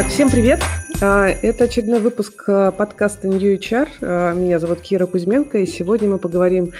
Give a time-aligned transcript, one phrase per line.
[0.00, 0.62] Так, всем привет.
[1.02, 3.86] А, это очередной выпуск а, подкаста New HR.
[4.00, 6.72] А, меня зовут Кира Кузьменко, и сегодня мы поговорим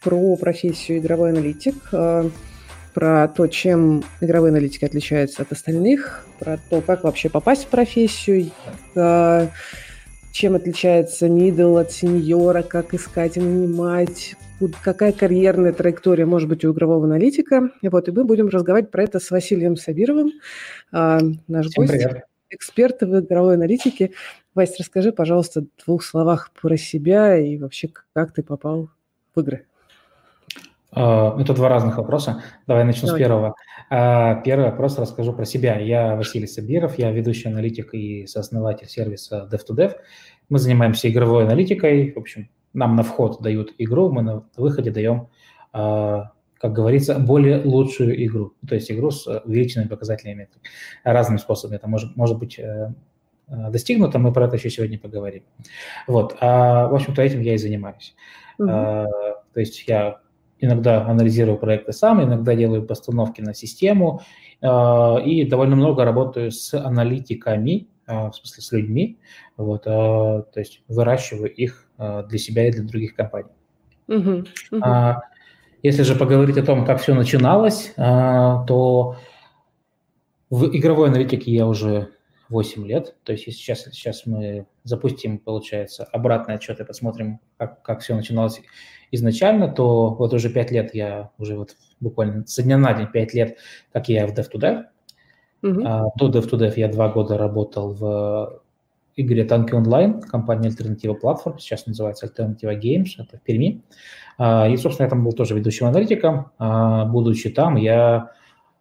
[0.00, 7.02] про профессию игровой аналитик, про то, чем игровые аналитики отличаются от остальных, про то, как
[7.02, 8.52] вообще попасть в профессию,
[8.94, 14.36] чем отличается middle от сеньора, как искать и нанимать,
[14.80, 17.70] какая карьерная траектория может быть у игрового аналитика.
[17.82, 20.30] Вот, и мы будем разговаривать про это с Василием Сабировым,
[20.92, 21.90] наш Всем гость.
[21.94, 24.12] Привет эксперта в игровой аналитике.
[24.54, 28.90] Вась, расскажи, пожалуйста, в двух словах про себя и вообще, как ты попал
[29.34, 29.66] в игры.
[30.92, 32.42] А, это два разных вопроса.
[32.66, 33.20] Давай начну Давай.
[33.20, 33.54] с первого.
[33.90, 35.78] А, первый вопрос расскажу про себя.
[35.78, 39.94] Я Василий Сабиров, я ведущий аналитик и сооснователь сервиса Dev2Dev.
[40.48, 42.12] Мы занимаемся игровой аналитикой.
[42.12, 45.28] В общем, нам на вход дают игру, мы на выходе даем
[45.72, 48.52] а, как говорится, более лучшую игру.
[48.68, 50.62] То есть игру с увеличенными показателями метрик.
[51.04, 51.76] Разными способами.
[51.76, 52.92] Это может, может быть э,
[53.48, 55.42] э, достигнуто, мы про это еще сегодня поговорим.
[56.06, 56.36] Вот.
[56.40, 58.14] А, в общем-то, этим я и занимаюсь.
[58.58, 58.68] Угу.
[58.70, 59.06] А,
[59.54, 60.20] то есть я
[60.58, 64.20] иногда анализирую проекты сам, иногда делаю постановки на систему
[64.60, 69.18] а, и довольно много работаю с аналитиками, а, в смысле с людьми,
[69.56, 73.52] вот, а, то есть выращиваю их а, для себя и для других компаний.
[74.08, 74.44] Угу.
[75.82, 79.16] Если же поговорить о том, как все начиналось, а, то
[80.50, 82.10] в игровой аналитике я уже
[82.50, 83.14] 8 лет.
[83.24, 88.60] То есть сейчас, сейчас мы запустим, получается, обратный отчет и посмотрим, как, как все начиналось
[89.10, 93.34] изначально, то вот уже 5 лет я уже вот буквально со дня на день 5
[93.34, 93.56] лет,
[93.92, 94.84] как я в Dev2Dev.
[95.62, 95.82] Uh-huh.
[95.86, 98.59] А, до Dev2Dev я два года работал в
[99.20, 103.82] игре Танки онлайн, компания Альтернатива Платформ, сейчас называется Альтернатива Games, это в Перми.
[104.38, 106.50] А, и, собственно, я там был тоже ведущим аналитиком.
[106.58, 108.32] А, будучи там, я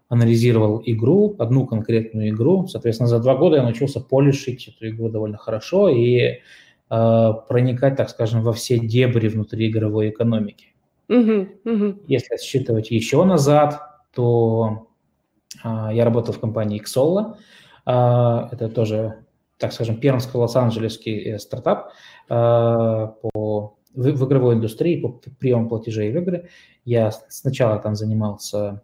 [0.07, 2.67] анализировал игру, одну конкретную игру.
[2.67, 6.39] Соответственно, за два года я научился полишить эту игру довольно хорошо и
[6.89, 10.67] а, проникать, так скажем, во все дебри внутри игровой экономики.
[11.09, 12.03] Uh-huh, uh-huh.
[12.07, 13.81] Если считывать еще назад,
[14.13, 14.88] то
[15.63, 17.35] я работал в компании Xolla.
[17.85, 19.25] это тоже
[19.59, 21.92] так скажем, пермско-лос-анджелесский э, стартап
[22.30, 22.34] э,
[23.22, 26.50] по, в, игровой индустрии, по приему платежей в игры.
[26.86, 28.81] Я сначала там занимался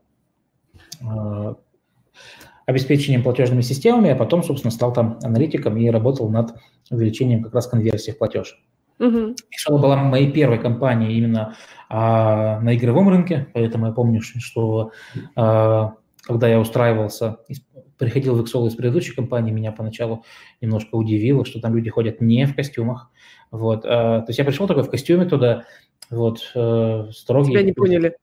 [1.02, 1.56] э,
[2.66, 6.56] обеспечением платежными системами, а потом, собственно, стал там аналитиком и работал над
[6.92, 8.62] увеличением как раз конверсии в платеж.
[9.00, 9.36] Uh-huh.
[9.50, 11.56] Шелла была моей первой компанией именно
[11.90, 14.92] а, на игровом рынке, поэтому я помню, что
[15.36, 17.38] а, когда я устраивался
[17.98, 20.24] приходил в Excel из предыдущей компании, меня поначалу
[20.62, 23.10] немножко удивило, что там люди ходят не в костюмах.
[23.52, 23.86] Вот.
[23.86, 25.66] А, то есть я пришел такой в костюме туда,
[26.10, 27.52] вот, э, строгий.
[27.52, 28.18] Тебя не поняли.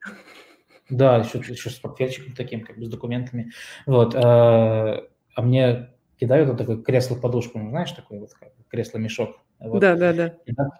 [0.89, 3.51] Да, еще, еще с портфельчиком таким, как бы с документами.
[3.85, 4.15] Вот.
[4.15, 5.03] А,
[5.35, 5.92] а мне
[6.23, 8.29] кидают вот такое кресло-подушку, ну, знаешь, такой вот
[8.69, 9.41] кресло-мешок.
[9.59, 9.81] Вот.
[9.81, 10.33] Да, да, да.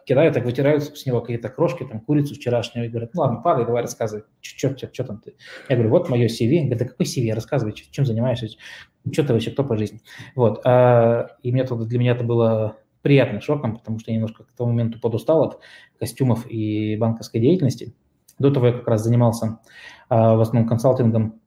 [0.06, 3.66] Кидают, так вытирают с него какие-то крошки, там, курицу вчерашнюю, и говорят, ну ладно, падай,
[3.66, 4.70] давай рассказывай, что
[5.04, 5.36] там ты?
[5.68, 6.62] Я говорю, вот мое CV.
[6.62, 7.34] Говорит, да какой CV?
[7.34, 8.48] Рассказывай, чем занимаешься,
[9.12, 10.00] что ты вообще, кто по жизни?
[10.34, 10.62] Вот.
[10.66, 14.54] А, и мне это, для меня это было приятным шоком, потому что я немножко к
[14.54, 15.60] тому моменту подустал от
[16.00, 17.94] костюмов и банковской деятельности.
[18.40, 19.60] До того я как раз занимался
[20.08, 21.42] а, в основном консалтингом,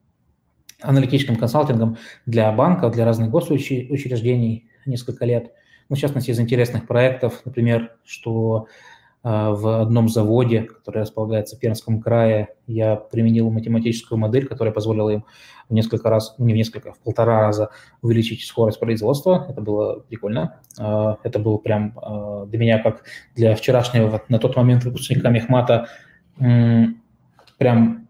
[0.82, 5.52] аналитическим консалтингом для банков, для разных госучреждений несколько лет–
[5.88, 8.66] ну, в частности, из интересных проектов, например, что
[9.22, 15.10] э, в одном заводе, который располагается в Пермском крае, я применил математическую модель, которая позволила
[15.10, 15.24] им
[15.68, 17.70] в несколько раз, не в несколько, в полтора раза
[18.02, 19.46] увеличить скорость производства.
[19.48, 20.58] Это было прикольно.
[20.78, 23.04] Э, это было прям э, для меня, как
[23.36, 25.88] для вчерашнего на тот момент выпускника Мехмата,
[27.58, 28.05] прям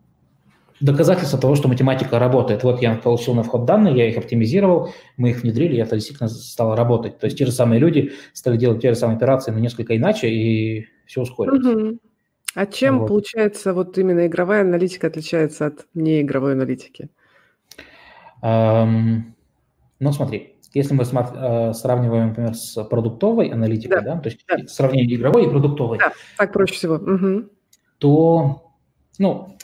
[0.81, 2.63] доказательство того, что математика работает.
[2.63, 6.29] Вот я получил на вход данные, я их оптимизировал, мы их внедрили, и это действительно
[6.29, 7.19] стало работать.
[7.19, 10.29] То есть те же самые люди стали делать те же самые операции, но несколько иначе,
[10.29, 11.65] и все ускорилось.
[11.65, 11.99] Угу.
[12.55, 13.09] А чем, вот.
[13.09, 17.11] получается, вот именно игровая аналитика отличается от неигровой аналитики?
[18.43, 19.35] Эм,
[20.01, 24.59] ну, смотри, если мы э, сравниваем, например, с продуктовой аналитикой, да, да то есть да.
[24.67, 27.45] сравнение игровой и продуктовой, да, так проще всего, угу.
[27.99, 28.73] то,
[29.19, 29.56] ну,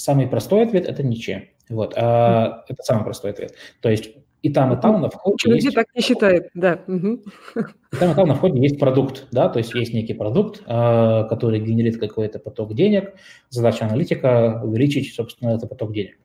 [0.00, 1.44] Самый простой ответ– это ничем.
[1.68, 3.54] Вот, а, это самый простой ответ.
[3.82, 4.10] То есть
[4.40, 5.74] и там, и там на входе Люди есть...
[5.74, 6.80] так не считают, да.
[6.86, 11.24] И там, и там на входе есть продукт, да, то есть есть некий продукт, а,
[11.24, 13.12] который генерит какой-то поток денег.
[13.50, 16.16] Задача аналитика– увеличить, собственно, этот поток денег.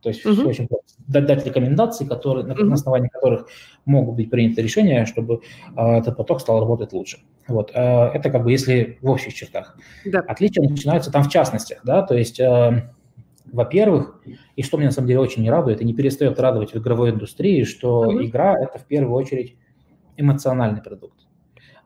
[0.00, 0.86] То есть все очень просто.
[1.06, 2.64] Дать рекомендации, которые, uh-huh.
[2.64, 3.48] на основании которых
[3.84, 5.40] могут быть приняты решения, чтобы
[5.76, 7.18] э, этот поток стал работать лучше.
[7.46, 7.72] Вот.
[7.74, 9.76] Э, это как бы если в общих чертах.
[10.04, 10.20] Да.
[10.20, 12.90] Отличия начинаются там в частностях, да, то есть э,
[13.52, 14.22] во-первых,
[14.56, 17.10] и что меня на самом деле очень не радует, и не перестает радовать в игровой
[17.10, 18.26] индустрии, что mm-hmm.
[18.26, 19.56] игра– это в первую очередь
[20.16, 21.18] эмоциональный продукт.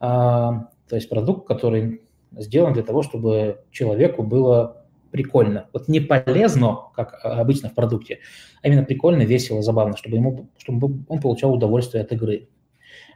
[0.00, 5.69] А, то есть продукт, который сделан для того, чтобы человеку было прикольно.
[5.73, 8.20] Вот не полезно, как обычно в продукте,
[8.62, 12.49] а именно прикольно, весело, забавно, чтобы, ему, чтобы он получал удовольствие от игры.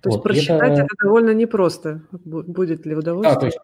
[0.03, 0.17] То вот.
[0.17, 0.83] есть просчитать это...
[0.83, 3.59] это довольно непросто, будет ли удовольствие да, то есть.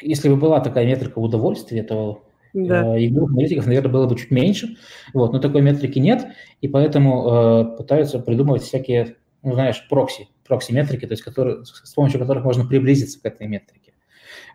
[0.00, 2.96] Если бы была такая метрика удовольствия, то да.
[2.96, 4.76] э, игровых аналитиков, наверное, было бы чуть меньше.
[5.14, 6.26] Вот, но такой метрики нет,
[6.60, 12.20] и поэтому э, пытаются придумывать всякие, ну, знаешь, прокси, прокси-метрики, то есть которые, с помощью
[12.20, 13.92] которых можно приблизиться к этой метрике.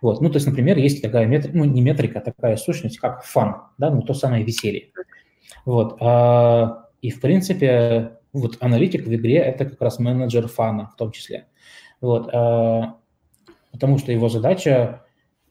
[0.02, 0.22] Вот.
[0.22, 3.64] Ну, то есть, например, есть такая метрика, ну, не метрика, а такая сущность, как фан,
[3.78, 4.90] да, ну, то самое веселье.
[5.66, 5.98] Вот.
[6.00, 11.12] А, и, в принципе, вот аналитик в игре– это как раз менеджер фана в том
[11.12, 11.48] числе.
[12.02, 12.30] Вот.
[12.34, 12.98] А,
[13.72, 15.04] потому что его задача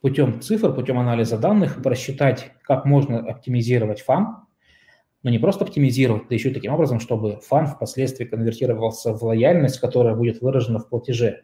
[0.06, 4.36] путем цифр, путем анализа данных просчитать, как можно оптимизировать фан,
[5.24, 10.14] но не просто оптимизировать, да еще таким образом, чтобы фан впоследствии конвертировался в лояльность, которая
[10.14, 11.42] будет выражена в платеже.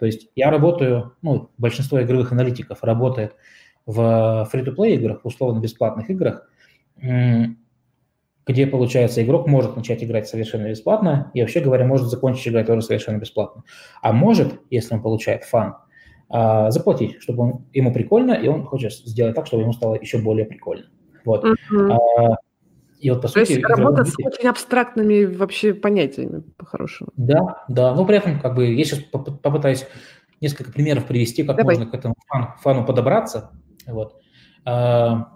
[0.00, 3.36] То есть я работаю, ну, большинство игровых аналитиков работает
[3.86, 6.50] в free-to-play играх, условно-бесплатных играх,
[6.96, 12.82] где, получается, игрок может начать играть совершенно бесплатно и, вообще говоря, может закончить играть тоже
[12.82, 13.62] совершенно бесплатно.
[14.02, 15.76] А может, если он получает фан,
[16.30, 20.18] а, заплатить, чтобы он, ему прикольно, и он хочет сделать так, чтобы ему стало еще
[20.18, 20.86] более прикольно.
[21.24, 21.44] Вот.
[21.44, 22.36] Uh-huh.
[23.00, 27.10] И вот, по То сути, есть работа с очень абстрактными вообще понятиями, по-хорошему.
[27.16, 29.86] Да, да, но при этом, как бы, я сейчас попытаюсь
[30.40, 31.76] несколько примеров привести, как Давай.
[31.76, 33.50] можно к этому фану, фану подобраться.
[33.86, 34.20] Вот.
[34.64, 35.30] А,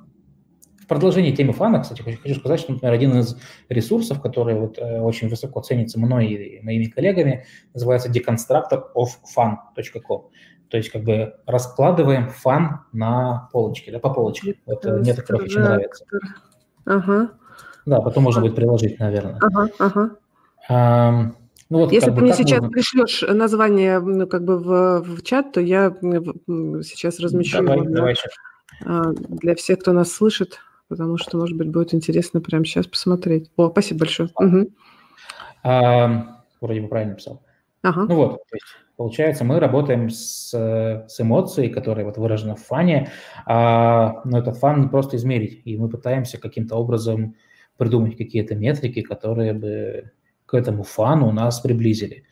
[0.85, 3.39] в продолжение темы фана, кстати, хочу сказать, что, например, один из
[3.71, 10.29] ресурсов, который вот э, очень высоко ценится мной и моими коллегами, называется deconstructoroffan.com.
[10.69, 14.61] То есть как бы раскладываем фан на полочке, да, по полочке.
[14.67, 16.05] Это мне так очень нравится.
[16.85, 17.31] Ага.
[17.87, 19.39] Да, потом можно будет приложить, наверное.
[19.41, 20.11] Ага, ага.
[20.69, 21.13] А,
[21.71, 22.71] ну, вот, Если ты мне сейчас можно...
[22.71, 28.15] пришлешь название ну, как бы в, в чат, то я сейчас размещу давай, его давай
[28.81, 30.59] для, для всех, кто нас слышит,
[30.89, 33.51] потому что, может быть, будет интересно прямо сейчас посмотреть.
[33.57, 34.31] О, спасибо большое.
[34.37, 34.71] Угу.
[35.65, 37.43] А, вроде бы правильно писал.
[37.83, 38.07] Ага.
[38.09, 38.67] Ну вот, то есть,
[38.97, 43.11] получается, мы работаем с, с эмоцией, которая вот выражена в фане,
[43.47, 47.37] а, но этот фан не просто измерить, и мы пытаемся каким-то образом
[47.77, 50.13] придумать какие-то метрики, которые бы
[50.47, 52.25] к этому фану нас приблизили.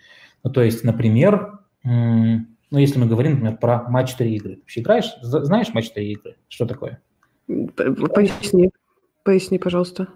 [0.44, 1.60] Ну, то есть, например,
[2.72, 4.54] ну, если мы говорим, например, про матч 3 игры.
[4.54, 5.12] Ты вообще играешь?
[5.20, 6.36] Знаешь матч 3 игры?
[6.48, 7.02] Что такое?
[7.46, 8.70] Поясни,
[9.24, 10.08] поясни, пожалуйста.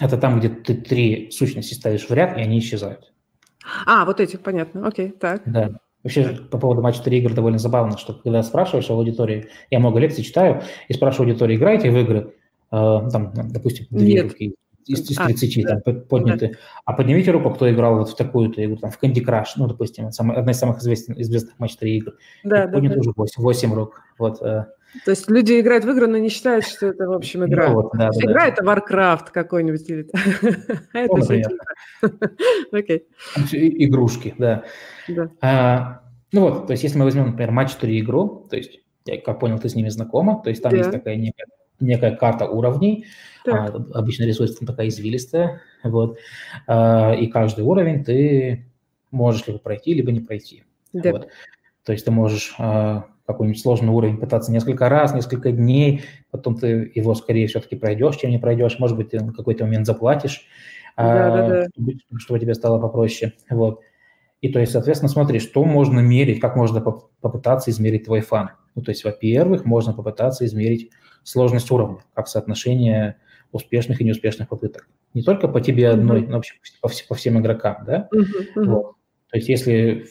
[0.00, 3.12] Это там, где ты три сущности ставишь в ряд, и они исчезают.
[3.86, 4.86] А, вот эти, понятно.
[4.86, 5.42] Окей, так.
[5.46, 5.70] Да.
[6.02, 10.00] Вообще, по поводу матча 3 игр довольно забавно, что когда спрашиваешь в аудитории, я много
[10.00, 12.34] лекций читаю, и спрашиваю аудиторию, играете в игры,
[12.70, 14.24] э, там, допустим, две Нет.
[14.24, 14.56] руки
[14.86, 16.48] из, из 30 а, там, да, подняты.
[16.48, 16.54] Да.
[16.86, 20.10] А поднимите руку, кто играл вот в такую-то игру, там, в Candy Crush, ну, допустим,
[20.10, 22.12] самая, одна из самых известных, известных матч 3 игр.
[22.44, 23.00] Да, да, поднято да.
[23.00, 24.00] уже 8, 8 рук.
[24.18, 24.66] Вот, э.
[25.04, 27.68] То есть люди играют в игры, но не считают, что это, в общем, игра.
[27.68, 30.06] Ну, вот, да, да, игра да.– это Warcraft какой-нибудь или
[30.92, 31.56] это
[32.72, 33.06] Окей.
[33.52, 34.64] Игрушки, да.
[35.40, 36.02] А,
[36.32, 39.40] ну вот, то есть если мы возьмем, например, матч 3 игру, то есть, я как
[39.40, 41.46] понял, ты с ними знакома, то есть там есть такая некая
[41.80, 43.06] некая карта уровней,
[43.46, 46.18] а, обычно рисуется такая извилистая, вот,
[46.66, 48.66] а, и каждый уровень ты
[49.10, 50.64] можешь либо пройти, либо не пройти.
[50.92, 51.12] Да.
[51.12, 51.28] Вот.
[51.84, 56.90] То есть ты можешь а, какой-нибудь сложный уровень пытаться несколько раз, несколько дней, потом ты
[56.94, 60.46] его скорее все-таки пройдешь, чем не пройдешь, может быть, ты на какой-то момент заплатишь,
[60.96, 61.66] да, а, да, да.
[61.74, 63.32] Чтобы, чтобы тебе стало попроще.
[63.50, 63.80] Вот.
[64.40, 68.50] И то есть, соответственно, смотри, что можно мерить, как можно попытаться измерить твой фан.
[68.74, 70.90] Ну, то есть, во-первых, можно попытаться измерить
[71.22, 73.16] сложность уровня, как соотношение
[73.52, 74.88] успешных и неуспешных попыток.
[75.14, 76.28] Не только по тебе одной, mm-hmm.
[76.28, 78.08] но вообще по, по всем игрокам, да?
[78.14, 78.64] Mm-hmm.
[78.64, 78.94] Вот.
[79.30, 80.06] То есть если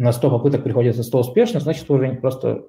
[0.00, 2.66] на 100 попыток приходится 100 успешных, значит уровень просто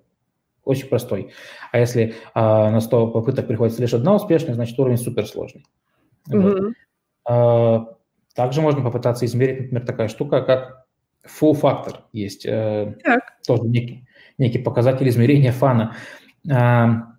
[0.63, 1.31] очень простой.
[1.71, 5.65] А если а, на 100 попыток приходится лишь одна успешная, значит уровень суперсложный.
[6.29, 6.41] Mm-hmm.
[6.41, 6.73] Вот.
[7.25, 7.95] А,
[8.35, 10.85] также можно попытаться измерить, например, такая штука, как
[11.25, 12.01] full factor.
[12.13, 12.95] Есть э,
[13.47, 14.07] тоже некий,
[14.38, 15.95] некий показатель измерения фана.
[16.51, 17.11] А,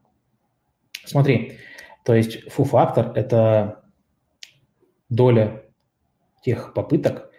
[1.04, 1.59] Смотри,
[2.04, 3.83] то есть фу-фактор– это
[5.09, 5.64] доля
[6.42, 7.31] тех попыток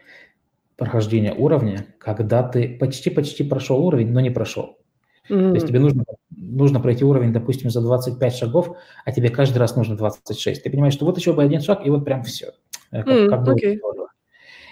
[0.77, 4.77] прохождения уровня, когда ты почти-почти прошел уровень, но не прошел.
[5.30, 5.50] Mm-hmm.
[5.50, 8.75] То есть тебе нужно, нужно пройти уровень, допустим, за 25 шагов,
[9.06, 10.63] а тебе каждый раз нужно 26.
[10.63, 12.53] Ты понимаешь, что вот еще бы один шаг, и вот прям все.
[12.92, 13.30] Как, mm-hmm.
[13.30, 13.80] как okay.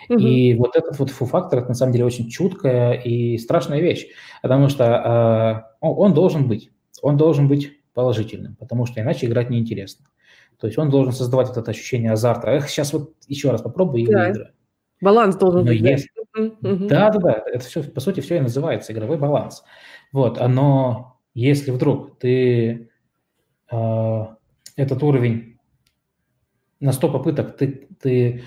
[0.10, 0.20] Mm-hmm.
[0.20, 4.08] И вот этот вот фу-фактор, это на самом деле очень чуткая и страшная вещь,
[4.42, 6.72] потому что э, он должен быть.
[7.02, 10.06] Он должен быть положительным, потому что иначе играть неинтересно.
[10.60, 12.50] То есть он должен создавать вот это ощущение азарта.
[12.52, 14.26] Эх, сейчас вот еще раз попробую и да.
[14.26, 14.52] выиграю.
[15.02, 15.82] Баланс должен быть.
[15.82, 16.10] Есть...
[16.34, 17.44] Да, да, да.
[17.46, 19.64] Это все, по сути, все и называется игровой баланс.
[20.14, 22.90] Вот, но если вдруг ты
[23.72, 24.26] э,
[24.76, 25.58] этот уровень
[26.80, 28.44] на 100 попыток, ты, ты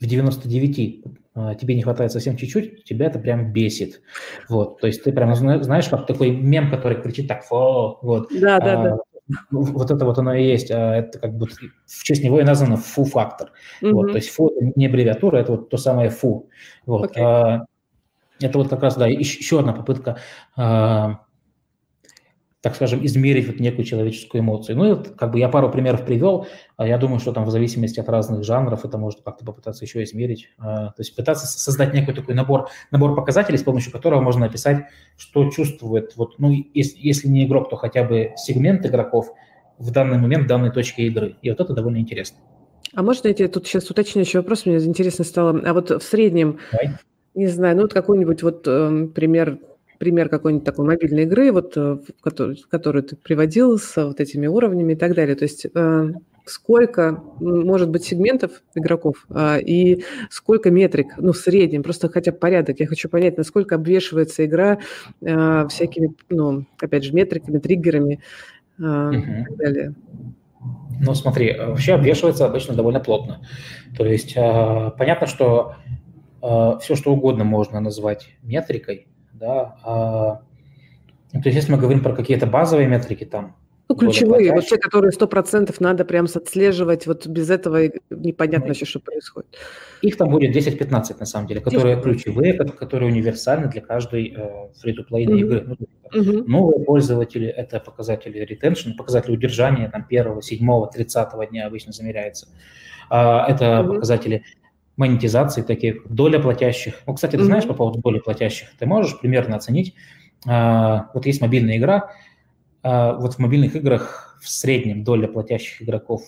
[0.00, 4.02] в 99 а, тебе не хватает совсем чуть-чуть, тебя это прям бесит.
[4.48, 8.28] Вот, то есть ты прям знаешь, как такой мем, который кричит так, фу, вот.
[8.30, 8.98] Да, да, а, да.
[9.50, 10.70] Вот это вот оно и есть.
[10.70, 11.46] А это как бы
[11.86, 13.52] в честь него и названо фу-фактор.
[13.82, 13.92] Mm-hmm.
[13.92, 16.48] Вот, то есть фу– это не аббревиатура, это вот то самое фу.
[16.86, 17.16] Вот.
[17.16, 17.22] Okay.
[17.22, 17.64] А,
[18.40, 20.18] это вот как раз, да, еще, одна попытка
[20.56, 21.23] а,
[22.64, 24.78] так скажем, измерить вот некую человеческую эмоцию.
[24.78, 26.46] Ну, и как бы я пару примеров привел.
[26.78, 30.02] А я думаю, что там в зависимости от разных жанров это может как-то попытаться еще
[30.02, 30.48] измерить.
[30.56, 34.86] А, то есть пытаться создать некий такой набор, набор показателей, с помощью которого можно описать,
[35.18, 39.30] что чувствует, вот, ну, если, если не игрок, то хотя бы сегмент игроков
[39.76, 41.36] в данный момент, в данной точке игры.
[41.42, 42.38] И вот это довольно интересно.
[42.94, 45.60] А можно я тебе тут сейчас уточняющий вопрос, мне интересно стало.
[45.66, 46.94] А вот в среднем, Давай.
[47.34, 49.58] не знаю, ну вот какой-нибудь вот э, пример
[50.04, 54.92] пример какой-нибудь такой мобильной игры, вот, э, в которую, ты приводил с вот этими уровнями
[54.92, 55.34] и так далее.
[55.34, 56.12] То есть э,
[56.44, 62.38] сколько может быть сегментов игроков а, и сколько метрик, ну, в среднем, просто хотя бы
[62.38, 62.80] порядок.
[62.80, 64.78] Я хочу понять, насколько обвешивается игра
[65.26, 68.20] а, всякими, ну, опять же, метриками, триггерами
[68.78, 69.14] угу.
[69.14, 69.94] и так далее.
[71.00, 73.40] Ну, смотри, вообще обвешивается обычно довольно плотно.
[73.96, 75.76] То есть понятно, что
[76.42, 79.76] все, что угодно можно назвать метрикой, да.
[79.84, 80.40] А,
[81.32, 84.78] ну, то есть если мы говорим про какие-то базовые метрики, там, ну, ключевые, вот те,
[84.78, 89.58] которые сто процентов надо прям отслеживать, вот без этого непонятно еще, что происходит.
[90.00, 92.02] Их там будет 10-15, на самом деле, которые 10.
[92.02, 95.38] ключевые, которые универсальны для каждой э, free-to-play mm-hmm.
[95.38, 95.64] игры.
[95.66, 95.76] Ну,
[96.18, 96.44] mm-hmm.
[96.46, 102.48] Новые пользователи– это показатели retention, показатели удержания там, первого, седьмого, тридцатого дня обычно замеряется.
[103.10, 103.86] А, это mm-hmm.
[103.86, 104.44] показатели
[104.96, 107.02] монетизации, такие как доля платящих.
[107.06, 107.44] Ну, кстати, ты mm-hmm.
[107.44, 108.68] знаешь по поводу доли платящих?
[108.78, 109.94] Ты можешь примерно оценить,
[110.46, 112.12] а, вот есть мобильная игра,
[112.82, 116.22] а, вот в мобильных играх в среднем доля платящих игроков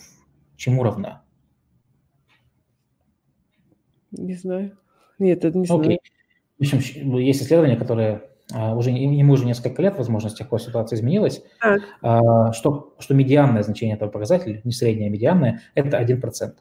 [0.56, 1.22] чему равна?
[4.10, 4.76] Не знаю.
[5.18, 5.80] Нет, это не знаю.
[5.82, 6.00] Окей.
[6.58, 6.78] В общем,
[7.18, 11.42] есть исследования, которые а, уже ему уже несколько лет, возможно, с тех пор ситуация изменилась,
[11.60, 12.54] так.
[12.54, 16.54] что, что медианное значение этого показателя, не среднее, а медианное, это 1%.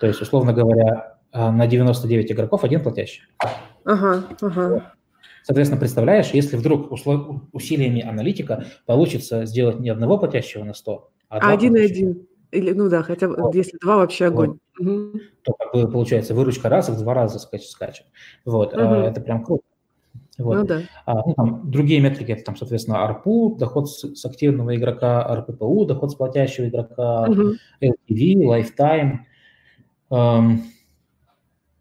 [0.00, 3.22] То есть, условно говоря, а, на 99 игроков один платящий.
[3.84, 4.94] Ага, ага.
[5.42, 6.90] Соответственно, представляешь, если вдруг
[7.52, 12.26] усилиями аналитика получится сделать не одного платящего на 100, а, а один и один.
[12.50, 13.54] Или, ну да, хотя бы, вот.
[13.54, 14.58] если два, вообще огонь.
[14.78, 14.88] Вот.
[14.88, 15.20] Угу.
[15.42, 18.06] То как бы получается выручка раз в два раза скачет, скачет.
[18.44, 18.80] Вот, угу.
[18.80, 19.64] а, это прям круто.
[20.38, 20.56] Вот.
[20.56, 20.82] Ну, да.
[21.04, 25.84] а, ну, там, другие метрики, это там, соответственно, ARPU, доход с, с активного игрока, RPPU,
[25.84, 27.52] доход с платящего игрока, угу.
[27.82, 29.18] LTV, Lifetime.
[30.10, 30.62] Эм,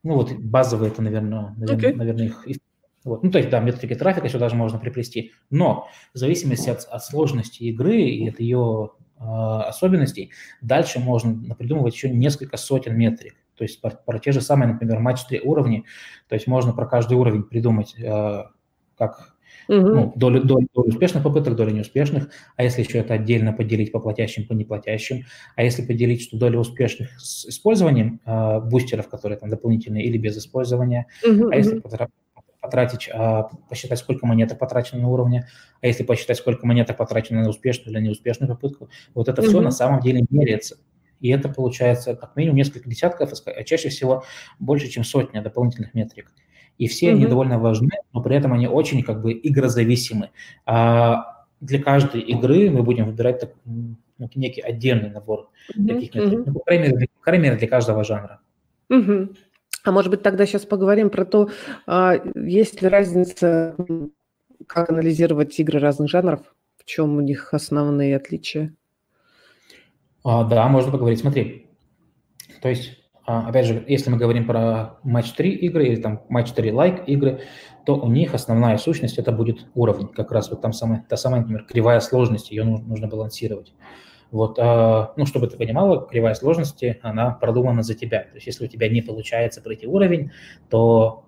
[0.04, 1.96] ну, вот базовые это, наверное, наверное, okay.
[1.96, 2.60] наверное их...
[3.04, 3.24] Вот.
[3.24, 5.32] Ну, то есть, да, метрики трафика сюда же можно приплести.
[5.50, 10.32] Но в зависимости от, от сложности игры и от ее э, особенностей,
[10.62, 13.36] дальше можно придумывать еще несколько сотен метрик.
[13.56, 15.86] То есть про, про те же самые, например, матч 3 уровни.
[16.28, 18.44] То есть можно про каждый уровень придумать, э,
[18.98, 19.33] как
[19.68, 19.88] Угу.
[19.88, 22.30] Ну, долю, долю, долю успешных попыток, долю неуспешных.
[22.56, 25.26] А если еще это отдельно поделить по платящим, по неплатящим.
[25.56, 30.38] А если поделить, что доля успешных с использованием э, бустеров, которые там дополнительные или без
[30.38, 31.08] использования.
[31.26, 31.82] Угу, а если
[32.64, 35.48] потратить, а, посчитать, сколько монеток потрачено на уровне,
[35.82, 39.60] а если посчитать, сколько монеток потрачено на успешную или неуспешную попытку, вот это mm все
[39.60, 40.78] на самом деле меряется.
[41.20, 44.24] И это получается как минимум несколько десятков, а чаще всего
[44.60, 46.32] больше, чем сотня дополнительных метрик
[46.84, 47.12] и все mm-hmm.
[47.12, 50.32] они довольно важны, но при этом они очень как бы игрозависимы.
[50.66, 53.96] А для каждой игры мы будем выбирать так, ну,
[54.36, 55.88] некий отдельный набор mm-hmm.
[55.88, 56.44] таких метрик, mm-hmm.
[56.48, 58.42] ну, по крайней, мере, для, по крайней мере, для каждого жанра.
[58.90, 59.36] Mm-hmm.
[59.86, 61.50] А может быть, тогда сейчас поговорим про то,
[61.88, 63.76] а, есть ли разница,
[64.68, 66.42] как анализировать игры разных жанров,
[66.78, 68.74] в чем у них основные отличия?
[70.26, 71.20] А, да, можно поговорить.
[71.20, 71.68] Смотри,
[72.62, 76.72] то есть опять же, если мы говорим про матч 3 игры или там матч 3
[76.72, 77.42] лайк игры,
[77.86, 81.42] то у них основная сущность это будет уровень, как раз вот там самая, та самая,
[81.42, 83.74] например, кривая сложности, ее нужно, нужно балансировать.
[84.32, 88.22] Вот, а, ну, чтобы ты понимала, кривая сложности, она продумана за тебя.
[88.24, 90.32] То есть, если у тебя не получается пройти уровень,
[90.70, 91.26] то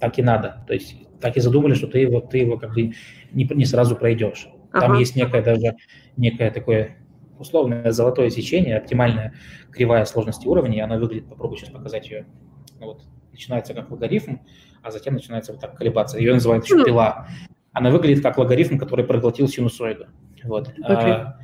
[0.00, 0.64] так и надо.
[0.66, 2.92] То есть, так и задумали, что ты его, ты его как бы
[3.32, 4.48] не, не сразу пройдешь.
[4.72, 4.98] Там ага.
[4.98, 5.76] есть некое даже,
[6.16, 6.96] некое такое
[7.44, 9.34] условное золотое сечение, оптимальная
[9.70, 12.26] кривая сложности уровней, она выглядит, попробую сейчас показать ее,
[12.80, 14.38] ну вот, начинается как логарифм,
[14.82, 16.18] а затем начинается вот так колебаться.
[16.18, 17.28] Ее называют еще пила.
[17.72, 20.06] Она выглядит как логарифм, который проглотил синусоиду.
[20.44, 20.68] Вот.
[20.68, 21.10] Okay.
[21.10, 21.38] А,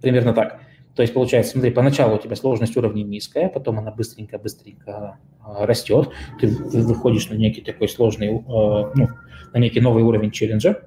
[0.00, 0.60] примерно так.
[0.94, 5.64] То То есть, получается, смотри, поначалу у тебя сложность уровня низкая, потом она быстренько-быстренько а,
[5.64, 9.08] растет, ты выходишь на некий такой сложный, а, ну,
[9.54, 10.82] на некий новый уровень челленджа,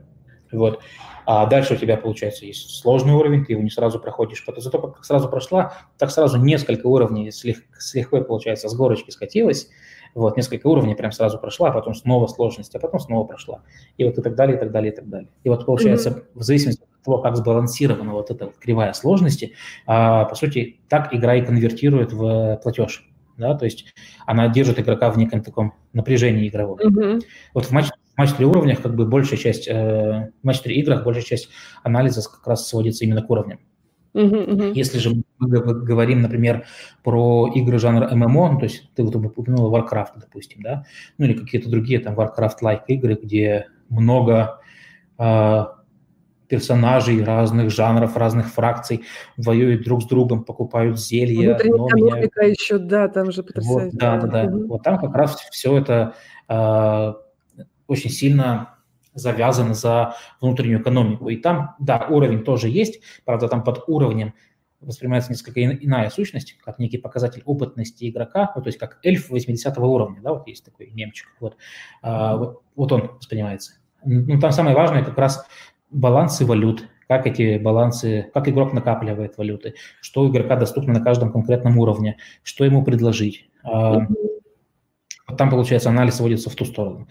[0.51, 0.83] вот,
[1.25, 4.43] а дальше у тебя, получается, есть сложный уровень, ты его не сразу проходишь.
[4.57, 9.11] Зато как сразу прошла, так сразу несколько уровней с, лег, с легкой, получается, с горочки
[9.11, 9.69] скатилась,
[10.15, 13.61] вот, несколько уровней прям сразу прошла, а потом снова сложность, а потом снова прошла.
[13.97, 15.29] И вот и так далее, и так далее, и так далее.
[15.43, 16.23] И вот получается, mm-hmm.
[16.35, 19.53] в зависимости от того, как сбалансирована вот эта вот кривая сложности,
[19.87, 23.09] а, по сути, так игра и конвертирует в платеж.
[23.35, 23.85] Да, то есть
[24.27, 26.77] она держит игрока в неком таком напряжении игровом.
[26.77, 27.21] Mm-hmm.
[27.55, 31.03] Вот в матче матч 3 уровнях как бы большая часть, э, в матч 3 играх
[31.03, 31.49] большая часть
[31.83, 33.59] анализа как раз сводится именно к уровням.
[34.13, 34.73] Uh-huh, uh-huh.
[34.73, 36.65] Если же мы говорим, например,
[37.03, 40.85] про игры жанра ММО, ну, то есть ты вот упомянула Warcraft, допустим, да,
[41.17, 44.59] ну или какие-то другие там Warcraft-like игры, где много
[45.17, 45.65] э,
[46.47, 49.03] персонажей разных жанров, разных фракций
[49.35, 51.57] воюют друг с другом, покупают зелья.
[51.57, 52.59] Внутренняя меняют...
[52.59, 53.85] еще, да, там же потрясающе.
[53.85, 54.45] Вот, да, да, да.
[54.45, 54.67] Uh-huh.
[54.67, 56.13] Вот там как раз все это
[56.47, 57.13] э,
[57.87, 58.75] очень сильно
[59.13, 61.29] завязан за внутреннюю экономику.
[61.29, 64.33] И там, да, уровень тоже есть, правда, там под уровнем
[64.85, 69.77] воспринимается несколько иная сущность, как некий показатель опытности игрока, ну, то есть как эльф 80
[69.77, 71.55] уровня, да, вот есть такой немчик, вот,
[72.01, 73.75] а, вот, вот он воспринимается.
[74.03, 75.45] Ну, там самое важное как раз
[75.89, 81.31] балансы валют, как эти балансы, как игрок накапливает валюты, что у игрока доступно на каждом
[81.31, 83.49] конкретном уровне, что ему предложить.
[85.27, 87.07] Mm-hmm там, получается, анализ сводится в ту сторону.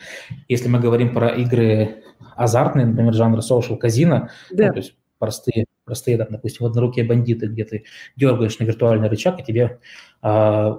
[0.49, 2.03] Если мы говорим про игры
[2.37, 4.67] азартные, например, жанра social казино, да.
[4.67, 7.85] ну, то есть простые, простые, там, допустим, однорукие бандиты, где ты
[8.17, 9.79] дергаешь на виртуальный рычаг, и тебе,
[10.23, 10.77] э,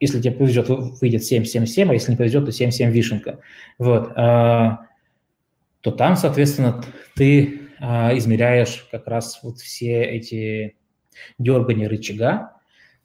[0.00, 3.40] если тебе повезет, выйдет 7-7-7, а если не повезет, то 7-7 вишенка.
[3.78, 4.12] Вот.
[4.16, 4.76] Э,
[5.80, 6.82] то там, соответственно,
[7.14, 10.76] ты э, измеряешь как раз вот все эти
[11.38, 12.52] дергания рычага,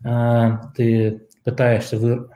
[0.03, 2.29] э, ты пытаешься вы,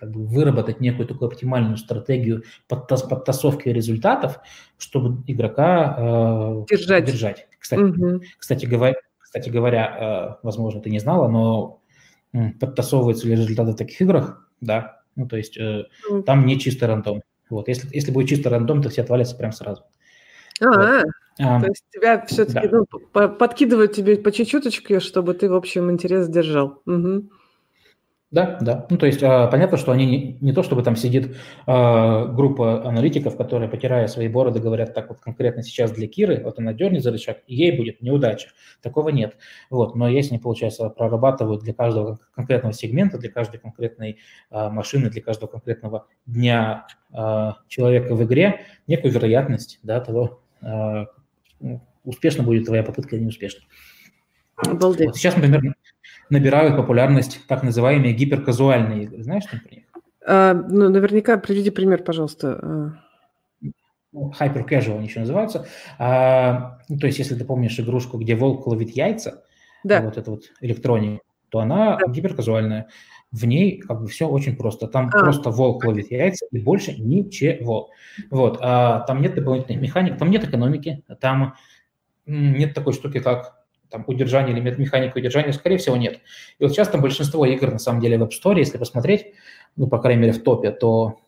[0.00, 4.40] как бы выработать некую такую оптимальную стратегию подтас подтасовки результатов,
[4.78, 7.04] чтобы игрока э, держать.
[7.04, 7.48] держать.
[7.58, 8.22] Кстати, угу.
[8.38, 11.82] кстати, говоря, кстати говоря, э, возможно, ты не знала, но
[12.32, 16.22] э, подтасовываются ли результаты в таких играх, да, ну, то есть э, угу.
[16.22, 17.22] там не чисто рандом.
[17.50, 19.82] Вот, если, если будет чисто рандом, то все отвалятся прямо сразу.
[20.62, 21.02] А,
[21.38, 21.62] вот.
[21.62, 22.82] то есть тебя все-таки да.
[23.12, 26.80] ну, подкидывают тебе по чуть-чуточке, чтобы ты, в общем, интерес держал.
[26.86, 27.30] Угу.
[28.30, 28.86] Да, да.
[28.88, 32.86] Ну, то есть э, понятно, что они не, не то, чтобы там сидит э, группа
[32.86, 37.02] аналитиков, которые, потирая свои бороды, говорят, так вот конкретно сейчас для Киры, вот она дернет
[37.02, 38.50] за рычаг, и ей будет неудача.
[38.82, 39.36] Такого нет.
[39.68, 39.96] Вот.
[39.96, 44.18] Но если они, получается, прорабатывают для каждого конкретного сегмента, для каждой конкретной
[44.52, 51.06] э, машины, для каждого конкретного дня э, человека в игре, некую вероятность да, того, э,
[52.04, 53.62] успешно будет твоя попытка или неуспешно.
[54.54, 55.08] Обалдеть.
[55.08, 55.74] Вот сейчас, например,
[56.30, 59.22] набирают популярность так называемые гиперказуальные игры.
[59.22, 59.84] Знаешь что про них?
[60.26, 62.96] А, ну, наверняка приведи пример, пожалуйста.
[64.12, 65.66] Ну, hyper casual они еще называются.
[65.98, 69.44] А, ну, то есть, если ты помнишь игрушку, где волк ловит яйца,
[69.84, 70.02] да.
[70.02, 72.10] вот это вот электроника, то она да.
[72.10, 72.88] гиперказуальная.
[73.30, 74.88] В ней как бы все очень просто.
[74.88, 75.18] Там а.
[75.18, 77.90] просто волк ловит яйца и больше ничего.
[78.30, 78.58] Вот.
[78.60, 81.54] А, там нет дополнительных механик, там нет экономики, там
[82.26, 83.59] нет такой штуки, как
[83.90, 86.20] там удержания или механика удержания, скорее всего, нет.
[86.58, 89.32] И вот сейчас там большинство игр, на самом деле, в App Store, если посмотреть,
[89.76, 91.20] ну, по крайней мере, в топе, то,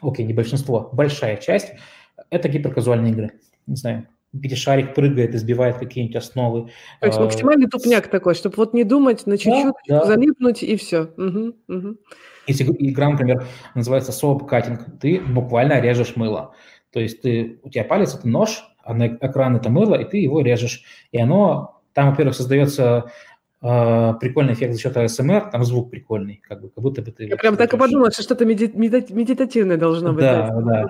[0.00, 1.72] окей, не большинство, большая часть–
[2.30, 3.30] это гиперказуальные игры.
[3.66, 6.70] Не знаю, где шарик прыгает и сбивает какие-нибудь основы.
[7.00, 10.06] То есть а, максимальный тупняк такой, чтобы вот не думать, на чуть-чуть да, да.
[10.06, 11.02] залипнуть и все.
[11.16, 11.96] Угу, угу.
[12.46, 13.44] Если игра, например,
[13.74, 16.54] называется соап катинг, ты буквально режешь мыло.
[16.92, 20.16] То есть ты, у тебя палец– это нож, а на экран– это мыло, и ты
[20.18, 20.82] его режешь.
[21.12, 23.10] И оно там, во-первых, создается
[23.60, 27.24] э, прикольный эффект за счет ASMR, там звук прикольный, как, бы, как будто бы ты...
[27.24, 30.20] Я прям так и подумала, что что-то меди- меди- медитативное должно быть.
[30.20, 30.86] Да, да.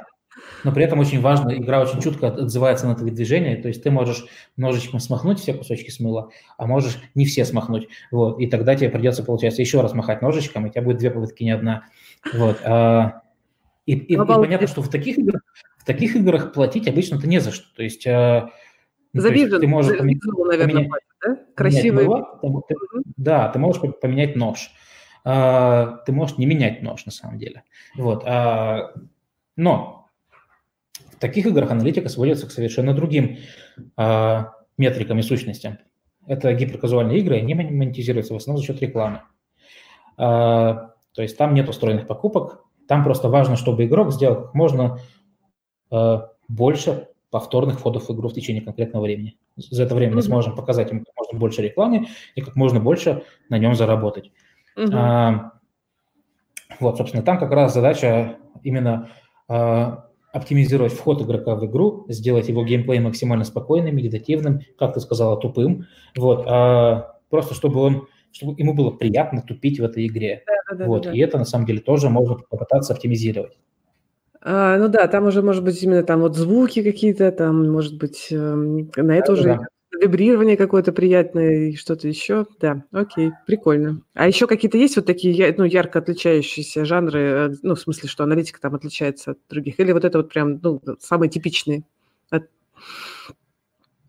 [0.64, 3.90] Но при этом очень важно, игра очень чутко отзывается на твои движения, то есть ты
[3.90, 4.26] можешь
[4.58, 9.24] ножичком смахнуть все кусочки смыла, а можешь не все смахнуть, вот, и тогда тебе придется,
[9.24, 11.84] получается, еще раз махать ножичком, и у тебя будет две попытки, не одна,
[12.34, 12.58] вот.
[12.66, 13.22] А,
[13.86, 15.40] и, и, и понятно, что в таких играх,
[15.78, 18.06] в таких играх платить обычно-то не за что, то есть
[19.22, 21.38] ну, за ты можешь за поменять, наверное, поменять, да?
[21.54, 22.06] Красивый.
[22.06, 22.74] Было, ты,
[23.16, 24.70] да, ты можешь поменять нож.
[25.24, 27.64] А, ты можешь не менять нож, на самом деле.
[27.96, 28.24] Вот.
[28.26, 28.92] А,
[29.56, 30.06] но
[31.12, 33.38] в таких играх аналитика сводится к совершенно другим
[33.96, 35.78] а, метрикам и сущностям.
[36.26, 39.22] Это гиперказуальные игры, они монетизируются в основном за счет рекламы.
[40.16, 44.98] А, то есть там нет устроенных покупок, там просто важно, чтобы игрок сделал как можно
[45.90, 49.36] а, больше повторных входов в игру в течение конкретного времени.
[49.56, 53.24] за это время мы сможем показать ему как можно больше рекламы и как можно больше
[53.48, 54.32] на нем заработать.
[54.76, 54.90] Uh-huh.
[54.94, 55.52] А,
[56.80, 59.10] вот, собственно, там как раз задача именно
[59.48, 65.36] а, оптимизировать вход игрока в игру, сделать его геймплей максимально спокойным, медитативным, как ты сказала,
[65.36, 65.86] тупым.
[66.16, 70.44] Вот, а, просто чтобы он чтобы ему было приятно тупить в этой игре.
[70.46, 71.16] Да, да, вот, да, да.
[71.16, 73.58] И это на самом деле тоже можно попытаться оптимизировать.
[74.40, 78.28] А, ну да, там уже, может быть, именно там вот звуки какие-то, там, может быть,
[78.30, 79.58] э, на это да, уже да
[80.00, 82.46] вибрирование какое-то приятное и что-то еще.
[82.60, 84.02] Да, окей, прикольно.
[84.14, 88.24] А еще какие-то есть вот такие ну, ярко отличающиеся жанры, э, ну, в смысле, что
[88.24, 89.80] аналитика там отличается от других?
[89.80, 91.84] Или вот это вот прям, ну, самые типичные?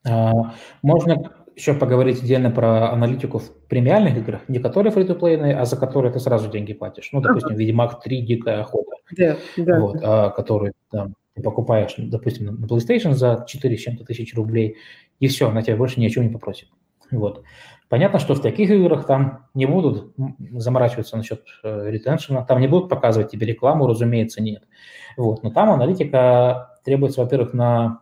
[0.06, 5.78] А, можно еще поговорить отдельно про аналитику в премиальных играх, не которые фри а за
[5.78, 7.10] которые ты сразу деньги платишь.
[7.12, 7.60] Ну, допустим, ага.
[7.60, 9.80] Ведьмак 3 Дикая охота, да, да.
[9.80, 14.78] Вот, а, который там, ты покупаешь, допустим, на PlayStation за 4 с чем-то тысяч рублей,
[15.20, 16.70] и все, она тебя больше ничего не попросит.
[17.12, 17.44] Вот.
[17.90, 20.14] Понятно, что в таких играх там не будут
[20.52, 24.64] заморачиваться насчет э, ретеншена, там не будут показывать тебе рекламу, разумеется, нет.
[25.18, 25.44] Вот.
[25.44, 28.02] Но там аналитика требуется, во-первых, на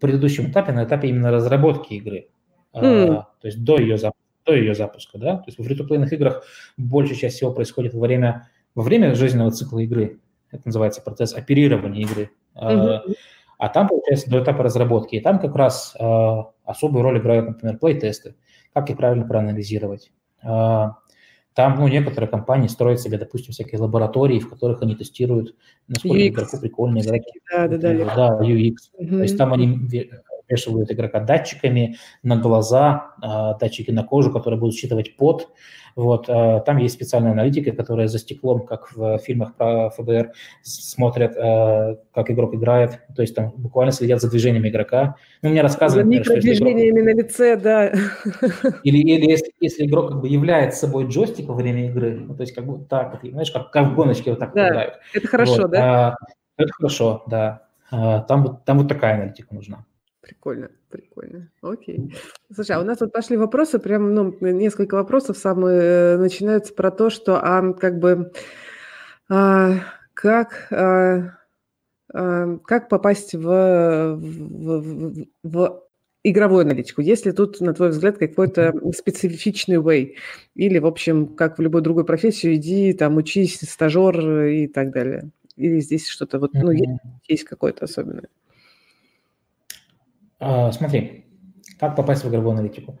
[0.00, 2.28] предыдущем этапе, на этапе именно разработки игры,
[2.74, 3.14] mm.
[3.14, 3.96] а, то есть до ее,
[4.44, 5.18] до ее запуска.
[5.18, 5.36] Да?
[5.36, 5.74] То есть в фри
[6.16, 6.44] играх
[6.76, 10.20] большая часть всего происходит во время, во время жизненного цикла игры.
[10.50, 12.30] Это называется процесс оперирования игры.
[12.54, 13.14] Mm-hmm.
[13.58, 15.16] А там, получается, до этапа разработки.
[15.16, 18.36] И там как раз э, особую роль играют, например, плей-тесты.
[18.72, 20.12] Как их правильно проанализировать.
[20.42, 20.90] Э,
[21.54, 25.56] там, ну, некоторые компании строят себе, допустим, всякие лаборатории, в которых они тестируют,
[25.88, 26.28] насколько UX.
[26.28, 27.22] игроку прикольно играть.
[27.50, 28.14] Да, да, да.
[28.14, 28.74] Да, UX.
[28.92, 29.08] Угу.
[29.08, 29.76] То есть там они
[30.48, 35.48] вешивают игрока датчиками на глаза, э, датчики на кожу, которые будут считывать пот,
[35.98, 40.30] вот, э, там есть специальная аналитика, которая за стеклом, как в фильмах про ФБР,
[40.62, 45.16] смотрят, э, как игрок играет, то есть там буквально следят за движениями игрока.
[45.42, 47.04] Ну, мне рассказывают, например, что если игрок...
[47.04, 47.88] на лице, да.
[48.84, 52.42] Или, или если, если игрок как бы является собой джойстик во время игры, ну, то
[52.42, 54.94] есть как бы так, вот, знаешь, как, как в гоночке вот так да, играют.
[55.14, 56.08] это хорошо, вот, да?
[56.08, 56.14] А,
[56.56, 57.62] это хорошо, да.
[57.90, 59.84] А, там, там вот такая аналитика нужна.
[60.20, 61.48] Прикольно, прикольно.
[61.62, 62.12] Окей.
[62.52, 66.90] Слушай, а у нас вот пошли вопросы, прям, ну, несколько вопросов самые э, начинаются про
[66.90, 68.32] то, что, а, как бы,
[69.28, 69.74] а,
[70.14, 71.38] как, а,
[72.12, 75.82] а, как попасть в, в, в, в
[76.24, 77.00] игровую аналитику?
[77.00, 80.14] Есть ли тут, на твой взгляд, какой-то специфичный way?
[80.56, 85.30] Или, в общем, как в любой другой профессии, иди, там, учись, стажер и так далее?
[85.56, 88.28] Или здесь что-то вот, ну, есть, есть какое-то особенное?
[90.40, 91.26] А, смотри,
[91.78, 93.00] как попасть в игровую аналитику?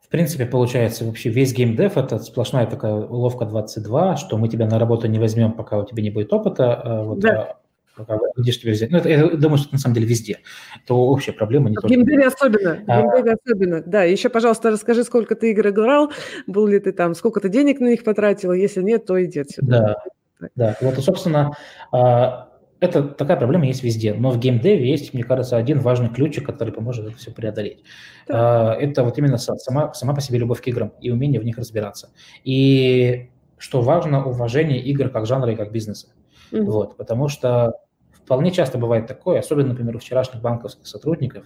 [0.00, 4.78] В принципе, получается, вообще весь геймдев– это сплошная такая уловка 22, что мы тебя на
[4.78, 7.42] работу не возьмем, пока у тебя не будет опыта, а вот, да.
[7.42, 7.56] а,
[7.96, 8.90] пока где же тебя взять.
[8.90, 10.38] Ну, это, я думаю, что это на самом деле везде.
[10.84, 11.70] Это общая проблема.
[11.70, 12.74] Не в геймдеве особенно.
[12.74, 13.82] В геймдеве а, особенно.
[13.84, 16.12] Да, еще, пожалуйста, расскажи, сколько ты игр играл,
[16.46, 19.98] был ли ты там, сколько ты денег на них потратил, если нет, то иди отсюда.
[20.38, 20.76] Да, да.
[20.80, 21.56] Вот, собственно,
[21.90, 22.50] а,
[22.84, 26.72] это такая проблема есть везде, но в геймдеве есть, мне кажется, один важный ключик, который
[26.72, 27.82] поможет это все преодолеть.
[28.28, 28.74] Да.
[28.74, 32.10] Это вот именно сама, сама по себе любовь к играм и умение в них разбираться.
[32.44, 36.08] И что важно, уважение игр как жанра и как бизнеса.
[36.52, 36.62] Mm-hmm.
[36.64, 37.72] Вот, потому что
[38.12, 41.44] вполне часто бывает такое, особенно, например, у вчерашних банковских сотрудников,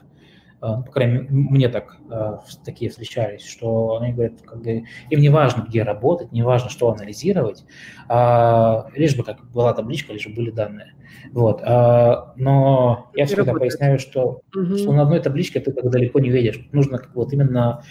[0.61, 5.29] по крайней мере, мне так а, такие встречались, что они говорят, как бы, им не
[5.29, 7.65] важно, где работать, не важно, что анализировать,
[8.09, 10.95] а, лишь бы как была табличка, лишь бы были данные.
[11.33, 11.63] Вот.
[11.63, 13.73] но я всегда работает.
[13.73, 14.77] поясняю, что, угу.
[14.77, 16.69] что на одной табличке ты так далеко не видишь.
[16.73, 17.83] Нужно как вот именно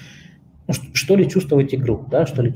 [0.68, 2.54] ну, что ли чувствовать игру, да, что ли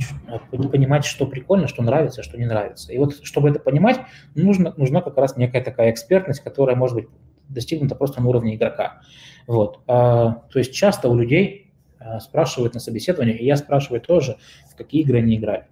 [0.49, 2.91] понимать, что прикольно, что нравится, что не нравится.
[2.91, 4.01] И вот чтобы это понимать,
[4.35, 7.07] нужно, нужна как раз некая такая экспертность, которая может быть
[7.47, 9.01] достигнута просто на уровне игрока.
[9.47, 9.79] Вот.
[9.87, 14.37] А, то есть часто у людей а, спрашивают на собеседованиях, и я спрашиваю тоже,
[14.71, 15.65] в какие игры они играли.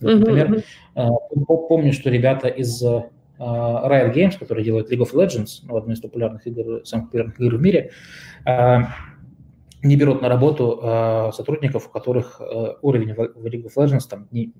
[0.00, 0.62] Вот, например,
[0.94, 1.68] mm-hmm.
[1.68, 6.46] помню, что ребята из Riot Games, которые делают League of Legends, ну, одну из популярных
[6.46, 7.92] игр, самых популярных игр в мире,
[9.82, 12.42] не берут на работу сотрудников, у которых
[12.82, 14.52] уровень в League of Legends там не,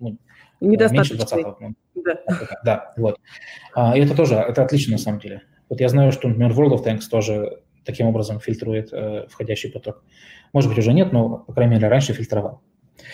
[0.00, 0.18] ну,
[0.60, 2.18] меньше 20 ну, да.
[2.64, 3.20] да, вот.
[3.76, 5.42] И это тоже, это отлично на самом деле.
[5.68, 10.02] Вот я знаю, что, например, World of Tanks тоже таким образом фильтрует э, входящий поток.
[10.52, 12.62] Может быть, уже нет, но, по крайней мере, раньше фильтровал.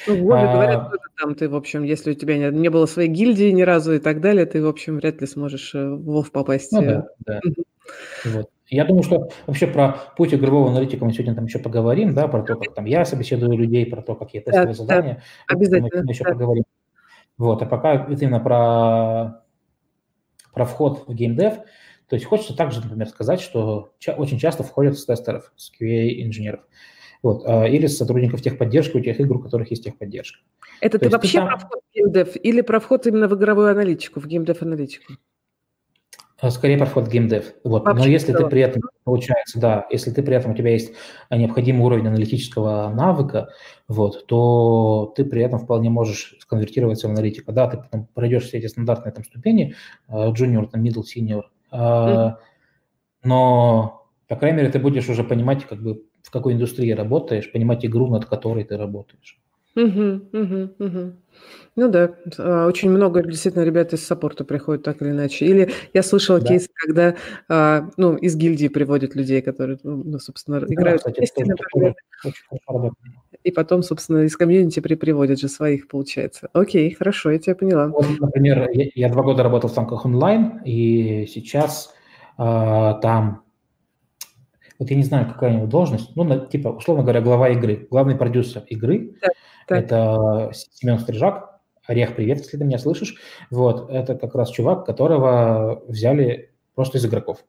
[0.07, 2.87] Ну, в а, говорят, что там ты, в общем, если у тебя не, не было
[2.87, 6.05] своей гильдии ни разу и так далее, ты, в общем, вряд ли сможешь э, в
[6.05, 6.72] Вов попасть.
[6.72, 7.40] Ну, да, да.
[8.24, 8.50] Вот.
[8.68, 12.42] Я думаю, что вообще про путь игрового аналитика мы сегодня там еще поговорим, да, про
[12.42, 15.22] то, как там я собеседую людей, про то, какие тестовые да, задания.
[15.48, 16.03] Да, обязательно.
[16.03, 16.31] Мы еще да.
[16.31, 16.64] поговорим.
[17.37, 19.42] Вот, а пока это именно про,
[20.53, 21.55] про вход в геймдев,
[22.08, 26.60] То есть хочется также, например, сказать, что очень часто входят с тестеров, с QA-инженеров.
[27.22, 30.40] Вот, а, или с сотрудников техподдержки у тех игр, у которых есть техподдержка.
[30.82, 31.48] Это То ты вообще ты там...
[31.48, 35.14] про вход в геймдев или про вход именно в игровую аналитику, в геймдев-аналитику?
[36.38, 37.54] А, скорее про вход в геймдев.
[37.64, 37.86] Вот.
[37.86, 40.92] Но если ты при этом, получается, да, если ты при этом у тебя есть
[41.30, 43.48] необходимый уровень аналитического навыка,
[43.88, 47.52] вот, то ты при этом вполне можешь сконвертироваться в аналитика.
[47.52, 49.74] Да, ты потом пройдешь все эти стандартные там ступени,
[50.10, 52.34] junior, там, middle, senior, mm-hmm.
[53.24, 57.84] но, по крайней мере, ты будешь уже понимать, как бы, в какой индустрии работаешь, понимать
[57.84, 59.38] игру, над которой ты работаешь.
[59.76, 61.12] Угу, угу, угу.
[61.76, 65.46] Ну да, а, очень много действительно ребят из саппорта приходят так или иначе.
[65.46, 66.46] Или я слышала Да.
[66.46, 67.16] кейс, когда
[67.48, 71.56] а, ну, из гильдии приводят людей, которые, ну, ну собственно, Да, играют кстати, вместе, тоже
[71.58, 72.44] например, очень
[73.44, 76.48] и потом, собственно, из комьюнити при приводят же своих, получается.
[76.54, 77.88] Окей, хорошо, я тебя поняла.
[77.88, 81.94] Вот, например, я, я два года работал в танках онлайн, и сейчас
[82.38, 83.42] а, там,
[84.78, 87.87] вот я не знаю, какая у него должность, ну, на- типа, условно говоря, глава игры,
[87.90, 89.28] главный продюсер игры, Да.
[89.66, 89.78] Так.
[89.78, 91.61] Это Семен Стрижак.
[91.87, 93.16] Орех, привет, если ты меня слышишь.
[93.50, 97.44] Вот, это как раз чувак, которого взяли просто из игроков.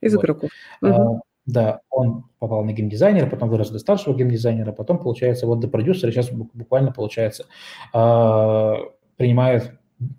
[0.00, 0.22] Из вот.
[0.22, 0.50] игроков.
[0.82, 5.68] А, да, он попал на геймдизайнера, потом вырос до старшего геймдизайнера, потом, получается, вот до
[5.68, 7.46] продюсера, сейчас буквально, получается,
[7.94, 8.76] а,
[9.16, 9.72] принимает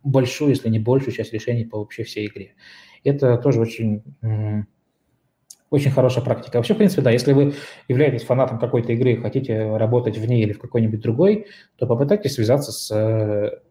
[0.03, 2.55] большую, если не большую часть решений по вообще всей игре.
[3.03, 4.03] Это тоже очень
[5.69, 6.57] очень хорошая практика.
[6.57, 7.53] Вообще, в принципе, да, если вы
[7.87, 12.35] являетесь фанатом какой-то игры и хотите работать в ней или в какой-нибудь другой, то попытайтесь
[12.35, 13.61] связаться с,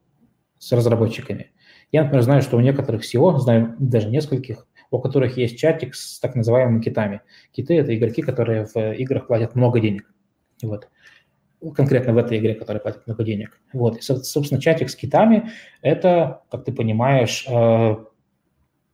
[0.59, 1.53] с разработчиками.
[1.93, 6.21] Я, например, знаю, что у некоторых SEO, знаю даже нескольких, у которых есть чатик с
[6.21, 7.21] так называемыми китами.
[7.53, 10.11] Киты– это игроки, которые в играх платят много денег.
[10.63, 10.89] Вот.
[11.75, 13.61] Конкретно в этой игре, которая платит много денег.
[13.73, 13.99] Вот.
[13.99, 15.51] И, собственно, чатик с китами–
[15.83, 17.97] это, как ты понимаешь, э,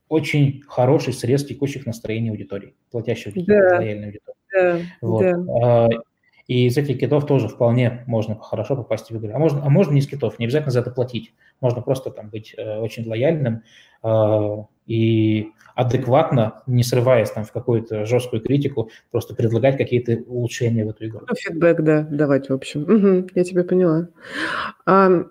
[0.08, 3.76] очень хороший срез текущих настроений аудитории, аудитории, да.
[3.76, 4.36] лояльной аудитории.
[4.52, 5.22] Да, вот.
[5.22, 5.88] да.
[6.50, 9.32] И из этих китов тоже вполне можно хорошо попасть в игры.
[9.32, 11.32] А можно, а можно не из китов, не обязательно за это платить.
[11.60, 13.62] Можно просто там быть э, очень лояльным
[14.02, 20.90] э, и адекватно, не срываясь там в какую-то жесткую критику, просто предлагать какие-то улучшения в
[20.90, 21.20] эту игру.
[21.28, 22.82] Ну, фидбэк, да, давать, в общем.
[22.82, 24.08] Угу, я тебя поняла.
[24.86, 25.24] А,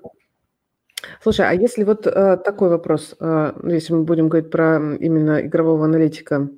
[1.21, 5.85] Слушай, а если вот э, такой вопрос, э, если мы будем говорить про именно игрового
[5.85, 6.49] аналитика,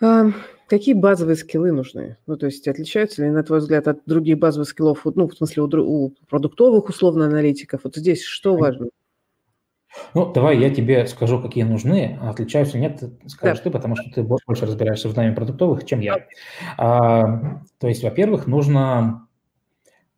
[0.00, 0.24] э,
[0.68, 2.16] какие базовые скиллы нужны?
[2.26, 5.64] Ну, то есть отличаются ли, на твой взгляд, от других базовых скиллов, ну, в смысле,
[5.64, 7.82] у, у продуктовых, условно, аналитиков?
[7.84, 8.88] Вот здесь что важно?
[10.14, 13.64] Ну, давай я тебе скажу, какие нужны, отличаются нет, скажешь да.
[13.64, 16.26] ты, потому что ты больше разбираешься в найме продуктовых, чем я.
[16.78, 19.28] А, то есть, во-первых, нужно,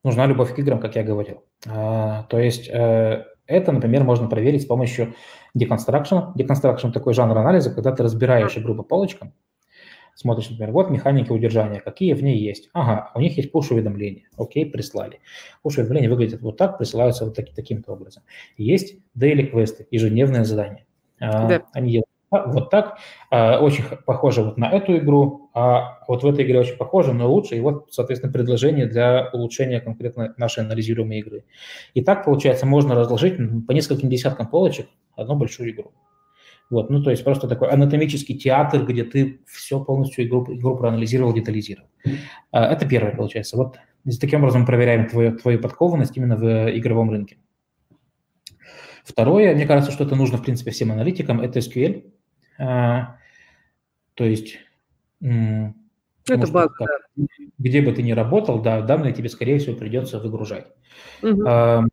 [0.04, 1.42] нужна любовь к играм, как я говорил.
[1.66, 5.14] А, то есть э, это, например, можно проверить с помощью
[5.56, 6.32] deconstruction.
[6.36, 9.32] Deconstruction– такой жанр анализа, когда ты разбираешь игру по полочкам,
[10.18, 12.70] смотришь, например, вот механики удержания, какие в ней есть.
[12.72, 14.24] Ага, у них есть push-уведомления.
[14.36, 15.20] Окей, прислали.
[15.64, 18.24] Push-уведомления выглядят вот так, присылаются вот таки, таким-то образом.
[18.56, 20.86] Есть daily квесты, ежедневные задания.
[21.20, 21.62] А, да.
[21.72, 22.98] Они делают вот так.
[23.30, 27.30] А, очень похоже вот на эту игру, а вот в этой игре очень похоже, но
[27.30, 27.56] лучше.
[27.56, 31.44] И вот, соответственно, предложение для улучшения конкретно нашей анализируемой игры.
[31.94, 33.36] И так, получается, можно разложить
[33.68, 35.92] по нескольким десяткам полочек одну большую игру.
[36.70, 41.32] Вот, ну, то есть просто такой анатомический театр, где ты все полностью игру, игру проанализировал,
[41.32, 41.88] детализировал.
[42.50, 43.56] А, это первое, получается.
[43.56, 43.78] Вот
[44.20, 47.38] таким образом проверяем твою, твою подкованность именно в игровом рынке.
[49.02, 52.12] Второе, мне кажется, что это нужно, в принципе, всем аналитикам, это SQL.
[52.58, 53.16] А,
[54.12, 54.58] то есть,
[55.22, 57.26] это база, как, да.
[57.56, 60.66] где бы ты ни работал, да, данные тебе, скорее всего, придется выгружать.
[61.22, 61.42] Угу.
[61.46, 61.84] А,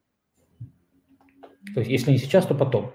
[1.73, 2.91] то есть, если не сейчас, то потом.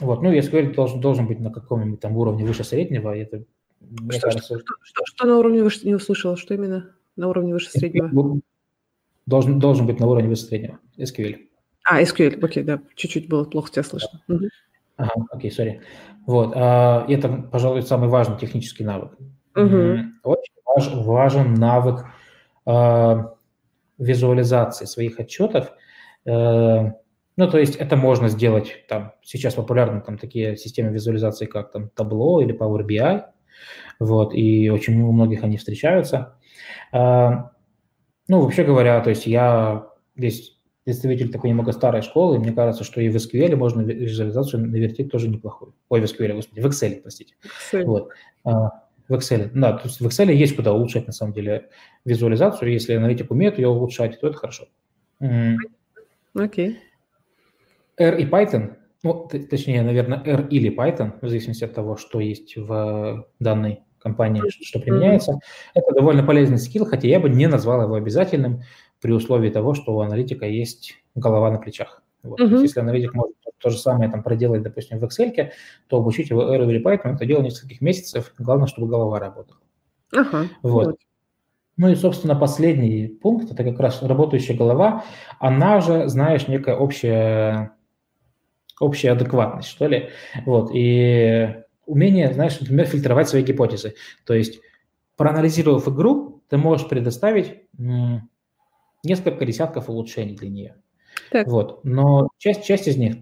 [0.00, 3.16] Вот, ну, SQL должен, должен быть на каком-нибудь там уровне выше среднего.
[3.16, 3.44] Это,
[3.80, 7.52] мне что, кажется, что, что, что на уровне выше, не услышал, что именно на уровне
[7.52, 8.40] выше среднего?
[9.26, 11.38] Должен, должен быть на уровне выше среднего, SQL.
[11.84, 14.20] А, SQL, окей, да, чуть-чуть было плохо тебя слышно.
[14.26, 14.34] Да.
[14.34, 14.44] Угу.
[14.96, 15.80] Ага, окей, сори.
[16.26, 19.12] Вот, а, это, пожалуй, самый важный технический навык.
[19.56, 19.98] Угу.
[20.24, 22.06] Очень важ, важен навык
[22.66, 23.34] а,
[23.98, 25.72] визуализации своих отчетов.
[26.26, 26.94] А,
[27.36, 31.90] ну, то есть это можно сделать, там, сейчас популярны там такие системы визуализации, как там
[31.96, 33.24] Tableau или Power BI,
[33.98, 36.38] вот, и очень у многих они встречаются.
[36.92, 37.50] А,
[38.28, 43.00] ну, вообще говоря, то есть я здесь представитель такой немного старой школы, мне кажется, что
[43.00, 45.74] и в SQL можно визуализацию навертеть тоже неплохую.
[45.88, 47.34] Ой, в SQL, господи, в Excel, простите.
[47.72, 47.84] Excel.
[47.84, 48.10] Вот.
[48.44, 48.70] А,
[49.08, 51.68] в Excel, да, то есть в Excel есть куда улучшать, на самом деле,
[52.04, 52.72] визуализацию.
[52.72, 54.68] Если аналитик умеет ее улучшать, то это хорошо.
[55.20, 55.58] Окей.
[56.34, 56.76] Okay.
[57.98, 62.56] R и Python ну, точнее, наверное, R или Python, в зависимости от того, что есть
[62.56, 65.32] в данной компании, что применяется.
[65.32, 65.70] Mm-hmm.
[65.74, 68.62] Это довольно полезный скилл, хотя я бы не назвал его обязательным
[69.02, 72.02] при условии того, что у аналитика есть голова на плечах.
[72.22, 72.40] Вот.
[72.40, 72.62] Mm-hmm.
[72.62, 75.50] Если аналитик может то же самое там проделать, допустим, в Excel,
[75.88, 78.32] то обучить его R или Python– это дело нескольких месяцев.
[78.38, 79.60] Главное, чтобы голова работала.
[80.14, 80.86] Ага, вот.
[80.86, 80.96] вот.
[81.76, 85.04] Ну и, собственно, последний пункт– это как раз работающая голова.
[85.40, 87.72] Она же, знаешь, некая общая,
[88.80, 90.10] общая адекватность, что ли.
[90.46, 90.70] Вот.
[90.74, 91.54] И
[91.86, 93.94] умение, знаешь, например, фильтровать свои гипотезы.
[94.24, 94.60] То есть,
[95.16, 97.62] проанализировав игру, ты можешь предоставить
[99.02, 100.76] несколько десятков улучшений для нее.
[101.30, 101.46] Так.
[101.46, 101.84] Вот.
[101.84, 103.16] Но часть, часть из них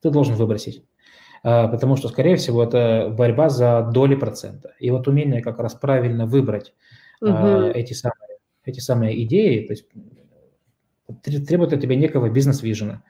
[0.00, 0.84] ты должен выбросить.
[1.42, 4.74] А, потому что, скорее всего, это борьба за доли процента.
[4.78, 6.74] И вот умение как раз правильно выбрать
[7.20, 7.32] угу.
[7.74, 9.86] эти, самые, эти самые идеи, то есть
[11.22, 13.02] требует от тебя некого бизнес-вижена,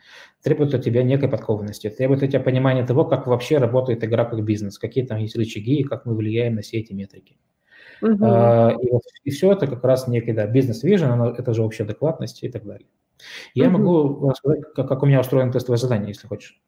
[0.43, 4.43] требует от тебя некой подкованности, требует от тебя понимания того, как вообще работает игра как
[4.45, 7.37] бизнес, какие там есть рычаги и как мы влияем на все эти метрики.
[8.03, 8.17] Uh-huh.
[8.21, 12.43] А, и, вот, и все это как раз некий да, бизнес-вижен, это же общая адекватность
[12.43, 12.89] и так далее.
[13.55, 13.71] Я uh-huh.
[13.71, 16.61] могу рассказать, как, как у меня устроено тестовое задание, если хочешь.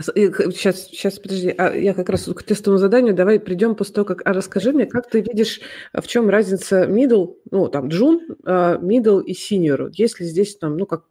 [0.00, 4.22] Сейчас, сейчас, подожди, а я как раз к тестовому заданию, давай придем после того, как...
[4.24, 5.60] А расскажи мне, как ты видишь,
[5.92, 9.90] в чем разница middle, ну, там, джун, а, middle и senior?
[9.92, 11.04] Есть ли здесь там, ну, как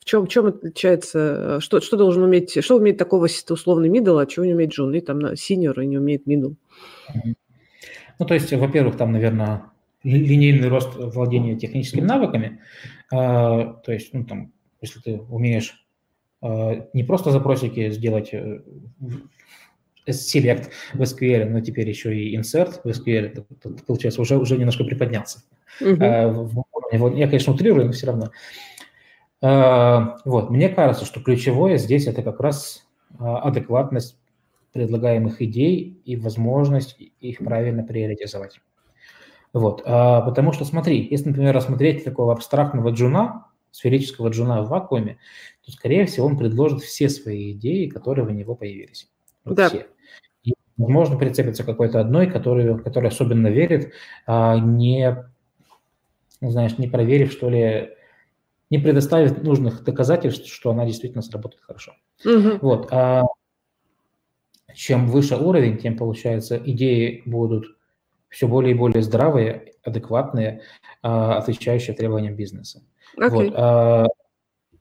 [0.00, 4.26] в чем, в чем отличается, что, что должен уметь, что умеет такого условный middle, а
[4.26, 6.54] чего не умеет джун, и там senior и не умеет middle?
[8.18, 9.64] Ну, то есть, во-первых, там, наверное,
[10.02, 12.60] линейный рост владения техническими навыками,
[13.10, 15.87] то есть, ну, там, если ты умеешь
[16.40, 18.60] не просто запросики сделать э,
[20.06, 23.44] select в SQL, но теперь еще и insert в SQL,
[23.86, 25.40] получается, уже, уже немножко приподнялся.
[25.80, 27.16] Uh-huh.
[27.16, 28.30] Я, конечно, утрирую, но все равно.
[29.40, 32.86] А, вот, мне кажется, что ключевое здесь это как раз
[33.18, 34.16] а, адекватность
[34.72, 38.60] предлагаемых идей и возможность их правильно приоритизовать.
[39.54, 45.18] Вот, потому что смотри, если, например, рассмотреть такого абстрактного джуна, сферического джуна в вакууме,
[45.64, 49.10] то, скорее всего, он предложит все свои идеи, которые у него появились.
[49.44, 49.68] Вот да.
[49.68, 49.86] Все.
[50.44, 53.92] И, возможно, прицепится какой-то одной, который, который особенно верит,
[54.26, 55.24] а не,
[56.40, 57.90] ну, знаешь, не проверив, что ли,
[58.70, 61.92] не предоставив нужных доказательств, что она действительно сработает хорошо.
[62.24, 62.58] Угу.
[62.60, 62.88] Вот.
[62.92, 63.24] А
[64.74, 67.66] чем выше уровень, тем, получается, идеи будут
[68.28, 70.62] все более и более здравые, адекватные,
[71.02, 72.82] а, отвечающие требованиям бизнеса.
[73.16, 73.30] Okay.
[73.30, 74.06] Вот, а,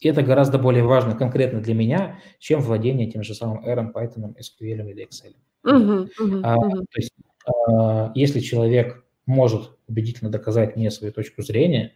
[0.02, 4.90] это гораздо более важно конкретно для меня, чем владение тем же самым R, Python, SQL
[4.90, 5.36] или Excel.
[5.66, 6.86] Uh-huh, uh-huh, а, uh-huh.
[6.92, 7.14] То есть,
[7.46, 11.94] а, если человек может убедительно доказать мне свою точку зрения,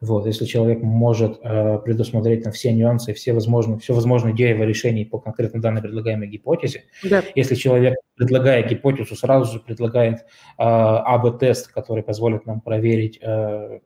[0.00, 4.64] вот, если человек может э, предусмотреть там, все нюансы, все возможные, все возможные идеи его
[4.64, 7.22] решений по конкретно данной предлагаемой гипотезе, да.
[7.34, 10.24] если человек, предлагая гипотезу, сразу же предлагает э,
[10.58, 13.80] АБ-тест, который позволит нам проверить, э,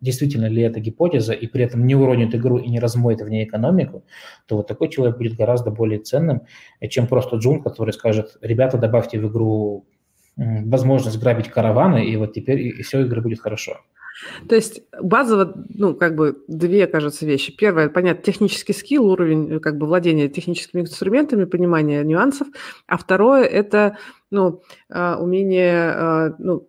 [0.00, 3.44] действительно ли это гипотеза, и при этом не уронит игру и не размоет в ней
[3.44, 4.04] экономику,
[4.46, 6.42] то вот такой человек будет гораздо более ценным,
[6.88, 9.86] чем просто джун, который скажет, ребята, добавьте в игру
[10.36, 13.78] возможность грабить караваны, и вот теперь и все, игры будет хорошо.
[14.48, 17.56] То есть базово, ну, как бы две, кажется, вещи.
[17.56, 22.48] Первое, понятно, технический скилл, уровень как бы владения техническими инструментами, понимание нюансов.
[22.86, 23.96] А второе– это,
[24.30, 26.68] ну, а, умение, а, ну,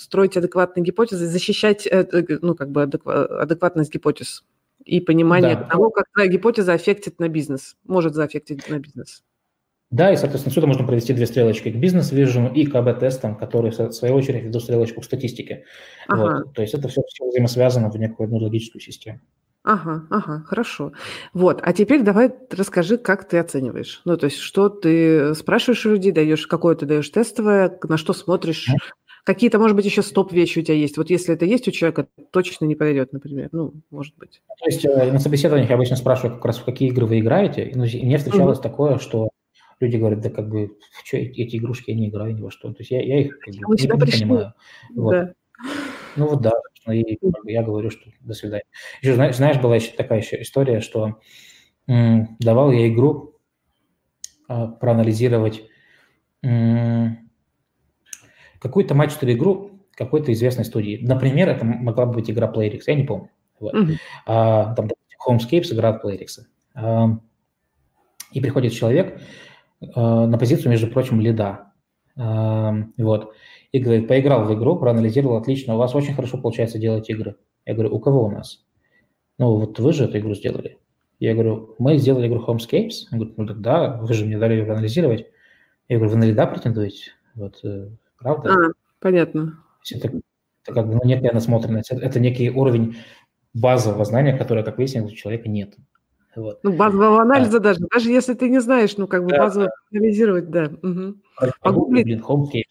[0.00, 2.06] строить адекватные гипотезы, защищать, э,
[2.42, 4.44] ну, как бы адекватность гипотез
[4.84, 5.64] и понимание да.
[5.64, 9.22] того, как твоя гипотеза аффектит на бизнес, может заэффектить на бизнес.
[9.90, 13.92] Да, и, соответственно, сюда можно провести две стрелочки к бизнес-вижену и к АБ-тестам, которые, в
[13.92, 15.64] свою очередь, ведут стрелочку к статистике.
[16.06, 16.44] Ага.
[16.44, 16.54] Вот.
[16.54, 19.20] То есть это все, все взаимосвязано в некую одну логическую систему.
[19.62, 20.92] Ага, ага, хорошо.
[21.34, 24.00] Вот, а теперь давай расскажи, как ты оцениваешь.
[24.06, 28.14] Ну, то есть, что ты спрашиваешь у людей, даешь, какое ты даешь тестовое, на что
[28.14, 28.68] смотришь.
[29.24, 30.96] Какие-то, может быть, еще стоп-вещи у тебя есть.
[30.96, 33.48] Вот если это есть у человека, точно не подойдет, например.
[33.52, 34.42] Ну, может быть.
[34.58, 37.72] То есть э, на собеседованиях я обычно спрашиваю как раз, в какие игры вы играете.
[37.74, 38.62] Ну, и мне встречалось mm-hmm.
[38.62, 39.30] такое, что
[39.80, 42.72] люди говорят, да как бы, что эти игрушки, я не играю ни во что.
[42.72, 44.54] То есть я, я их как бы, не, не понимаю.
[44.94, 45.12] Вот.
[45.12, 45.32] Да.
[46.16, 46.52] Ну вот да,
[46.92, 48.64] и я говорю, что до свидания.
[49.02, 51.20] Еще, знаешь, знаешь, была еще такая еще история, что
[51.86, 53.38] м, давал я игру
[54.48, 55.62] а, проанализировать
[56.42, 57.29] м,
[58.60, 61.00] какую-то матчную игру какой-то известной студии.
[61.02, 63.30] Например, это могла быть игра Playrix, я не помню.
[63.58, 63.74] Вот.
[63.74, 63.96] Mm-hmm.
[64.26, 64.88] А, там
[65.26, 66.28] Homescapes игра Playrix.
[66.74, 67.18] А,
[68.32, 69.20] и приходит человек,
[69.80, 71.72] Э, на позицию, между прочим, лида.
[72.16, 73.32] Эм, вот.
[73.72, 77.36] И говорит, поиграл в игру, проанализировал, отлично, у вас очень хорошо получается делать игры.
[77.64, 78.64] Я говорю, у кого у нас?
[79.38, 80.78] Ну, вот вы же эту игру сделали.
[81.18, 83.06] Я говорю, мы сделали игру Homescapes.
[83.12, 85.26] Он говорит, ну так да, вы же мне дали ее проанализировать.
[85.88, 87.12] Я говорю, вы на лида претендуете?
[87.34, 87.88] Вот, э,
[88.20, 88.52] правда?
[88.52, 88.56] А,
[89.00, 89.58] понятно.
[89.92, 92.96] Это, это как бы ну, некая насмотренность, это, это некий уровень
[93.54, 95.74] базового знания, которое, как выяснилось, у человека нет.
[96.36, 96.60] Вот.
[96.62, 97.70] Ну, базового анализа да.
[97.70, 99.98] даже, даже если ты не знаешь, ну, как бы да, базово да.
[99.98, 100.70] анализировать, да.
[100.82, 101.14] Угу.
[101.60, 102.62] Погугли, блин, Homescapes.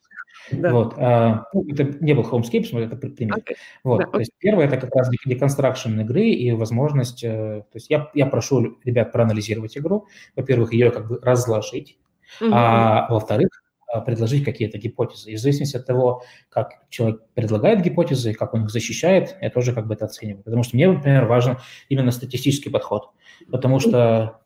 [0.52, 0.72] Да.
[0.72, 0.94] Вот.
[0.98, 3.38] А, ну, это не был Homescapes, но это пример.
[3.38, 3.56] Okay.
[3.84, 4.00] Вот.
[4.00, 4.12] Да, okay.
[4.12, 7.24] То есть первое– это как раз deconstruction игры и возможность…
[7.24, 10.08] Э, то есть я, я прошу ребят проанализировать игру.
[10.36, 12.00] Во-первых, ее как бы разложить.
[12.42, 12.52] Угу.
[12.54, 13.69] А во-вторых, а,
[14.06, 15.32] предложить какие-то гипотезы.
[15.32, 19.74] И в зависимости от того, как человек предлагает гипотезы, как он их защищает, я тоже
[19.74, 20.44] как бы это оцениваю.
[20.44, 21.58] Потому что мне, например, важен
[21.90, 23.10] именно статистический подход.
[23.52, 24.42] Потому что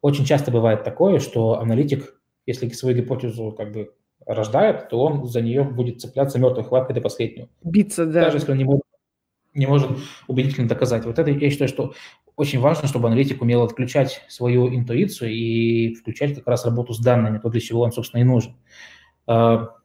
[0.00, 3.94] очень часто бывает такое, что аналитик, если свою гипотезу как бы
[4.26, 7.48] рождает, то он за нее будет цепляться мертвой хваткой до последнего.
[7.62, 8.24] Биться, да.
[8.24, 8.84] Даже если он не может,
[9.54, 9.90] не может
[10.28, 11.04] убедительно доказать.
[11.04, 11.94] Вот это я считаю, что
[12.36, 17.38] очень важно, чтобы аналитик умел отключать свою интуицию и включать как раз работу с данными,
[17.38, 18.56] то, для чего он, собственно, и нужен.
[19.26, 19.76] А,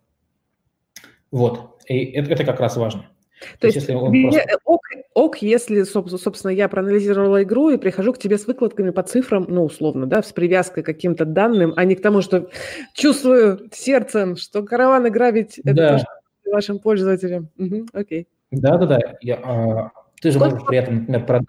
[1.32, 3.10] вот, и это, это как раз важно.
[3.40, 4.58] То, То есть, если он просто...
[4.66, 4.82] ок,
[5.14, 9.66] ок, если, собственно, я проанализировала игру и прихожу к тебе с выкладками по цифрам, ну,
[9.66, 12.50] условно, да, с привязкой к каким-то данным, а не к тому, что
[12.94, 15.72] чувствую сердцем, что караваны грабить да.
[15.72, 16.06] это
[16.44, 17.50] то, вашим пользователям.
[17.58, 18.28] Угу, окей.
[18.52, 19.00] Да-да-да.
[19.44, 19.92] а,
[20.22, 21.44] ты же можешь при этом, например,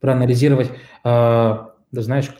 [0.00, 0.70] проанализировать,
[1.04, 1.56] э,
[1.92, 2.30] знаешь,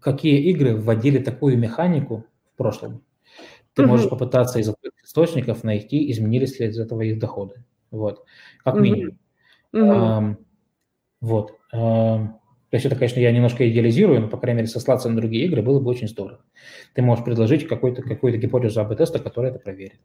[0.00, 3.02] какие игры вводили такую механику в прошлом.
[3.74, 3.86] Ты mm-hmm.
[3.86, 7.64] можешь попытаться из источников найти, изменились ли из этого их доходы.
[7.90, 8.24] Вот,
[8.62, 9.18] как минимум.
[9.72, 10.32] Mm-hmm.
[10.32, 10.36] Э,
[11.20, 11.52] вот.
[11.72, 12.18] Э,
[12.74, 15.62] то есть это, конечно, я немножко идеализирую, но, по крайней мере, сослаться на другие игры
[15.62, 16.40] было бы очень здорово.
[16.94, 20.00] Ты можешь предложить какую-то какую гипотезу АБ-теста, которая это проверит.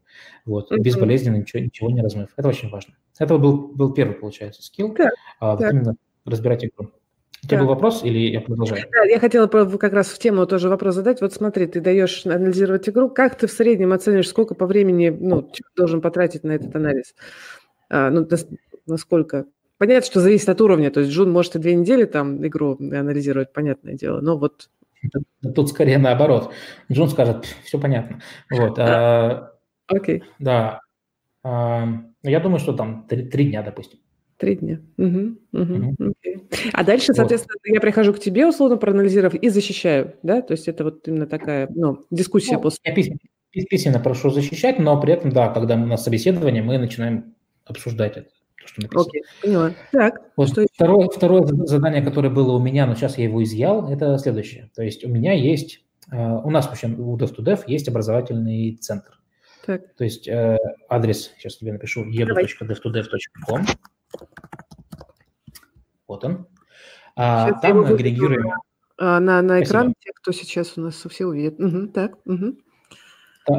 [0.46, 0.80] Вот, mm-hmm.
[0.80, 2.30] безболезненно, ничего, ничего не размыв.
[2.38, 2.94] Это очень важно.
[3.18, 4.94] Это был, был первый, получается, скилл.
[4.94, 5.96] Да, а, вот именно
[6.26, 6.92] разбирать игру.
[7.44, 7.64] У тебя да.
[7.64, 8.86] был вопрос или я продолжаю?
[8.92, 11.22] Да, я хотела как раз в тему тоже вопрос задать.
[11.22, 13.10] Вот смотри, ты даешь анализировать игру.
[13.10, 17.16] Как ты в среднем оценишь, сколько по времени ну, должен потратить на этот анализ?
[17.90, 18.28] А, ну,
[18.86, 19.46] насколько?
[19.78, 20.92] Понятно, что зависит от уровня.
[20.92, 24.20] То есть Джун может и две недели там игру анализировать, понятное дело.
[24.20, 24.70] Но вот...
[25.56, 26.52] Тут скорее наоборот.
[26.92, 28.20] Джун скажет, все понятно.
[28.52, 28.78] Вот.
[28.78, 29.54] А,
[29.88, 30.24] Окей.
[30.40, 30.82] Да.
[31.44, 31.88] А,
[32.24, 34.00] я думаю, что там три дня, допустим.
[34.40, 34.80] Три дня.
[34.98, 35.94] Угу, угу, угу.
[36.00, 36.70] Okay.
[36.72, 37.74] А дальше, соответственно, вот.
[37.74, 40.42] я прихожу к тебе, условно проанализировав, и защищаю, да?
[40.42, 42.80] То есть это вот именно такая, ну, дискуссия ну, после...
[42.86, 43.20] Я письменно,
[43.70, 47.36] письменно прошу защищать, но при этом, да, когда у нас собеседование, мы начинаем
[47.66, 48.30] обсуждать это,
[48.62, 49.06] то, что написано.
[49.10, 49.74] Окей, поняла.
[49.92, 51.18] Так, вот что второе, еще?
[51.18, 54.72] второе задание, которое было у меня, но сейчас я его изъял, это следующее.
[54.74, 55.84] То есть у меня есть,
[56.14, 59.20] э, у нас вообще у dev2dev есть образовательный центр.
[59.66, 59.82] Так.
[59.98, 63.66] То есть э, адрес, сейчас тебе напишу, edu.dev2dev.com.
[66.08, 66.48] Вот он.
[67.16, 68.52] А, там мы агрегируем...
[68.98, 71.60] А, на, на экран те, кто сейчас у нас все увидит.
[71.60, 72.58] Угу, так, угу.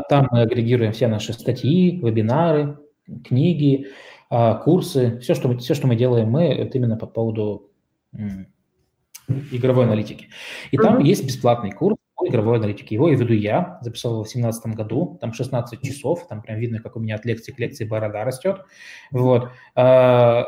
[0.08, 2.78] Там мы агрегируем все наши статьи, вебинары,
[3.24, 3.88] книги,
[4.28, 5.18] а, курсы.
[5.20, 7.70] Все что, мы, все, что мы делаем, мы это именно по поводу
[9.52, 10.28] игровой аналитики.
[10.70, 12.94] И там mm есть бесплатный курс игровой аналитике.
[12.94, 16.80] Его я веду я, записал его в 2017 году, там 16 часов, там прям видно,
[16.80, 18.60] как у меня от лекции к лекции борода растет.
[19.10, 19.50] Вот.
[19.74, 20.46] А,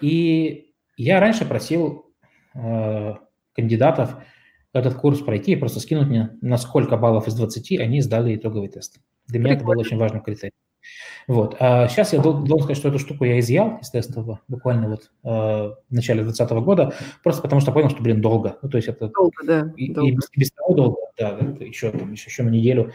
[0.00, 2.06] и я раньше просил
[2.54, 3.14] э,
[3.54, 4.16] кандидатов
[4.72, 8.68] этот курс пройти и просто скинуть мне, на сколько баллов из 20 они сдали итоговый
[8.68, 8.98] тест.
[9.26, 10.52] Для меня это был очень важным критерием.
[11.26, 11.56] Вот.
[11.60, 15.28] А сейчас я должен сказать, что эту штуку я изъял из тестового буквально вот э,
[15.28, 18.58] в начале 2020 года, просто потому что понял, что, блин, долго.
[18.62, 19.08] Ну, то есть это...
[19.08, 19.72] Долго, да.
[19.76, 20.10] И, долго.
[20.10, 22.92] и, без, того долго, да, это еще, там, еще, еще на неделю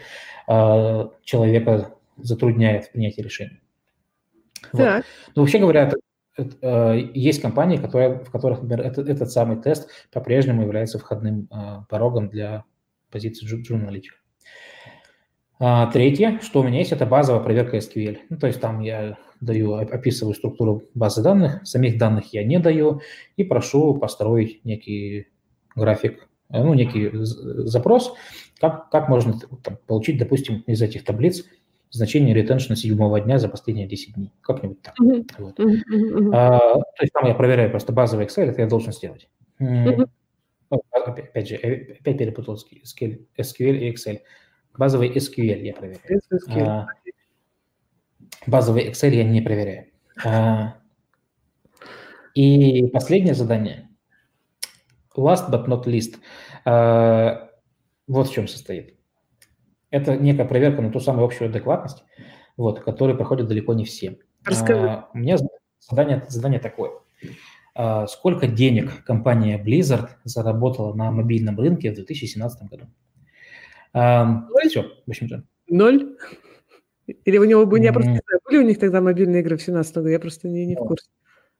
[0.48, 3.60] э, человека затрудняет в принятии решения.
[4.72, 5.04] Вот.
[5.34, 5.96] Но вообще говоря, это
[6.62, 11.84] Э, есть компании, которые, в которых, например, этот, этот самый тест по-прежнему является входным э,
[11.88, 12.64] порогом для
[13.10, 14.16] позиции журналистика.
[15.62, 18.18] А, третье, что у меня есть, это базовая проверка SQL.
[18.30, 23.02] Ну, то есть там я даю, описываю структуру базы данных, самих данных я не даю
[23.36, 25.28] и прошу построить некий
[25.76, 28.14] график, э, ну, некий запрос,
[28.58, 31.44] как, как можно там, получить, допустим, из этих таблиц
[31.90, 34.32] значение ретеншна седьмого дня за последние 10 дней.
[34.40, 34.94] Как-нибудь так.
[34.98, 35.26] Uh-huh.
[35.38, 35.58] Вот.
[35.58, 36.30] Uh-huh.
[36.32, 39.28] А, то есть там я проверяю просто базовый Excel, это я должен сделать.
[39.60, 40.08] Uh-huh.
[40.70, 43.18] Опять же, опять перепутал SQL
[43.58, 44.20] и Excel.
[44.76, 46.20] Базовый SQL я проверяю.
[46.56, 46.86] А,
[48.46, 49.86] базовый Excel я не проверяю.
[50.24, 50.76] А,
[52.34, 53.88] и последнее задание.
[55.16, 56.18] Last but not least.
[56.64, 57.50] А,
[58.06, 58.96] вот в чем состоит.
[59.90, 62.04] Это некая проверка на ту самую общую адекватность,
[62.56, 64.18] вот, которую проходят далеко не все.
[64.46, 65.36] А, у меня
[65.80, 66.92] задание, задание такое.
[67.74, 72.86] а, сколько денег компания Blizzard заработала на мобильном рынке в 2017 году.
[73.92, 75.44] А, Все, в общем-то.
[75.68, 76.16] Ноль?
[77.24, 79.62] Или у него были, я просто не знаю, были у них тогда мобильные игры в
[79.62, 81.08] 17 году, я просто не, не в курсе.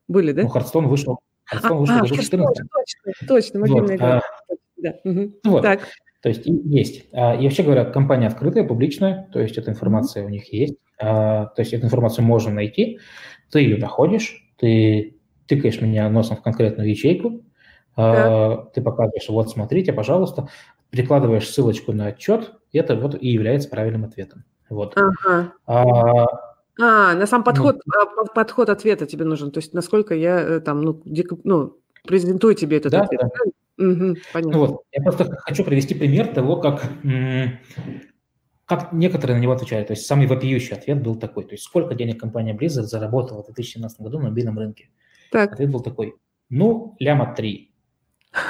[0.07, 0.43] Были, да?
[0.43, 2.66] Ну, Хардстон вышел, Хардстон вышел а, в 2014.
[2.70, 4.18] Точно, точно, мобильная вот, игра.
[4.18, 4.95] А, да.
[5.05, 5.33] Угу.
[5.45, 5.62] Вот.
[5.62, 5.81] Так.
[6.22, 7.09] То есть есть.
[7.12, 10.76] А, и вообще говоря, компания открытая, публичная, то есть эта информация у них есть.
[11.01, 12.99] А, то есть эту информацию можно найти.
[13.51, 15.16] Ты ее находишь, ты
[15.47, 17.43] тыкаешь меня носом в конкретную ячейку,
[17.97, 20.49] а, ты показываешь, вот смотрите, пожалуйста,
[20.91, 24.45] прикладываешь ссылочку на отчет, это вот и является правильным ответом.
[24.68, 24.97] Вот.
[24.97, 25.53] Ага.
[25.66, 26.26] А,
[26.80, 29.51] а, на сам подход, ну, подход ответа тебе нужен.
[29.51, 33.20] То есть насколько я э, там, ну, дик, ну презентую тебе этот да, ответ.
[33.20, 33.84] Да.
[33.84, 34.53] Угу, понятно.
[34.53, 34.82] Ну, вот.
[34.93, 36.82] Я просто хочу привести пример того, как,
[38.66, 39.88] как некоторые на него отвечают.
[39.88, 41.45] То есть самый вопиющий ответ был такой.
[41.45, 44.91] То есть сколько денег компания Blizzard заработала в 2017 году на мобильном рынке?
[45.32, 45.53] Так.
[45.53, 46.14] Ответ был такой.
[46.49, 47.72] Ну, ляма 3.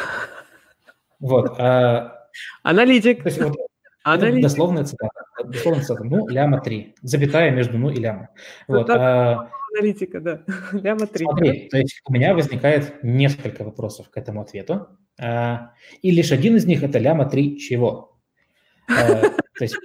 [1.20, 1.54] Вот.
[1.58, 2.19] А,
[2.62, 3.22] Аналитик.
[3.22, 3.56] То есть, вот,
[4.02, 4.42] Аналитик.
[4.42, 5.12] Дословная цитата.
[5.44, 6.04] Дословная цитата.
[6.04, 6.94] Ну, ляма 3.
[7.02, 8.30] Запятая между ну и ляма.
[8.66, 8.88] Вот.
[8.88, 10.42] вот а, аналитика, да.
[10.72, 11.24] Ляма 3.
[11.24, 14.88] Смотри, то есть у меня возникает несколько вопросов к этому ответу.
[15.20, 15.72] А,
[16.02, 18.18] и лишь один из них– это ляма 3 чего?
[18.88, 19.76] А, то есть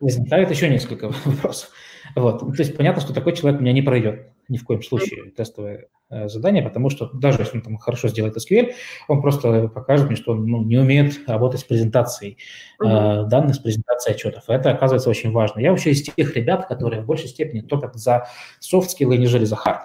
[0.00, 1.70] возникает еще несколько вопросов.
[2.16, 2.40] Вот.
[2.40, 5.88] То есть понятно, что такой человек у меня не пройдет ни в коем случае тестовое
[6.10, 8.72] э, задание, потому что даже если он там хорошо сделает SQL,
[9.08, 12.36] он просто покажет мне, что он ну, не умеет работать с презентацией
[12.82, 13.26] uh-huh.
[13.28, 14.44] данных, с презентацией отчетов.
[14.48, 15.60] Это оказывается очень важно.
[15.60, 18.26] Я вообще из тех ребят, которые в большей степени топят за
[18.60, 19.80] skills, нежели за hard.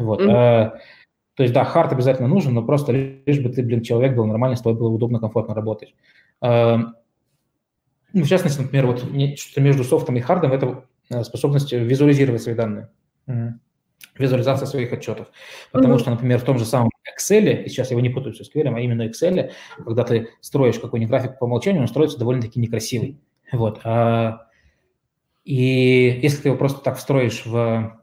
[0.00, 0.20] Вот.
[0.20, 0.72] Uh-huh.
[1.34, 4.56] То есть, да, хард обязательно нужен, но просто лишь бы ты, блин, человек был нормальный,
[4.56, 5.94] с тобой было удобно, комфортно работать.
[6.42, 6.92] Ну,
[8.12, 9.04] в частности, например, вот
[9.38, 10.84] что-то между софтом и хардом– это
[11.22, 12.88] способность визуализировать свои данные
[14.18, 15.28] визуализация своих отчетов.
[15.72, 15.98] Потому mm-hmm.
[15.98, 18.74] что, например, в том же самом Excel, и сейчас я его не путаю с SQL,
[18.74, 19.50] а именно Excel,
[19.84, 23.18] когда ты строишь какой-нибудь график по умолчанию, он строится довольно-таки некрасивый.
[23.52, 23.80] Вот.
[23.84, 24.46] А,
[25.44, 28.02] и если ты его просто так встроишь в,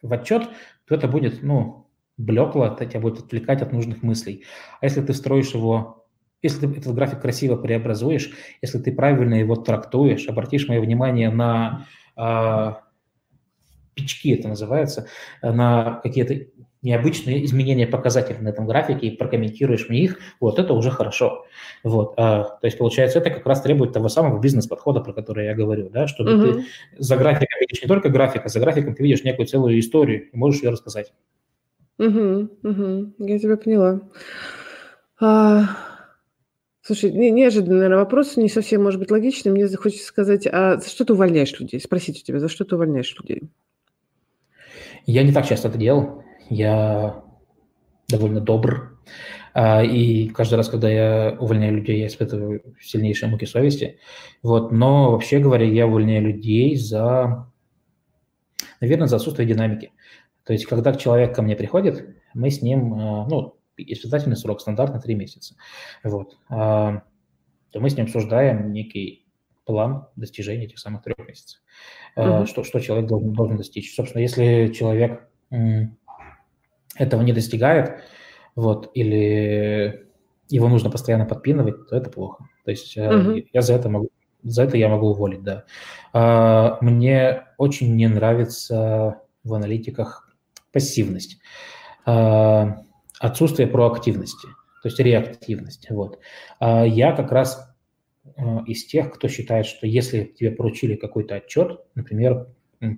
[0.00, 0.48] в отчет,
[0.86, 1.86] то это будет, ну,
[2.16, 4.44] блекло, это тебя будет отвлекать от нужных мыслей.
[4.80, 6.06] А если ты встроишь его,
[6.40, 8.32] если ты этот график красиво преобразуешь,
[8.62, 11.86] если ты правильно его трактуешь, обратишь мое внимание на
[12.16, 12.81] а,
[13.94, 15.06] пички это называется,
[15.42, 16.46] э, на какие-то
[16.82, 21.46] необычные изменения показателей на этом графике и прокомментируешь мне их, вот это уже хорошо.
[21.84, 25.54] Вот, а, то есть, получается, это как раз требует того самого бизнес-подхода, про который я
[25.54, 26.42] говорю, да, чтобы угу.
[26.42, 26.64] ты
[26.98, 30.36] за графиком видишь не только график, а за графиком ты видишь некую целую историю и
[30.36, 31.12] можешь ее рассказать.
[31.98, 34.00] Угу, угу, я тебя поняла.
[35.20, 35.66] А,
[36.80, 39.52] слушай, не, неожиданный наверное, вопрос, не совсем, может быть, логичный.
[39.52, 41.80] Мне хочется сказать, а за что ты увольняешь людей?
[41.80, 43.50] Спросить у тебя, за что ты увольняешь людей?
[45.06, 46.22] Я не так часто это делал.
[46.48, 47.22] Я
[48.08, 48.98] довольно добр.
[49.54, 53.98] А, и каждый раз, когда я увольняю людей, я испытываю сильнейшие муки совести.
[54.42, 54.72] Вот.
[54.72, 57.50] Но вообще говоря, я увольняю людей за,
[58.80, 59.92] наверное, за отсутствие динамики.
[60.44, 65.00] То есть, когда человек ко мне приходит, мы с ним, а, ну, испытательный срок стандартно
[65.00, 65.56] 3 месяца.
[66.02, 66.38] Вот.
[66.48, 67.02] А,
[67.70, 69.21] то мы с ним обсуждаем некий
[69.64, 71.60] план достижения этих самых трех месяцев
[72.16, 72.46] uh-huh.
[72.46, 73.94] что, что человек должен, должен достичь.
[73.94, 75.28] Собственно, если человек
[76.96, 78.02] этого не достигает,
[78.54, 80.06] вот, или
[80.48, 82.46] его нужно постоянно подпинывать, то это плохо.
[82.64, 83.46] То есть uh-huh.
[83.52, 84.10] я за это могу,
[84.42, 85.64] за это я могу уволить, да.
[86.12, 90.30] А, мне очень не нравится в аналитиках
[90.72, 91.38] пассивность,
[92.04, 92.82] а,
[93.18, 94.46] отсутствие проактивности,
[94.82, 95.88] то есть реактивность.
[95.90, 96.18] Вот.
[96.60, 97.71] Я как раз Э,
[98.66, 102.46] из тех, кто считает, что если тебе поручили какой-то отчет, например,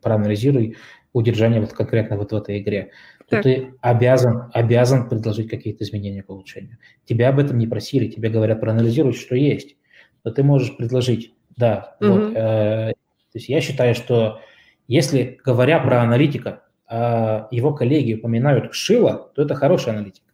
[0.03, 0.77] проанализируй
[1.13, 2.91] удержание вот конкретно вот в этой игре,
[3.29, 6.79] то ты обязан, обязан предложить какие-то изменения по улучшению.
[7.05, 9.77] Тебя об этом не просили, тебе говорят проанализировать, что есть,
[10.25, 12.11] но ты можешь предложить, да, угу.
[12.11, 12.33] вот.
[12.37, 14.41] Э, то есть я считаю, что
[14.89, 20.25] если, говоря про аналитика, э, его коллеги упоминают Шила, то это хороший аналитик.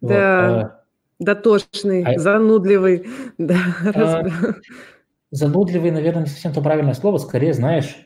[0.00, 0.48] Да.
[0.48, 0.75] Вот, э,
[1.18, 2.18] Дотошный, а...
[2.18, 3.06] занудливый.
[3.38, 3.58] Да,
[3.94, 4.24] а...
[5.30, 7.18] Занудливый, наверное, не совсем то правильное слово.
[7.18, 7.96] Скорее, знаешь,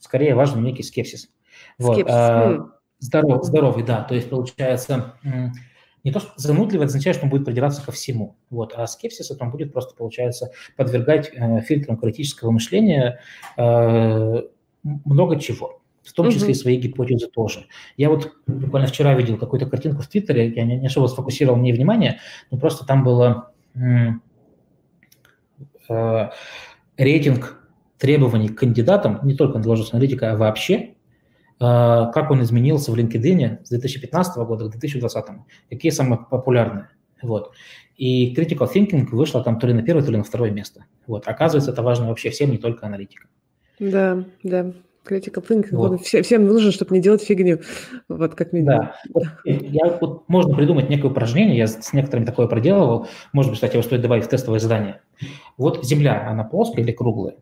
[0.00, 1.28] скорее важен некий скепсис.
[1.78, 1.94] Вот.
[1.94, 2.14] Скепсис.
[2.14, 4.02] А, здоров, здоровый, да.
[4.02, 5.14] То есть, получается,
[6.04, 8.36] не то, что занудливый означает, что он будет придираться ко всему.
[8.50, 8.72] Вот.
[8.76, 13.20] А скепсис это он будет просто, получается, подвергать э, фильтрам критического мышления
[13.56, 14.42] э,
[14.82, 17.66] много чего в том числе и свои гипотезы тоже.
[17.96, 21.72] Я вот буквально вчера видел какую-то картинку в Твиттере, я не, не особо сфокусировал мне
[21.72, 23.52] внимание, но просто там было
[25.88, 26.30] э,
[26.96, 27.58] рейтинг
[27.98, 30.94] требований к кандидатам, не только на должность аналитика, а вообще,
[31.60, 35.24] как он изменился в LinkedIn с 2015 года к 2020.
[35.70, 36.88] Какие самые популярные.
[37.22, 37.52] Вот.
[37.96, 40.86] И critical thinking вышла там то ли на первое, то ли на второе место.
[41.06, 41.28] Вот.
[41.28, 43.30] Оказывается, это важно вообще всем, не только аналитикам.
[43.78, 44.72] Да, да.
[45.04, 46.02] Critical thinking, вот.
[46.02, 47.60] все, всем нужен, чтобы не делать фигню,
[48.08, 48.78] вот как минимум.
[48.78, 53.56] Да, вот, я, вот, можно придумать некое упражнение, я с некоторыми такое проделывал, может быть,
[53.56, 55.00] кстати, его стоит добавить в тестовое задание.
[55.56, 57.34] Вот Земля, она плоская или круглая?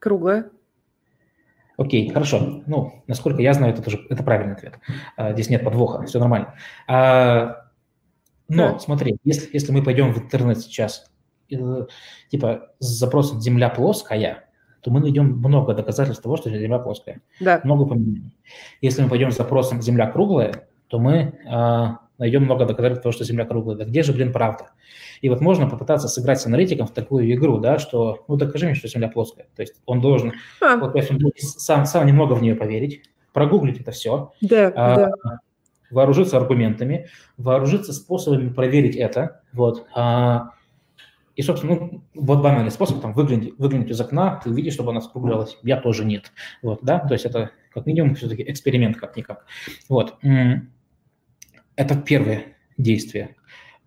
[0.00, 0.50] Круглая.
[1.76, 2.64] Окей, хорошо.
[2.66, 4.80] Ну, насколько я знаю, это тоже это правильный ответ.
[5.16, 6.54] А, здесь нет подвоха, все нормально.
[6.88, 7.68] А,
[8.48, 8.78] но да.
[8.80, 11.08] смотри, если, если мы пойдем в интернет сейчас,
[11.52, 11.86] э,
[12.30, 14.47] типа с запросом «Земля плоская»,
[14.80, 17.20] то мы найдем много доказательств того, что Земля плоская.
[17.40, 17.60] Да.
[17.64, 18.32] Много упоминаний.
[18.80, 21.86] Если мы пойдем с запросом «Земля круглая», то мы э,
[22.18, 23.76] найдем много доказательств того, что Земля круглая.
[23.76, 24.70] Да где же, блин, правда?
[25.20, 28.74] И вот можно попытаться сыграть с аналитиком в такую игру, да, что, ну, докажи мне,
[28.74, 29.46] что Земля плоская.
[29.56, 30.76] То есть он должен, а.
[30.76, 33.02] вот, то есть он должен сам, сам немного в нее поверить,
[33.32, 35.40] прогуглить это все, да, а, да.
[35.90, 40.50] вооружиться аргументами, вооружиться способами проверить это, вот, а,
[41.38, 45.00] и, собственно, ну, вот банальный способ, там, выглянуть, выглянуть из окна, ты видишь, чтобы она
[45.00, 46.32] скруглялась, я тоже нет.
[46.62, 49.46] Вот, да, то есть это как минимум все-таки эксперимент как-никак.
[49.88, 50.18] Вот.
[51.76, 53.36] Это первое действие.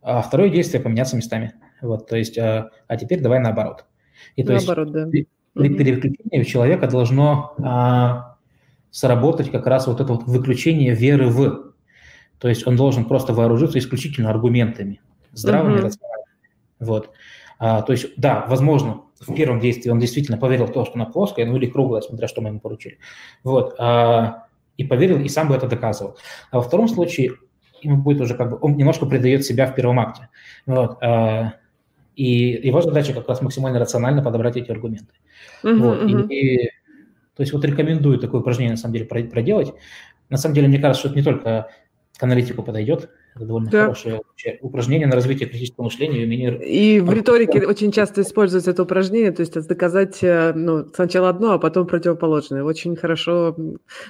[0.01, 1.51] А второе действие– поменяться местами.
[1.81, 3.83] Вот, то есть, а, а теперь давай наоборот.
[4.37, 5.11] И, то наоборот, есть, да.
[5.11, 8.37] При, при переключении у человека должно а,
[8.91, 11.73] сработать как раз вот это вот выключение веры в.
[12.39, 15.01] То есть он должен просто вооружиться исключительно аргументами,
[15.33, 15.81] здравыми, uh-huh.
[15.81, 16.31] рациональными.
[16.79, 17.11] Вот.
[17.63, 21.05] А, то есть, да, возможно, в первом действии он действительно поверил в то, что она
[21.05, 22.97] плоская, ну или круглая, смотря что мы ему поручили.
[23.43, 23.75] Вот.
[23.77, 24.47] А,
[24.77, 26.17] и поверил, и сам бы это доказывал.
[26.49, 27.33] А во втором случае
[27.83, 30.29] ему будет уже как бы, он немножко предает себя в первом акте.
[30.65, 30.97] Вот.
[31.03, 31.53] А,
[32.15, 35.13] и его задача как раз максимально рационально подобрать эти аргументы.
[35.63, 36.01] Uh-huh, вот.
[36.01, 36.29] uh-huh.
[36.29, 36.65] И,
[37.35, 39.71] то есть вот рекомендую такое упражнение на самом деле проделать.
[40.29, 41.69] На самом деле, мне кажется, что это не только
[42.17, 43.81] к аналитику подойдет, это довольно да.
[43.81, 44.21] хорошее
[44.61, 46.59] упражнение на развитие критического мышления и умение...
[46.65, 51.53] И в риторике очень часто используется это упражнение, то есть доказать э, ну, сначала одно,
[51.53, 52.63] а потом противоположное.
[52.63, 53.55] Очень хорошо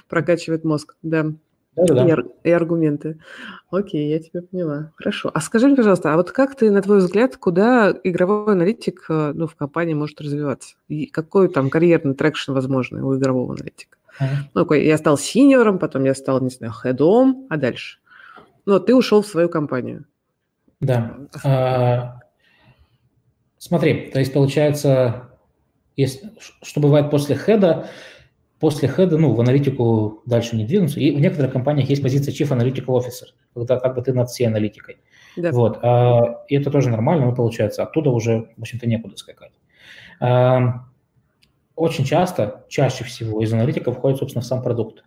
[0.08, 1.32] прокачивает мозг, да.
[1.74, 2.22] Да, да, да.
[2.44, 3.18] И, и аргументы.
[3.70, 4.92] Окей, я тебя поняла.
[4.96, 5.30] Хорошо.
[5.32, 9.32] А скажи мне, пожалуйста, а вот как ты, на твой взгляд, куда игровой аналитик э,
[9.34, 10.74] ну, в компании может развиваться?
[10.88, 13.96] И какой там карьерный traction возможный у игрового аналитика?
[14.20, 14.26] Uh-huh.
[14.54, 18.01] Ну, я стал senior ом, потом я стал, не знаю, head ом, а дальше?
[18.66, 20.06] Ну, ты ушел в свою компанию.
[20.80, 21.16] Да.
[21.44, 22.20] А,
[23.58, 25.28] смотри, то есть получается,
[25.96, 26.30] если,
[26.62, 27.88] что бывает после хеда,
[28.58, 31.00] после хеда, ну, в аналитику дальше не двинуться.
[31.00, 34.46] И в некоторых компаниях есть позиция Chief Analytical Officer, когда как бы ты над всей
[34.46, 34.98] аналитикой.
[35.36, 35.50] Да.
[35.50, 35.78] Вот.
[35.82, 39.52] А, и это тоже нормально, но получается, оттуда уже, в общем-то, некуда скакать.
[40.20, 40.84] А,
[41.74, 45.04] очень часто, чаще всего из аналитиков входит, собственно, в сам продукт.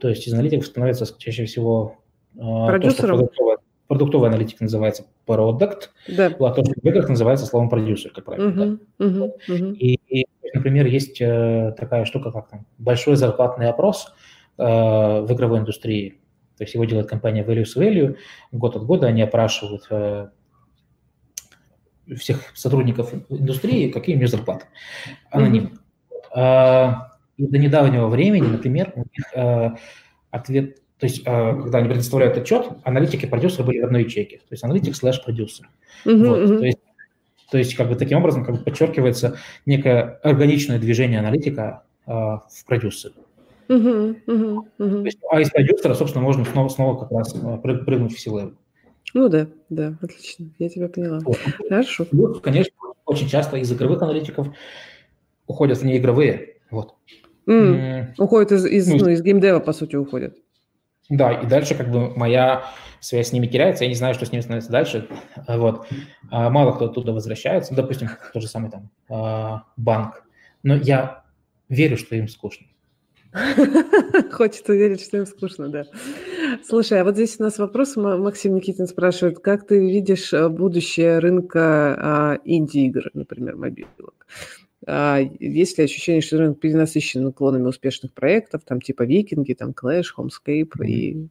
[0.00, 2.03] То есть из аналитиков становится чаще всего
[2.36, 3.18] продюсером?
[3.18, 6.26] То, продуктовая, продуктовая аналитика называется product, да.
[6.26, 8.48] а то, что в играх называется словом продюсер, как правило.
[8.48, 9.04] Uh-huh, да.
[9.04, 9.74] uh-huh, uh-huh.
[9.74, 14.12] И, и, например, есть э, такая штука, как там большой зарплатный опрос
[14.58, 16.20] э, в игровой индустрии.
[16.56, 18.16] То есть его делает компания Values Value.
[18.52, 20.28] Год от года они опрашивают э,
[22.16, 24.66] всех сотрудников индустрии, какие у них зарплаты.
[25.30, 25.70] Анонимно.
[26.34, 26.94] Uh-huh.
[27.36, 29.70] И до недавнего времени, например, у них э,
[30.30, 34.38] ответ то есть, а, когда они предоставляют отчет, аналитики и продюсеры были в одной ячейке.
[34.38, 35.68] То есть, аналитик слэш продюсер.
[36.06, 36.46] Вот.
[36.46, 36.78] То, есть,
[37.50, 39.36] то есть, как бы таким образом как бы подчеркивается
[39.66, 43.12] некое органичное движение аналитика а, в продюсер.
[43.68, 45.00] Uh-huh, uh-huh, uh-huh.
[45.00, 48.54] То есть, а из продюсера, собственно, можно снова, снова как раз а, прыгнуть в силу.
[49.12, 51.18] Ну да, да, отлично, я тебя поняла.
[51.18, 51.36] Вот.
[51.68, 52.06] Хорошо.
[52.06, 52.72] Плюс, конечно,
[53.04, 54.48] очень часто из игровых аналитиков
[55.46, 56.56] уходят в неигровые.
[56.70, 56.94] Вот.
[57.46, 57.74] Mm.
[57.74, 58.06] Mm.
[58.16, 60.38] Уходят из, из, ну, ну, из геймдева, по сути, уходят.
[61.10, 62.64] Да, и дальше как бы моя
[63.00, 65.08] связь с ними теряется, я не знаю, что с ними становится дальше.
[65.46, 65.86] Вот.
[66.30, 70.24] А мало кто оттуда возвращается, допустим, тот же самый там а, банк.
[70.62, 71.24] Но я
[71.68, 72.66] верю, что им скучно.
[74.32, 75.84] Хочется верить, что им скучно, да.
[76.66, 81.18] Слушай, а вот здесь у нас вопрос, Максим Никитин спрашивает, как ты видишь э, будущее
[81.18, 84.26] рынка а, инди-игр, например, мобилок?
[84.86, 90.06] А, есть ли ощущение, что рынок перенасыщен клонами успешных проектов, там типа Викинги, там Clash,
[90.16, 90.86] Homescape mm-hmm.
[90.86, 91.28] и...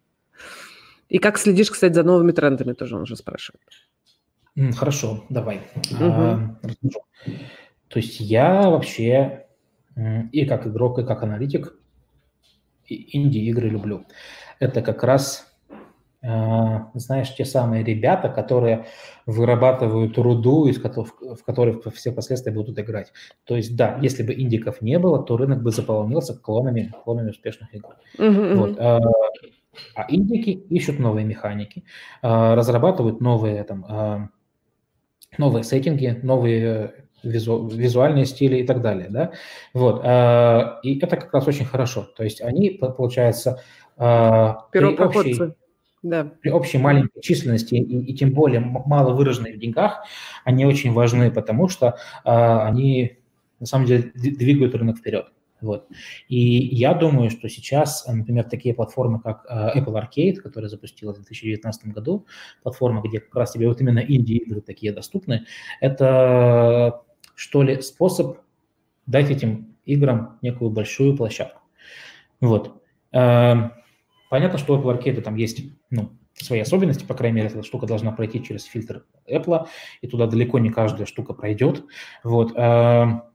[1.09, 3.61] И как следишь, кстати, за новыми трендами, тоже он уже спрашивает.
[4.75, 5.61] Хорошо, давай.
[5.91, 6.03] Угу.
[6.03, 6.59] А,
[7.87, 9.45] То есть я вообще
[10.31, 11.75] и как игрок, и как аналитик
[12.87, 14.05] инди-игры люблю.
[14.59, 15.52] Это как раз
[16.23, 18.85] знаешь, те самые ребята, которые
[19.25, 23.11] вырабатывают руду, из которых, в которой все последствия будут играть.
[23.43, 27.73] То есть, да, если бы индиков не было, то рынок бы заполнился клонами, клонами успешных
[27.73, 27.95] игр.
[28.17, 28.55] Uh-huh.
[28.55, 28.79] Вот.
[29.95, 31.83] А индики ищут новые механики,
[32.21, 34.29] разрабатывают новые, там,
[35.37, 39.07] новые сеттинги, новые визу, визуальные стили и так далее.
[39.09, 39.31] Да?
[39.73, 39.99] Вот.
[40.85, 42.03] И это как раз очень хорошо.
[42.15, 43.59] То есть они, получается,
[43.97, 45.53] общей,
[46.03, 46.31] да.
[46.41, 50.05] при общей маленькой численности и, и тем более мало выраженной в деньгах,
[50.43, 53.17] они очень важны, потому что они
[53.59, 55.27] на самом деле двигают рынок вперед.
[55.63, 55.87] Вот.
[56.27, 56.37] И
[56.75, 61.87] я думаю, что сейчас, например, такие платформы, как э, Apple Arcade, которая запустилась в 2019
[61.87, 62.25] году,
[62.63, 65.45] платформа, где как раз тебе вот именно инди-игры такие доступны,
[65.79, 67.01] это,
[67.33, 68.39] что ли, способ
[69.05, 71.61] дать этим играм некую большую площадку.
[72.41, 72.83] Вот.
[74.33, 75.61] Понятно, что у Apple Arcade там есть
[75.91, 79.67] ну, свои особенности, по крайней мере, эта штука должна пройти через фильтр Apple,
[80.01, 81.83] и туда далеко не каждая штука пройдет.
[82.23, 82.51] Вот.
[82.55, 83.25] Эм,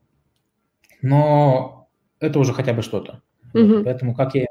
[1.01, 1.87] но
[2.19, 3.21] это уже хотя бы что-то.
[3.53, 3.83] Mm-hmm.
[3.85, 4.47] Поэтому как я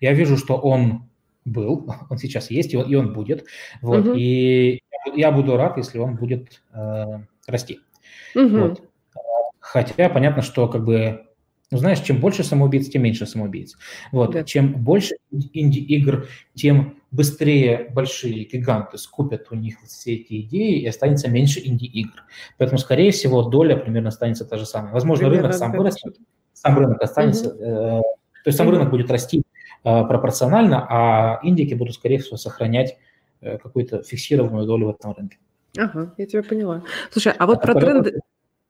[0.00, 1.08] я вижу, что он
[1.46, 3.46] был, он сейчас есть, и он, и он будет.
[3.80, 4.18] Вот, mm-hmm.
[4.18, 4.82] И
[5.14, 7.04] я буду рад, если он будет э,
[7.46, 7.80] расти.
[8.36, 8.60] Mm-hmm.
[8.60, 8.82] Вот.
[9.60, 11.26] Хотя понятно, что как бы,
[11.70, 13.76] ну знаешь, чем больше самоубийц, тем меньше самоубийц.
[14.10, 14.44] Вот, yeah.
[14.44, 21.28] чем больше инди-игр, тем быстрее большие гиганты скупят у них все эти идеи, и останется
[21.28, 22.24] меньше инди-игр.
[22.58, 24.92] Поэтому, скорее всего, доля примерно останется та же самая.
[24.92, 26.16] Возможно, примерно рынок сам вырастет,
[26.52, 28.00] сам рынок останется, mm-hmm.
[28.00, 28.02] то
[28.46, 28.70] есть сам mm-hmm.
[28.72, 29.42] рынок будет расти э,
[29.82, 32.96] пропорционально, а индики будут, скорее всего, сохранять
[33.40, 35.38] э, какую-то фиксированную долю в этом рынке.
[35.78, 36.82] Ага, я тебя поняла.
[37.12, 38.20] Слушай, а вот а про тренды...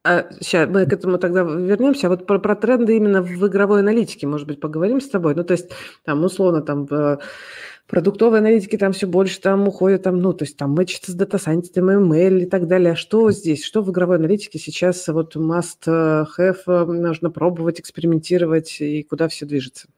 [0.02, 2.06] А, сейчас мы к этому тогда вернемся.
[2.06, 5.34] А вот про, про тренды именно в игровой аналитике, может быть, поговорим с тобой.
[5.34, 5.70] Ну, то есть,
[6.04, 6.86] там, условно, там,
[7.90, 11.90] продуктовые аналитики там все больше там уходят, там, ну, то есть там мэчится с дата-сайентистом,
[11.90, 12.92] ML и так далее.
[12.92, 13.64] А что здесь?
[13.64, 19.44] Что в игровой аналитике сейчас вот must have, э, нужно пробовать, экспериментировать и куда все
[19.44, 19.88] движется?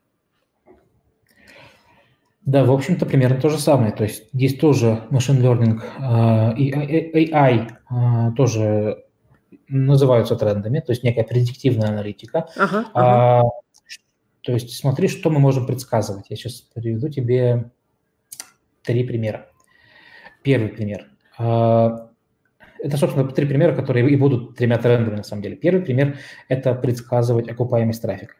[2.46, 3.92] Да, в общем-то, примерно то же самое.
[3.92, 6.72] То есть здесь тоже machine learning э, и
[7.32, 9.04] AI э, тоже
[9.72, 12.48] называются трендами, то есть некая предиктивная аналитика.
[12.56, 13.40] Ага, ага.
[13.40, 13.42] А,
[14.42, 16.26] то есть смотри, что мы можем предсказывать.
[16.28, 17.70] Я сейчас приведу тебе
[18.82, 19.48] три примера.
[20.42, 21.08] Первый пример.
[21.38, 22.10] А,
[22.78, 25.56] это, собственно, три примера, которые и будут тремя трендами на самом деле.
[25.56, 26.18] Первый пример–
[26.48, 28.34] это предсказывать окупаемость трафика.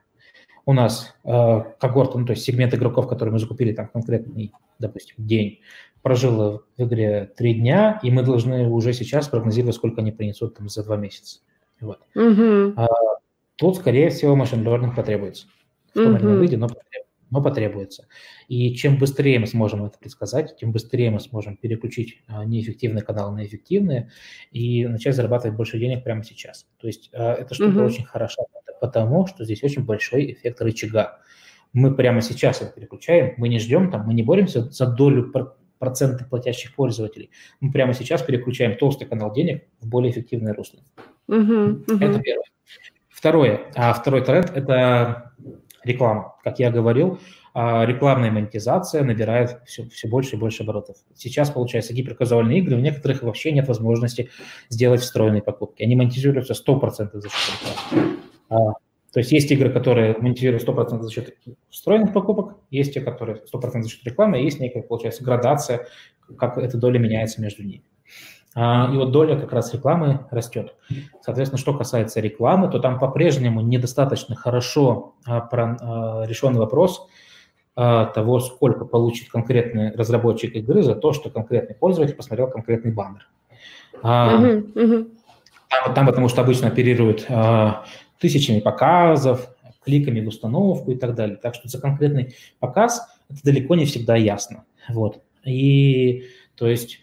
[0.66, 5.16] У нас э, когорта, ну, то есть сегмент игроков, которые мы закупили там конкретный, допустим,
[5.18, 5.60] день,
[6.02, 10.68] прожил в игре три дня, и мы должны уже сейчас прогнозировать, сколько они принесут там
[10.68, 11.40] за два месяца.
[11.80, 12.00] Вот.
[12.16, 12.74] Mm-hmm.
[12.76, 12.88] А,
[13.56, 15.46] тут, скорее всего, машин learning потребуется.
[15.90, 18.06] В том или ином виде, но потребуется но потребуется.
[18.46, 23.34] И чем быстрее мы сможем это предсказать, тем быстрее мы сможем переключить а, неэффективные каналы
[23.34, 24.10] на эффективные
[24.50, 26.66] и начать зарабатывать больше денег прямо сейчас.
[26.78, 27.86] То есть а, эта штука угу.
[27.86, 28.42] очень хороша,
[28.82, 31.20] потому что здесь очень большой эффект рычага.
[31.72, 35.32] Мы прямо сейчас это переключаем, мы не ждем, там, мы не боремся за долю
[35.82, 37.30] процента платящих пользователей.
[37.60, 40.78] Мы прямо сейчас переключаем толстый канал денег в более эффективное русло.
[41.26, 41.82] Угу, угу.
[41.88, 42.44] Это первое.
[43.08, 43.60] Второе.
[43.74, 45.32] А второй тренд– это
[45.82, 46.36] реклама.
[46.44, 47.18] Как я говорил,
[47.52, 50.98] а, рекламная монетизация набирает все, все больше и больше оборотов.
[51.16, 54.30] Сейчас, получается, гиперказуальные игры, у некоторых вообще нет возможности
[54.68, 55.82] сделать встроенные покупки.
[55.82, 57.60] Они монетизируются 100% за счет
[57.90, 58.16] рекламы.
[58.50, 58.56] А,
[59.12, 61.36] то есть есть игры, которые монетизируют 100% за счет
[61.70, 65.86] встроенных покупок, есть те, которые 100% за счет рекламы, есть некая, получается, градация,
[66.38, 67.84] как эта доля меняется между ними.
[68.54, 70.74] А, и вот доля как раз рекламы растет.
[71.22, 77.06] Соответственно, что касается рекламы, то там по-прежнему недостаточно хорошо а, а, решен вопрос
[77.74, 83.26] того, сколько получит конкретный разработчик игры за то, что конкретный пользователь посмотрел конкретный баннер.
[84.02, 85.10] Uh-huh, uh-huh.
[85.70, 87.26] Там, там потому что обычно оперируют
[88.18, 89.51] тысячами показов,
[89.84, 91.36] кликами в установку и так далее.
[91.36, 94.64] Так что за конкретный показ это далеко не всегда ясно.
[94.88, 95.22] Вот.
[95.44, 96.24] И
[96.56, 97.00] то есть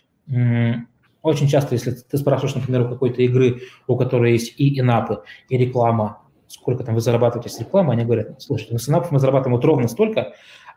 [1.21, 5.57] очень часто, если ты спрашиваешь, например, у какой-то игры, у которой есть и инапы, и
[5.57, 9.55] реклама, сколько там вы зарабатываете с рекламой, они говорят, слушайте, ну с инапов мы зарабатываем
[9.55, 10.33] вот ровно столько,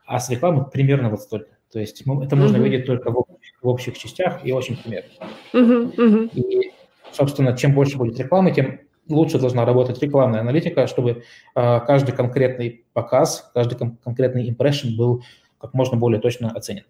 [0.06, 1.50] а с рекламы примерно вот столько.
[1.72, 2.64] То есть мы, это можно uh-huh.
[2.64, 3.24] видеть только в,
[3.62, 5.08] в общих частях и очень примерно.
[5.54, 6.30] Uh-huh, uh-huh.
[6.34, 6.72] И,
[7.12, 11.24] собственно, чем больше будет рекламы, тем лучше должна работать рекламная аналитика, чтобы
[11.54, 15.24] э, каждый конкретный показ, каждый кон- конкретный impression был
[15.58, 16.84] как можно более точно оценен.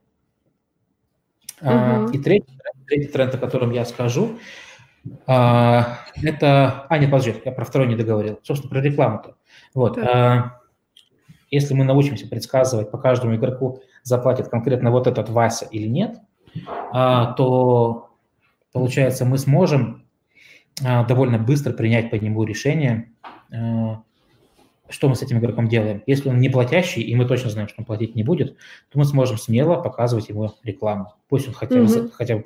[1.60, 2.10] Uh-huh.
[2.12, 4.38] И третий, третий тренд, о котором я скажу,
[5.26, 6.86] а, это...
[6.88, 8.40] А, нет, подожди, я про второй не договорил.
[8.42, 9.36] Собственно, про рекламу-то.
[9.74, 9.96] Вот.
[9.96, 10.60] Да.
[11.50, 16.18] Если мы научимся предсказывать по каждому игроку, заплатит конкретно вот этот Вася или нет,
[16.92, 18.10] а, то,
[18.72, 20.11] получается, мы сможем а,
[20.80, 23.12] довольно быстро принять по нему решение,
[23.52, 24.02] а,
[24.88, 26.02] что мы с этим игроком делаем.
[26.06, 28.56] Если он не платящий, и мы точно знаем, что он платить не будет,
[28.90, 31.14] то мы сможем смело показывать ему рекламу.
[31.28, 32.10] Пусть он хотя бы, mm-hmm.
[32.12, 32.42] хотя бы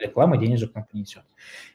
[0.00, 1.22] реклама денежек нам принесет.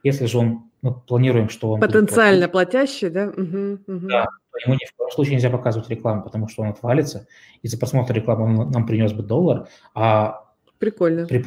[0.02, 1.82] Если же он, мы планируем, что он...
[1.82, 3.28] Потенциально платящий, да?
[3.28, 4.08] Угу, угу.
[4.08, 7.28] Да, то ему ни в коем случае нельзя показывать рекламу, потому что он отвалится,
[7.62, 10.44] и за просмотр рекламы он нам принес бы доллар, а
[10.80, 11.28] Прикольно.
[11.28, 11.44] При,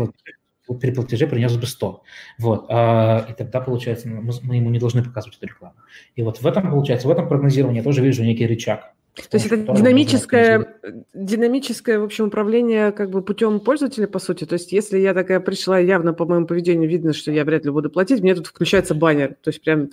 [0.75, 2.03] при платеже принес бы 100.
[2.39, 2.67] Вот.
[2.69, 5.77] А, и тогда, получается, мы, ему не должны показывать эту рекламу.
[6.15, 8.93] И вот в этом, получается, в этом прогнозировании я тоже вижу некий рычаг.
[9.31, 10.77] То есть это динамическое,
[11.15, 14.45] динамическое, в общем, управление как бы путем пользователя, по сути.
[14.45, 17.71] То есть если я такая пришла, явно по моему поведению видно, что я вряд ли
[17.71, 19.37] буду платить, мне тут включается баннер.
[19.43, 19.91] То есть прям...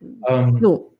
[0.00, 0.93] Ну,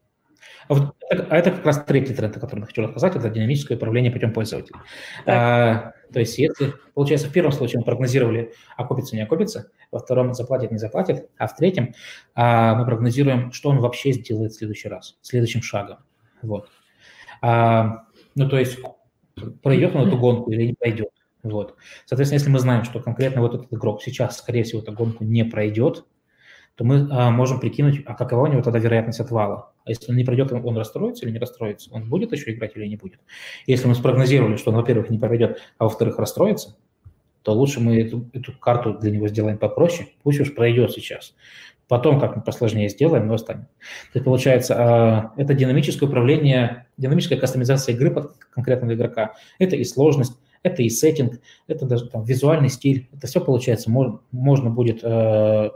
[0.68, 3.30] а, вот это, а это как раз третий тренд, о котором я хочу рассказать, это
[3.30, 4.78] динамическое управление путем пользователя.
[5.26, 10.34] А, то есть, если, получается, в первом случае мы прогнозировали, окупится, не окупится, во втором
[10.34, 11.94] заплатит, не заплатит, а в третьем
[12.34, 15.98] а, мы прогнозируем, что он вообще сделает в следующий раз, следующим шагом.
[16.42, 16.68] Вот.
[17.42, 18.04] А,
[18.34, 18.78] ну, то есть,
[19.62, 21.08] пройдет он эту гонку или не пройдет.
[21.42, 21.76] Вот.
[22.06, 25.44] Соответственно, если мы знаем, что конкретно вот этот игрок сейчас, скорее всего, эту гонку не
[25.44, 26.04] пройдет,
[26.76, 29.70] то мы а, можем прикинуть, а какова у него тогда вероятность отвала.
[29.84, 31.90] А если он не пройдет, он расстроится или не расстроится?
[31.92, 33.20] Он будет еще играть или не будет?
[33.66, 36.76] Если мы спрогнозировали, что он, во-первых, не пройдет, а во-вторых, расстроится,
[37.42, 41.34] то лучше мы эту, эту карту для него сделаем попроще, пусть уж пройдет сейчас.
[41.86, 43.66] Потом как-нибудь посложнее сделаем, но останем.
[44.12, 49.34] То есть, получается, а, это динамическое управление, динамическая кастомизация игры под конкретного игрока.
[49.58, 53.06] Это и сложность, это и сеттинг, это даже там, визуальный стиль.
[53.12, 55.70] Это все, получается, можно, можно будет э,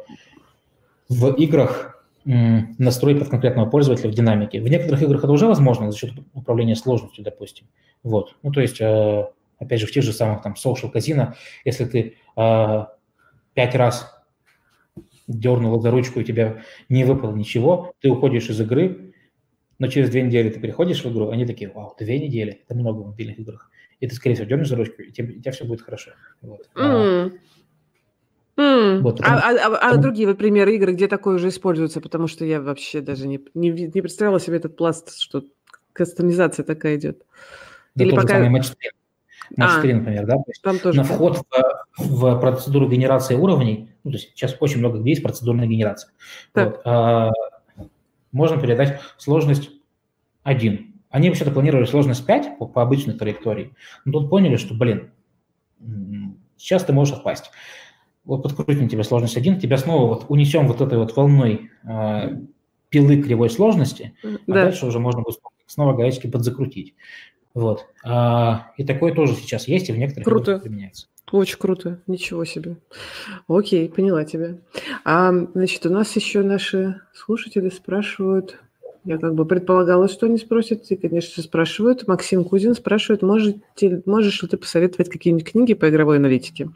[1.08, 4.60] в играх настроить под конкретного пользователя в динамике.
[4.60, 7.66] В некоторых играх это уже возможно за счет управления сложностью, допустим.
[8.02, 8.36] Вот.
[8.42, 9.24] Ну, то есть, э,
[9.58, 11.34] опять же, в тех же самых там social казино,
[11.64, 12.86] если ты э,
[13.54, 14.14] пять раз
[15.26, 19.14] дернул за ручку, и у тебя не выпало ничего, ты уходишь из игры,
[19.78, 23.00] но через две недели ты переходишь в игру, они такие, вау, две недели, это много
[23.00, 23.70] в мобильных играх.
[24.00, 26.12] И ты, скорее всего, дернешь за ручку, и тебе, у тебя все будет хорошо.
[26.42, 26.68] Вот.
[26.74, 27.38] Mm.
[28.58, 29.02] Mm.
[29.02, 32.00] Вот, потому, а, а, а, а другие вот примеры игр, где такое уже используется?
[32.00, 35.44] Потому что я вообще даже не, не, не представляла себе этот пласт, что
[35.92, 37.22] кастомизация такая идет.
[37.94, 38.34] Да Или пока...
[38.34, 38.66] самый матч
[39.56, 40.36] Матч а, 3, например, да?
[40.62, 41.42] Там тоже на вход в,
[41.96, 46.12] в процедуру генерации уровней, ну, то есть сейчас очень много где есть процедурная генерация.
[46.54, 47.30] Вот, а,
[48.30, 49.70] можно передать сложность
[50.42, 50.94] 1.
[51.08, 55.10] Они вообще-то планировали сложность 5 по, по обычной траектории, но тут поняли, что, блин,
[56.58, 57.50] сейчас ты можешь отпасть
[58.28, 62.36] вот подкрутим тебе сложность 1, тебя снова вот унесем вот этой вот волной э,
[62.90, 64.62] пилы кривой сложности, а да.
[64.62, 66.94] а дальше уже можно будет снова гаечки подзакрутить.
[67.54, 67.86] Вот.
[68.04, 70.58] А, и такое тоже сейчас есть, и в некоторых круто.
[70.58, 71.06] применяется.
[71.32, 72.76] Очень круто, ничего себе.
[73.48, 74.58] Окей, поняла тебя.
[75.04, 78.60] А, значит, у нас еще наши слушатели спрашивают,
[79.04, 82.06] я как бы предполагала, что они спросят, и, конечно, спрашивают.
[82.06, 86.70] Максим Кузин спрашивает, можете, можешь ли ты посоветовать какие-нибудь книги по игровой аналитике?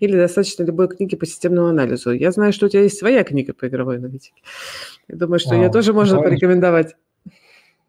[0.00, 2.12] Или достаточно любой книги по системному анализу?
[2.12, 4.42] Я знаю, что у тебя есть своя книга по игровой аналитике.
[5.08, 6.30] Я думаю, что а, ее тоже можно давай.
[6.30, 6.94] порекомендовать.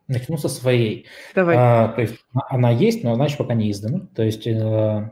[0.07, 1.05] Начну со своей.
[1.33, 1.55] Давай.
[1.57, 4.07] А, то есть она есть, но она еще пока не издана.
[4.15, 5.09] То есть э,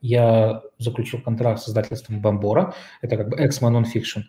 [0.00, 4.22] я заключил контракт с издательством Бомбора, это как бы Exmo Nonfiction.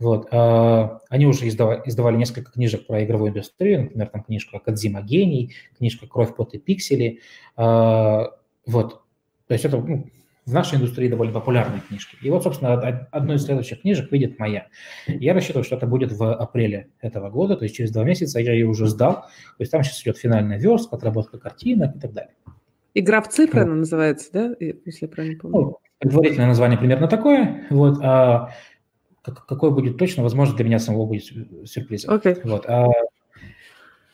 [0.00, 0.28] Вот.
[0.32, 5.54] А, они уже издавали, издавали несколько книжек про игровую индустрию, например, там книжка «Кадзима гений»,
[5.78, 7.20] книжка «Кровь, пот и пиксели».
[7.56, 8.30] А,
[8.66, 9.02] вот.
[9.46, 10.06] То есть это ну,
[10.46, 12.16] в нашей индустрии довольно популярные книжки.
[12.22, 12.74] И вот, собственно,
[13.12, 14.68] одной из следующих книжек выйдет моя.
[15.06, 18.52] Я рассчитываю, что это будет в апреле этого года, то есть через два месяца я
[18.52, 19.14] ее уже сдал.
[19.14, 22.34] То есть там сейчас идет финальная верстка, отработка картинок и так далее.
[22.94, 23.66] Игра в цифры вот.
[23.66, 25.58] она называется, да, если я правильно помню?
[25.58, 27.66] Ну, предварительное название примерно такое.
[27.70, 28.50] Вот, а
[29.22, 31.24] какое будет точно, возможно, для меня самого будет
[31.66, 32.14] сюрпризом.
[32.14, 32.40] Okay.
[32.44, 32.88] Вот, а,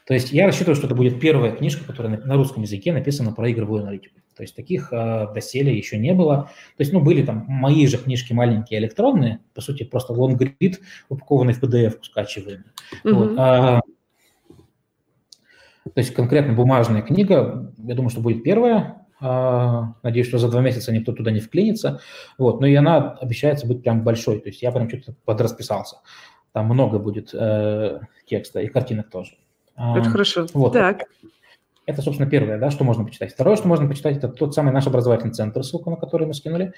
[0.07, 3.51] то есть я рассчитываю, что это будет первая книжка, которая на, русском языке написана про
[3.51, 4.21] игровую аналитику.
[4.37, 6.51] То есть таких а, доселе еще не было.
[6.77, 11.55] То есть, ну, были там мои же книжки маленькие электронные, по сути, просто лонгрид, упакованный
[11.55, 12.67] в PDF, скачиваемый.
[13.05, 13.13] Mm-hmm.
[13.13, 13.81] Вот, а,
[15.85, 19.06] то есть конкретно бумажная книга, я думаю, что будет первая.
[19.21, 22.01] А, надеюсь, что за два месяца никто туда не вклинится.
[22.39, 22.61] Вот.
[22.61, 24.41] Но и она обещается быть прям большой.
[24.41, 25.97] То есть я прям что-то подрасписался.
[26.53, 29.33] Там много будет э, текста и картинок тоже.
[29.75, 30.47] А, это хорошо.
[30.55, 30.73] Вот.
[30.73, 31.05] Так.
[31.87, 33.33] Это, собственно, первое, да, что можно почитать.
[33.33, 36.73] Второе, что можно почитать, это тот самый наш образовательный центр, ссылку на который мы скинули,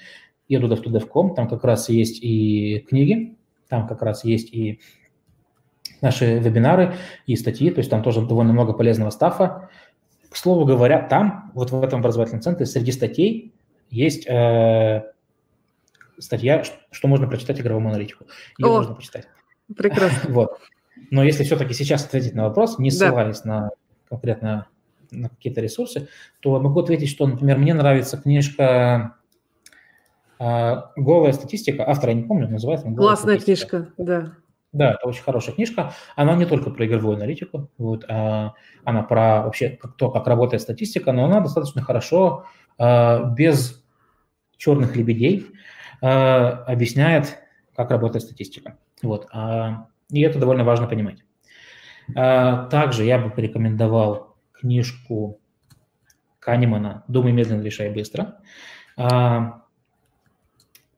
[0.49, 1.33] edu.dev.com.
[1.33, 3.35] Там как раз есть и книги,
[3.69, 4.79] там как раз есть и
[6.01, 9.69] наши вебинары и статьи, то есть там тоже довольно много полезного стафа.
[10.29, 13.53] К слову говоря, там, вот в этом образовательном центре, среди статей
[13.89, 15.03] есть э,
[16.19, 18.25] статья, что можно прочитать игровому аналитику.
[18.57, 19.27] Ее О, можно прочитать.
[19.75, 20.29] Прекрасно.
[20.33, 20.59] Вот.
[21.11, 23.49] Но если все-таки сейчас ответить на вопрос, не ссылаясь да.
[23.49, 23.69] на
[24.09, 24.67] конкретно
[25.11, 26.07] на какие-то ресурсы,
[26.39, 29.15] то могу ответить, что, например, мне нравится книжка
[30.39, 32.91] э, «Голая статистика», автора я не помню, называется.
[32.91, 34.33] Классная книжка, да.
[34.71, 35.93] Да, это очень хорошая книжка.
[36.15, 38.53] Она не только про игровую аналитику, вот, а
[38.83, 42.45] она про вообще то, как работает статистика, но она достаточно хорошо,
[42.77, 43.83] а, без
[44.57, 45.47] черных лебедей,
[46.01, 47.39] а, объясняет,
[47.75, 48.77] как работает статистика.
[49.01, 51.23] Вот, а, и это довольно важно понимать.
[52.13, 55.39] Также я бы порекомендовал книжку
[56.39, 58.39] Канемана «Думай медленно, решай быстро».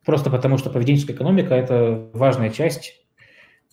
[0.05, 3.00] Просто потому, что поведенческая экономика– это важная часть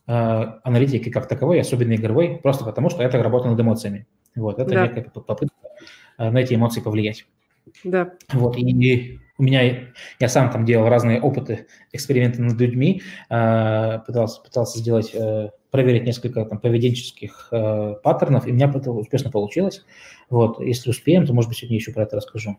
[0.08, 4.06] аналитики как таковой, особенно игровой, просто потому что это работа над эмоциями.
[4.34, 4.86] Вот, это да.
[4.86, 5.54] некая попытка
[6.16, 7.26] э, на эти эмоции повлиять.
[7.84, 8.12] Да.
[8.32, 9.86] Вот, и у меня,
[10.18, 15.14] я сам там делал разные опыты, эксперименты над людьми, э, пытался, пытался сделать,
[15.70, 17.48] проверить несколько там поведенческих
[18.02, 19.84] паттернов, и у меня это успешно получилось.
[20.30, 22.56] Вот, если успеем, то, может быть, сегодня еще про это расскажу.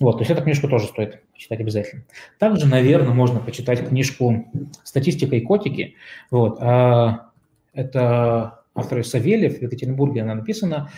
[0.00, 2.02] Вот, то есть эту книжку тоже стоит читать обязательно.
[2.38, 4.46] Также, наверное, можно почитать книжку
[4.82, 5.94] «Статистика и котики».
[6.30, 7.30] Вот, а,
[7.72, 10.90] это автор Савельев, в Екатеринбурге она написана.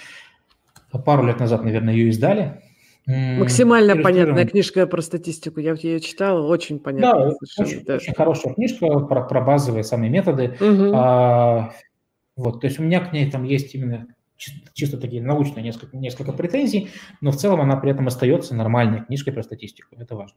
[1.05, 2.62] Пару лет назад, наверное, ее издали.
[3.07, 5.61] Максимально понятная книжка про статистику.
[5.61, 7.30] Я ее читала, очень понятно.
[7.30, 7.97] Да, очень, да.
[7.97, 10.57] очень хорошая книжка про, про базовые самые методы.
[10.59, 10.92] Угу.
[10.95, 11.74] А,
[12.36, 14.07] вот, то есть у меня к ней там есть именно
[14.72, 16.90] чисто такие научные несколько, несколько претензий,
[17.20, 19.97] но в целом она при этом остается нормальной книжкой про статистику.
[19.97, 20.36] Это важно.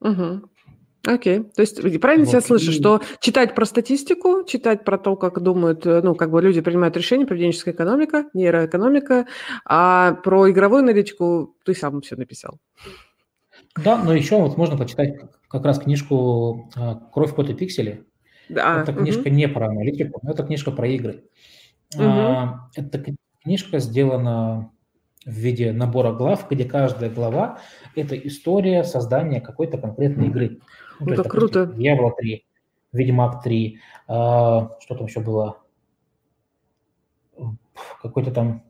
[0.00, 0.48] Угу.
[1.06, 1.42] Окей.
[1.42, 2.34] То есть правильно вот.
[2.34, 2.74] я слышу, и...
[2.74, 6.96] что читать про статистику, читать про то, как думают, э, ну, как бы люди принимают
[6.96, 9.26] решения, поведенческая экономика, нейроэкономика,
[9.64, 12.58] а про игровую аналитику ты сам все написал.
[13.82, 18.04] Да, но еще вот можно почитать как раз книжку э, «Кровь, пот и пиксели».
[18.48, 18.82] Да.
[18.82, 19.30] Это книжка угу.
[19.30, 21.24] не про аналитику, но это книжка про игры.
[21.94, 22.58] Угу.
[22.76, 23.04] Эта
[23.42, 24.70] книжка сделана
[25.24, 27.58] в виде набора глав, где каждая глава–
[27.96, 30.60] это история создания какой-то конкретной игры.
[31.00, 31.66] Ну, это допустим, круто.
[31.66, 32.44] Дьявол 3,
[32.92, 35.58] Ведьмак 3, а, что там еще было?
[38.02, 38.64] Какой-то там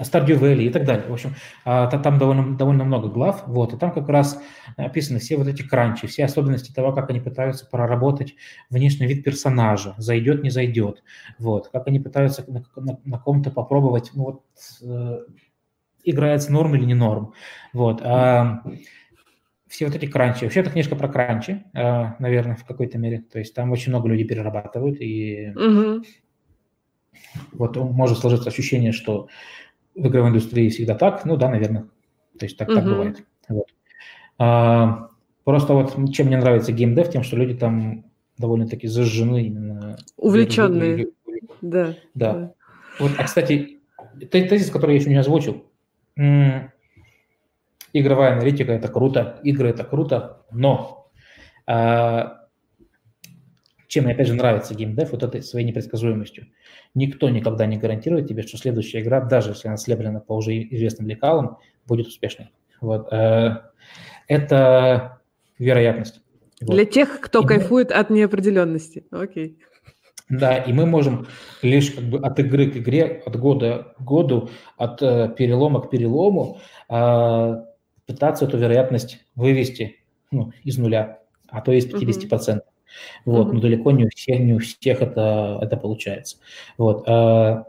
[0.00, 1.06] Stardew Valley и так далее.
[1.08, 1.34] В общем,
[1.64, 4.40] а, там довольно, довольно много глав, вот, и там как раз
[4.76, 8.34] описаны все вот эти кранчи, все особенности того, как они пытаются проработать
[8.70, 11.02] внешний вид персонажа, зайдет, не зайдет,
[11.38, 14.42] вот, как они пытаются на, на, на ком-то попробовать, ну вот,
[14.82, 15.24] э,
[16.04, 17.32] играется норм или не норм,
[17.72, 18.00] вот.
[18.02, 18.62] А,
[19.68, 20.44] все вот эти кранчи.
[20.44, 23.20] Вообще, это книжка про кранчи, э, наверное, в какой-то мере.
[23.20, 26.04] То есть там очень много людей перерабатывают, и угу.
[27.52, 29.28] вот может сложиться ощущение, что
[29.98, 31.88] в игровой индустрии всегда так, ну да, наверное.
[32.38, 32.74] То есть так, uh-huh.
[32.74, 33.24] так бывает.
[33.48, 33.66] Вот.
[34.38, 35.08] А,
[35.44, 38.04] просто вот чем мне нравится геймдев, тем, что люди там
[38.38, 39.96] довольно-таки зажжены именно.
[40.16, 41.08] Увлеченные.
[41.60, 42.32] Да, да.
[42.32, 42.52] Да.
[43.00, 43.80] Вот, а, кстати,
[44.30, 45.64] тезис, который я еще не озвучил.
[47.92, 51.10] Игровая аналитика– это круто, игры– это круто, но
[51.66, 52.37] а,
[53.88, 56.46] чем мне, опять же, нравится геймдев, вот этой своей непредсказуемостью.
[56.94, 61.08] Никто никогда не гарантирует тебе, что следующая игра, даже если она слеплена по уже известным
[61.08, 62.50] лекалам, будет успешной.
[62.80, 63.10] Вот.
[63.12, 63.62] Э,
[64.28, 65.20] это
[65.58, 66.20] вероятность.
[66.60, 66.74] Вот.
[66.74, 67.96] Для тех, кто и кайфует мы...
[67.96, 69.06] от неопределенности.
[69.10, 69.58] Окей.
[70.28, 71.26] Да, и мы можем
[71.62, 75.88] лишь как бы от игры к игре, от года к году, от э, перелома к
[75.88, 76.60] перелому
[76.90, 77.64] э,
[78.06, 79.96] пытаться эту вероятность вывести
[80.30, 82.28] ну, из нуля, а то из 50%.
[82.28, 82.60] Uh-huh.
[83.24, 83.52] Вот, mm-hmm.
[83.52, 86.38] но далеко не у всех, не у всех это, это получается.
[86.76, 87.04] Вот.
[87.06, 87.64] А,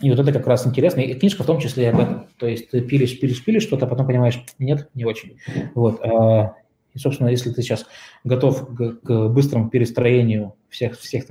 [0.00, 1.00] и вот это как раз интересно.
[1.00, 2.26] И книжка в том числе об этом.
[2.38, 5.38] То есть ты пилишь, пилишь, пилишь что-то, а потом понимаешь, нет, не очень.
[5.74, 6.00] Вот.
[6.02, 6.56] А,
[6.94, 7.86] и, собственно, если ты сейчас
[8.24, 11.24] готов к, к быстрому перестроению всех, всех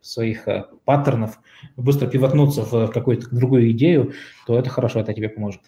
[0.00, 1.38] своих а, паттернов,
[1.76, 4.12] быстро пивотнуться в какую-то другую идею,
[4.46, 5.60] то это хорошо, это тебе поможет.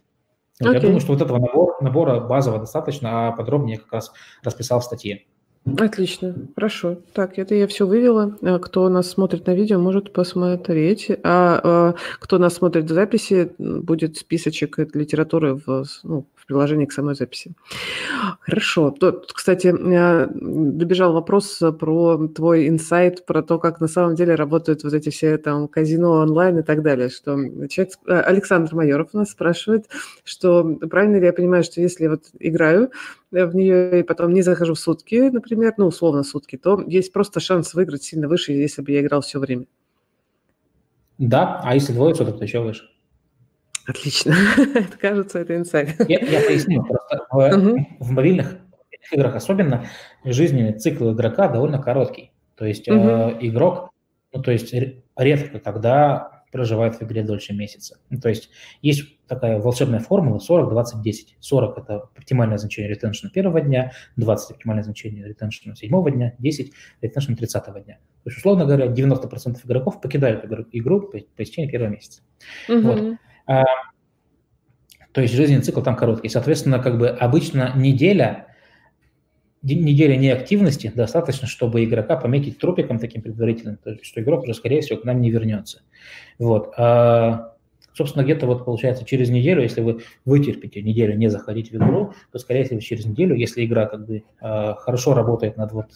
[0.62, 0.72] Okay.
[0.72, 4.80] Я думаю, что вот этого набора, набора базового достаточно, а подробнее я как раз расписал
[4.80, 5.24] в статье.
[5.66, 6.98] Отлично, хорошо.
[7.12, 8.36] Так, это я все вывела.
[8.40, 11.10] Э, кто нас смотрит на видео, может посмотреть.
[11.24, 16.92] А, а кто нас смотрит в записи, будет списочек литературы в, ну, в приложении к
[16.92, 17.52] самой записи.
[18.42, 18.92] Хорошо.
[18.92, 24.84] Тут, кстати, э, добежал вопрос про твой инсайт, про то, как на самом деле работают
[24.84, 27.08] вот эти все там казино онлайн и так далее.
[27.08, 27.36] Что
[27.68, 29.86] человек, Александр Майоров нас спрашивает,
[30.22, 32.92] что правильно ли я понимаю, что если вот играю,
[33.32, 37.40] в нее и потом не захожу в сутки, например, ну, условно сутки, то есть просто
[37.40, 39.66] шанс выиграть сильно выше, если бы я играл все время.
[41.18, 42.84] Да, а если двое суток, то еще выше.
[43.86, 44.34] Отлично.
[44.74, 45.96] это кажется, это инсайт.
[46.08, 46.84] Я, я поясню.
[46.84, 47.76] Просто в, uh-huh.
[48.00, 48.56] в мобильных
[49.12, 49.86] играх особенно
[50.24, 52.32] жизненный цикл игрока довольно короткий.
[52.56, 53.38] То есть uh-huh.
[53.40, 53.90] э, игрок,
[54.32, 54.74] ну то есть
[55.16, 57.98] редко когда проживает в игре дольше месяца.
[58.10, 58.50] Ну, то есть
[58.82, 61.36] есть такая волшебная формула 40-20-10.
[61.40, 66.72] 40– это оптимальное значение ретеншена первого дня, 20– оптимальное значение ретеншена седьмого дня, 10–
[67.02, 67.98] ретеншена 30 дня.
[68.24, 72.22] То есть, условно говоря, 90% игроков покидают игру по, по истечении первого месяца.
[72.68, 72.80] Угу.
[72.80, 73.18] Вот.
[73.46, 73.64] А,
[75.12, 76.28] то есть жизненный цикл там короткий.
[76.28, 78.45] Соответственно, как бы обычно неделя
[79.74, 84.80] неделя неактивности достаточно, чтобы игрока пометить трупиком таким предварительным, то есть, что игрок уже, скорее
[84.80, 85.82] всего, к нам не вернется.
[86.38, 86.72] Вот.
[86.76, 87.54] А,
[87.94, 92.38] собственно, где-то вот получается через неделю, если вы вытерпите неделю не заходить в игру, то,
[92.38, 95.86] скорее всего, через неделю, если игра как бы а, хорошо работает над вот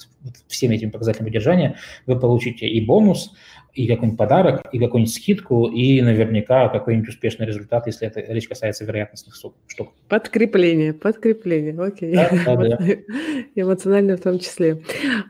[0.49, 3.33] всеми этими показателями удержания, вы получите и бонус,
[3.75, 8.85] и какой-нибудь подарок, и какую-нибудь скидку, и наверняка какой-нибудь успешный результат, если это речь касается
[8.85, 9.93] вероятностных штук.
[10.09, 12.15] Подкрепление, подкрепление, окей.
[12.15, 12.79] Да, да, да.
[13.55, 14.83] Эмоционально в том числе.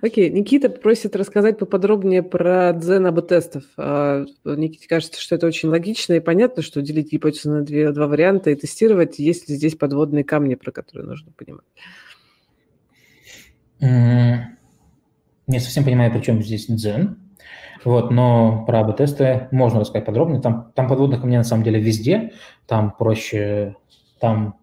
[0.02, 3.64] Окей, Никита просит рассказать поподробнее про дзен АБ-тестов.
[3.76, 8.06] А, Никите кажется, что это очень логично и понятно, что делить гипотезу на две, два
[8.06, 11.64] варианта и тестировать, есть ли здесь подводные камни, про которые нужно понимать.
[15.50, 17.18] Не совсем понимаю, при чем здесь дзен.
[17.84, 20.40] Вот, но про АБ-тесты можно рассказать подробнее.
[20.40, 22.32] Там, там подводных камней на самом деле везде.
[22.66, 23.76] Там проще,
[24.18, 24.58] там,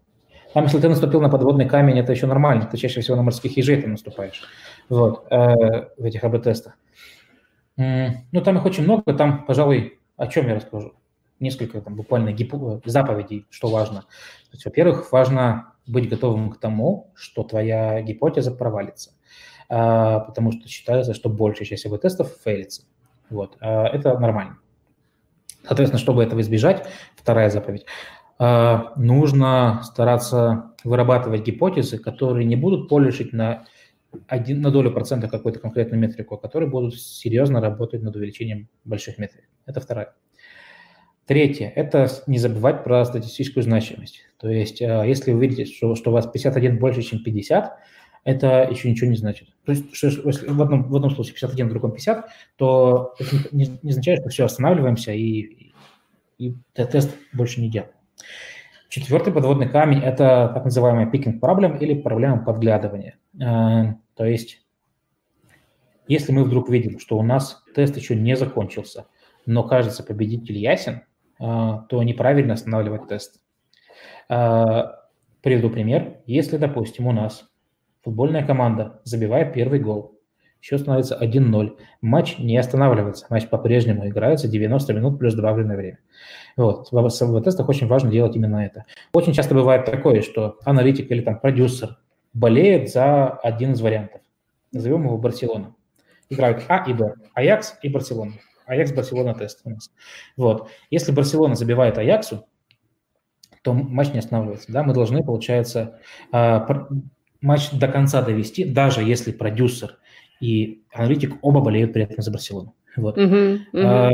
[0.53, 2.65] там, если ты наступил на подводный камень, это еще нормально.
[2.65, 4.43] Ты чаще всего на морских ежей ты наступаешь.
[4.89, 6.77] Вот, э, в этих АБ-тестах.
[7.75, 9.13] Ну, там их очень много.
[9.13, 10.93] Там, пожалуй, о чем я расскажу?
[11.39, 14.05] Несколько там буквально гипо- заповедей, что важно.
[14.65, 19.11] во-первых, важно быть готовым к тому, что твоя гипотеза провалится.
[19.69, 22.83] А, потому что считается, что большая часть АБ-тестов фейлится.
[23.29, 23.57] Вот.
[23.59, 24.57] А, это нормально.
[25.63, 27.85] Соответственно, чтобы этого избежать, вторая заповедь,
[28.39, 33.65] а, нужно стараться вырабатывать гипотезы, которые не будут полишить на,
[34.27, 39.17] один, на долю процента какую-то конкретную метрику, а которые будут серьезно работать над увеличением больших
[39.17, 39.49] метрик.
[39.65, 40.13] Это вторая.
[41.25, 44.21] Третье– это не забывать про статистическую значимость.
[44.37, 47.77] То есть, если вы видите, что, что у вас 51 больше, чем 50,
[48.23, 49.49] это еще ничего не значит.
[49.67, 53.53] То есть, что, если в, одном, в одном случае 51, в другом 50, то это
[53.53, 55.73] не, не означает, что все, останавливаемся и,
[56.37, 57.91] и, тест больше не делаем.
[58.87, 63.17] Четвертый подводный камень– это так называемая picking problem или проблема подглядывания.
[63.41, 64.65] Э, то есть,
[66.07, 69.07] если мы вдруг видим, что у нас тест еще не закончился,
[69.45, 71.01] но кажется победитель ясен,
[71.41, 71.43] э,
[71.89, 73.41] то неправильно останавливать тест.
[74.29, 74.83] Э,
[75.41, 76.21] приведу пример.
[76.25, 77.49] Если, допустим, у нас
[78.07, 80.17] Футбольная команда забивает первый гол.
[80.61, 81.77] Счет становится 1-0.
[81.99, 83.25] Матч не останавливается.
[83.29, 85.99] Матч по-прежнему играется 90 минут плюс добавленное время.
[86.55, 86.87] Вот.
[86.89, 88.85] В тестах очень важно делать именно это.
[89.11, 91.97] Очень часто бывает такое, что аналитик или там продюсер
[92.31, 94.21] болеет за один из вариантов.
[94.71, 95.75] Назовем его Барселона.
[96.29, 97.13] Играют А и Б.
[97.33, 98.35] Аякс и Барселона.
[98.67, 99.91] Аякс, Барселона тест у нас.
[100.37, 100.69] Вот.
[100.91, 102.45] Если Барселона забивает Аяксу,
[103.63, 104.71] то матч не останавливается.
[104.71, 104.83] Да?
[104.83, 105.99] Мы должны, получается,
[106.31, 106.87] а,
[107.47, 109.97] матч до конца довести, даже если продюсер
[110.41, 112.75] и аналитик оба болеют при этом за Барселону.
[112.95, 113.17] Вот.
[113.17, 114.11] Uh-huh, uh-huh.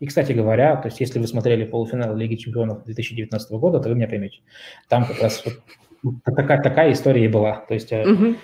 [0.00, 3.94] И, кстати говоря, то есть если вы смотрели полуфинал Лиги Чемпионов 2019 года, то вы
[3.94, 4.40] меня поймете.
[4.88, 5.42] Там как раз
[6.02, 7.64] вот такая, такая история и была.
[7.66, 8.36] То есть uh-huh.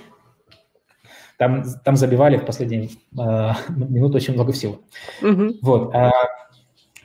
[1.36, 4.80] там, там забивали в последние э, минуты очень много всего.
[5.20, 5.54] Uh-huh.
[5.60, 5.94] Вот.
[5.94, 6.10] Э,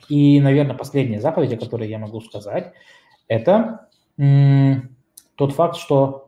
[0.08, 2.72] и, наверное, последняя заповедь, о которой я могу сказать,
[3.28, 4.96] это м-
[5.34, 6.25] тот факт, что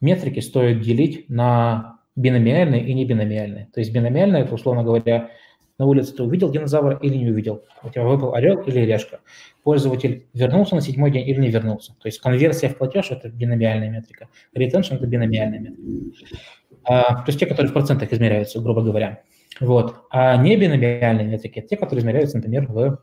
[0.00, 3.68] метрики стоит делить на биномиальные и небиномиальные.
[3.72, 5.30] То есть биномиальные– это, условно говоря,
[5.78, 7.62] на улице ты увидел динозавра или не увидел.
[7.82, 9.20] У тебя выпал орел или решка.
[9.62, 11.92] Пользователь вернулся на седьмой день или не вернулся.
[12.00, 14.28] То есть конверсия в платеж– это биномиальная метрика.
[14.56, 16.38] Retention– это биномиальная метрика.
[16.84, 19.22] А, то есть те, которые в процентах измеряются, грубо говоря.
[19.60, 19.96] Вот.
[20.10, 23.02] А не биномиальные метрики– это те, которые измеряются, например, в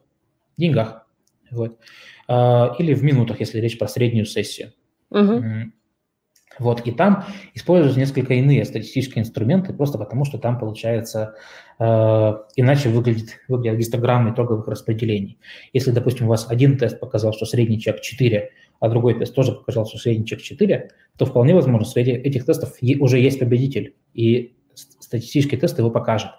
[0.57, 1.07] деньгах.
[1.51, 1.77] Вот.
[2.27, 4.73] А, или в минутах, если речь про среднюю сессию.
[5.11, 5.69] Uh-huh.
[6.59, 7.25] Вот, и там
[7.55, 11.35] используются несколько иные статистические инструменты, просто потому что там получается
[11.79, 15.39] э, иначе выглядит, выглядит гистограмма итоговых распределений.
[15.73, 19.53] Если, допустим, у вас один тест показал, что средний чек 4, а другой тест тоже
[19.53, 24.55] показал, что средний чек 4, то вполне возможно, среди этих тестов уже есть победитель, и
[24.75, 26.31] статистический тест его покажет.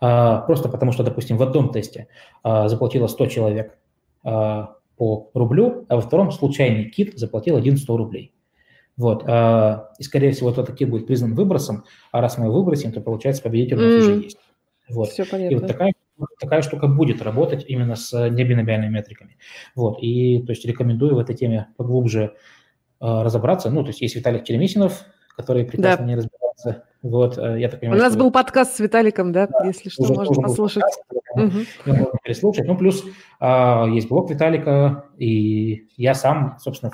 [0.00, 2.08] Э, просто потому что, допустим, в одном тесте
[2.44, 3.78] э, заплатило 100 человек
[4.24, 8.34] э, по рублю, а во втором случайный кит заплатил 1 100 рублей.
[9.00, 9.24] Вот.
[9.26, 13.00] А, и, скорее всего, этот кит будет признан выбросом, а раз мы его выбросим, то,
[13.00, 13.98] получается, победитель у нас mm.
[13.98, 14.38] уже есть.
[14.90, 15.08] Вот.
[15.08, 15.54] Все понятно.
[15.54, 15.92] И вот такая
[16.38, 19.38] такая штука будет работать именно с небиномиальными метриками.
[19.74, 22.30] Вот, и то есть рекомендую в этой теме поглубже э,
[23.00, 23.70] разобраться.
[23.70, 26.08] Ну, то есть есть Виталий Черемисинов, который прекрасно да.
[26.10, 29.64] не разбирается вот, э, я так понимаю, У нас был подкаст с Виталиком, да, да
[29.64, 30.82] если что, можно послушать.
[31.08, 31.64] Подкаст, угу.
[31.86, 32.66] можно переслушать.
[32.66, 33.08] Ну, плюс а,
[33.40, 36.92] есть блог Виталика, и я сам, собственно,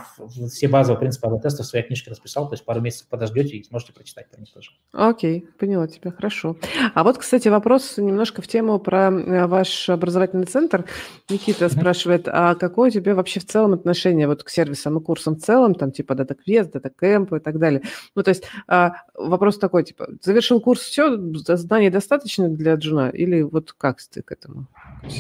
[0.49, 3.93] все базовые принципы АБ-теста в своей книжке расписал, то есть пару месяцев подождете и сможете
[3.93, 4.71] прочитать про них тоже.
[4.93, 6.57] Окей, поняла тебя, хорошо.
[6.95, 10.85] А вот, кстати, вопрос немножко в тему про э, ваш образовательный центр.
[11.29, 11.81] Никита mm-hmm.
[11.81, 15.41] спрашивает, а какое у тебя вообще в целом отношение вот к сервисам и курсам в
[15.41, 17.83] целом, там типа Data Quest, Data Camp и так далее?
[18.15, 21.17] Ну, то есть а, вопрос такой, типа, завершил курс, все,
[21.57, 23.09] знаний достаточно для джуна?
[23.11, 24.69] Или вот как ты к этому
[25.03, 25.11] ко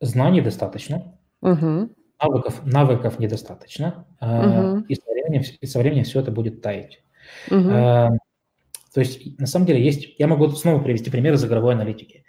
[0.00, 1.14] знаний достаточно.
[1.40, 1.90] Угу.
[2.22, 4.06] Навыков, навыков недостаточно.
[4.20, 4.84] Угу.
[4.88, 7.02] И, со временем, и со временем все это будет таять.
[7.50, 7.68] Угу.
[8.94, 10.14] То есть, на самом деле, есть...
[10.18, 12.24] Я могу снова привести пример из игровой аналитики.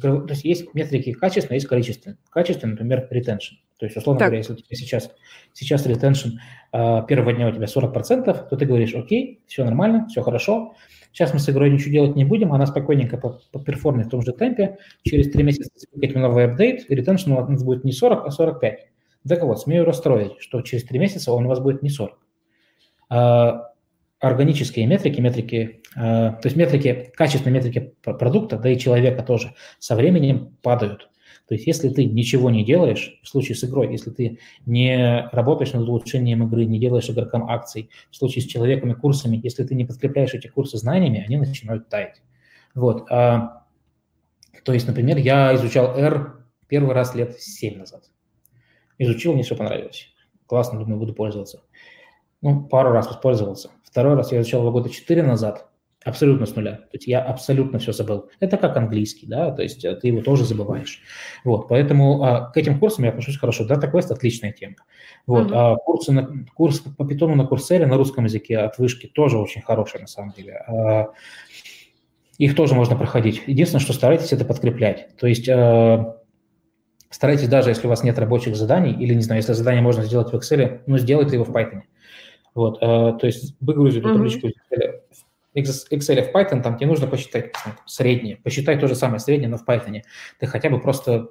[0.00, 2.18] То есть есть метрики качественные, есть количественные.
[2.30, 3.56] Качественные, например, retention.
[3.78, 4.28] То есть, условно так.
[4.28, 5.10] говоря, если у тебя сейчас,
[5.52, 6.34] сейчас retention
[6.72, 10.76] э, первого дня у тебя 40%, то ты говоришь, окей, все нормально, все хорошо,
[11.12, 13.16] сейчас мы с игрой ничего делать не будем, она спокойненько
[13.52, 17.62] поперформит в том же темпе, через три месяца запускать новый апдейт, и retention у нас
[17.62, 18.86] будет не 40, а 45.
[19.28, 22.18] Так вот, смею расстроить, что через три месяца он у вас будет не 40.
[23.10, 23.72] А,
[24.22, 29.96] органические метрики, метрики, э, то есть метрики, качественные метрики продукта, да и человека тоже, со
[29.96, 31.10] временем падают.
[31.52, 35.74] То есть если ты ничего не делаешь, в случае с игрой, если ты не работаешь
[35.74, 39.74] над улучшением игры, не делаешь игрокам акций, в случае с человеком и курсами, если ты
[39.74, 42.22] не подкрепляешь эти курсы знаниями, они начинают таять.
[42.74, 43.04] Вот.
[43.10, 43.64] А,
[44.64, 48.04] то есть, например, я изучал R первый раз лет 7 назад.
[48.96, 50.06] Изучил, мне все понравилось.
[50.46, 51.60] Классно, думаю, буду пользоваться.
[52.40, 53.68] Ну, пару раз воспользовался.
[53.84, 55.68] Второй раз я изучал его года 4 назад.
[56.04, 56.72] Абсолютно с нуля.
[56.72, 58.28] То есть я абсолютно все забыл.
[58.40, 61.00] Это как английский, да, то есть э, ты его тоже забываешь.
[61.44, 63.64] Вот, поэтому а, к этим курсам я отношусь хорошо.
[63.64, 64.76] Data Quest– отличная тема.
[65.26, 65.74] Вот, mm-hmm.
[65.74, 69.62] а курсы на, курс по питону на курсере на русском языке от вышки тоже очень
[69.62, 70.64] хорошие на самом деле.
[70.66, 71.10] А,
[72.38, 73.42] их тоже можно проходить.
[73.46, 75.16] Единственное, что старайтесь это подкреплять.
[75.16, 76.16] То есть а,
[77.10, 80.32] старайтесь даже, если у вас нет рабочих заданий, или, не знаю, если задание можно сделать
[80.32, 81.82] в Excel, ну, сделайте его в Python.
[82.54, 85.02] Вот, а, то есть выгрузить эту табличку из Excel
[85.54, 87.52] Excel в Python, там тебе нужно посчитать
[87.86, 88.36] среднее.
[88.36, 90.02] Посчитай то же самое среднее, но в Python.
[90.38, 91.30] Ты хотя бы просто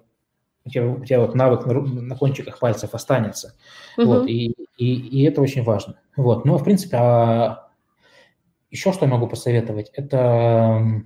[0.64, 3.56] у тебя, у тебя вот навык на, на кончиках пальцев останется.
[3.98, 4.06] Uh-huh.
[4.06, 6.00] Вот, и, и, и это очень важно.
[6.16, 6.46] Вот.
[6.46, 7.70] Но, в принципе, а
[8.70, 11.04] еще что я могу посоветовать, это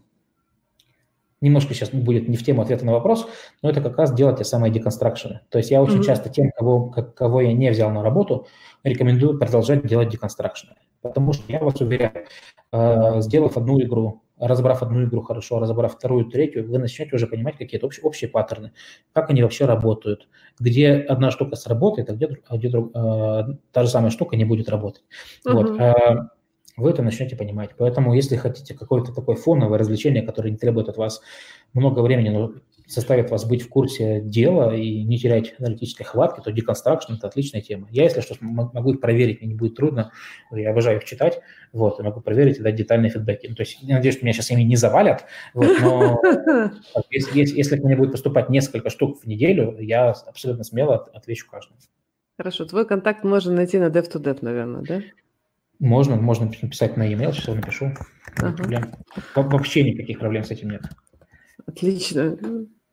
[1.41, 3.27] немножко сейчас будет не в тему ответа на вопрос,
[3.61, 5.41] но это как раз делать те самые деконстракшены.
[5.49, 6.03] То есть я очень mm-hmm.
[6.03, 8.47] часто тем, кого, кого я не взял на работу,
[8.83, 10.75] рекомендую продолжать делать деконстракшены.
[11.05, 12.25] Потому что я вас уверяю,
[12.71, 17.57] э, сделав одну игру, разобрав одну игру хорошо, разобрав вторую, третью, вы начнете уже понимать
[17.57, 18.71] какие-то общие, общие паттерны,
[19.13, 20.27] как они вообще работают,
[20.59, 24.45] где одна штука сработает, а где, а где друг, э, та же самая штука не
[24.45, 25.03] будет работать.
[25.47, 25.53] Uh-huh.
[25.53, 25.79] Вот.
[25.79, 26.27] Э,
[26.75, 27.69] вы это начнете понимать.
[27.77, 31.21] Поэтому, если хотите какое-то такое фоновое развлечение, которое не требует от вас
[31.73, 32.51] много времени, но
[32.87, 37.61] заставит вас быть в курсе дела и не терять аналитической хватки, то deconstruction– это отличная
[37.61, 37.87] тема.
[37.91, 40.11] Я, если что, могу их проверить, мне не будет трудно,
[40.51, 41.41] я обожаю их читать,
[41.73, 43.47] вот, и могу проверить и дать детальные фидбэки.
[43.47, 46.21] Ну, то есть я надеюсь, что меня сейчас ими не завалят, вот, но
[47.09, 51.79] если, если, если мне будет поступать несколько штук в неделю, я абсолютно смело отвечу каждому.
[52.37, 55.01] Хорошо, твой контакт можно найти на dev2dev, наверное, да?
[55.79, 57.91] Можно, можно написать на e-mail, сейчас напишу.
[58.37, 58.91] Ага.
[59.35, 60.83] Вообще никаких проблем с этим нет.
[61.65, 62.37] Отлично.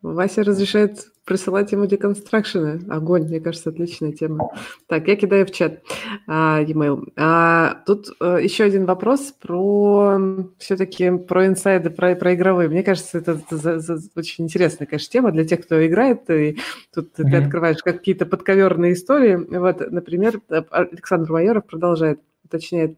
[0.01, 2.81] Вася разрешает присылать ему деконстракшены.
[2.89, 4.49] Огонь, мне кажется, отличная тема.
[4.87, 5.81] Так, я кидаю в чат
[6.27, 7.11] а, e-mail.
[7.15, 10.19] А, тут а, еще один вопрос про
[10.59, 12.67] все-таки про инсайды, про, про игровые.
[12.67, 16.29] Мне кажется, это, это за, за, очень интересная, конечно, тема для тех, кто играет.
[16.29, 16.57] И
[16.93, 17.31] тут mm-hmm.
[17.31, 19.35] ты открываешь какие-то подковерные истории.
[19.35, 22.97] Вот, например, Александр Майоров продолжает, уточняет.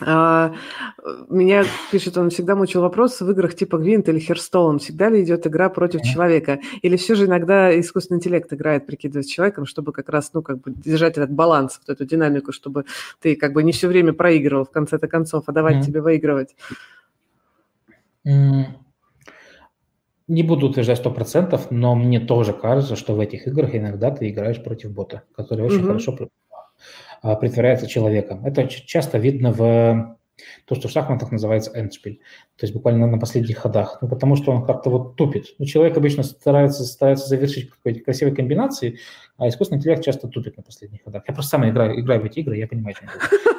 [0.00, 0.52] А,
[1.28, 4.80] меня, пишет, он всегда мучил вопрос в играх типа Гвинт или Херстоун.
[4.80, 6.60] Всегда ли идет игра против человека?
[6.82, 10.72] Или все же иногда искусственный интеллект играет, прикидываясь человеком, чтобы как раз, ну, как бы
[10.72, 12.86] держать этот баланс, вот эту динамику, чтобы
[13.20, 15.86] ты как бы не все время проигрывал в конце-то концов, а давать mm-hmm.
[15.86, 16.56] тебе выигрывать?
[18.26, 18.64] Mm-hmm.
[20.26, 24.28] Не буду утверждать сто процентов, но мне тоже кажется, что в этих играх иногда ты
[24.30, 25.86] играешь против бота, который очень mm-hmm.
[25.86, 26.12] хорошо
[27.40, 28.44] притворяется человеком.
[28.44, 30.16] Это часто видно в
[30.66, 32.20] то, что в шахматах называется эндшпиль,
[32.56, 35.54] то есть буквально на последних ходах, ну, потому что он как-то вот тупит.
[35.58, 38.98] Ну, человек обычно старается, старается завершить какой-то красивой комбинации,
[39.36, 41.22] а искусственный интеллект часто тупит на последних ходах.
[41.28, 43.08] Я просто сам играю, играю в эти игры, я понимаю, чем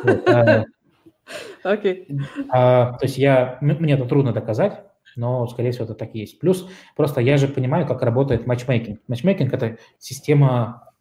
[0.04, 0.66] это.
[1.64, 2.08] Окей.
[2.50, 4.84] А, то есть я, мне это трудно доказать,
[5.16, 6.40] но, скорее всего, это так и есть.
[6.40, 9.00] Плюс просто я же понимаю, как работает матчмейкинг.
[9.08, 10.94] Матчмейкинг– это система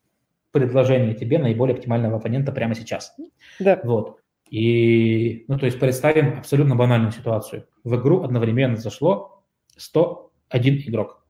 [0.54, 3.14] предложения тебе наиболее оптимального оппонента прямо сейчас.
[3.58, 3.80] Да.
[3.84, 4.20] Вот.
[4.48, 7.66] И, ну, то есть представим абсолютно банальную ситуацию.
[7.82, 9.42] В игру одновременно зашло
[9.76, 11.26] 101 игрок.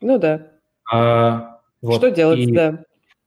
[0.00, 0.48] Ну да.
[0.92, 1.98] А, вот.
[1.98, 2.82] Что делать, и, да.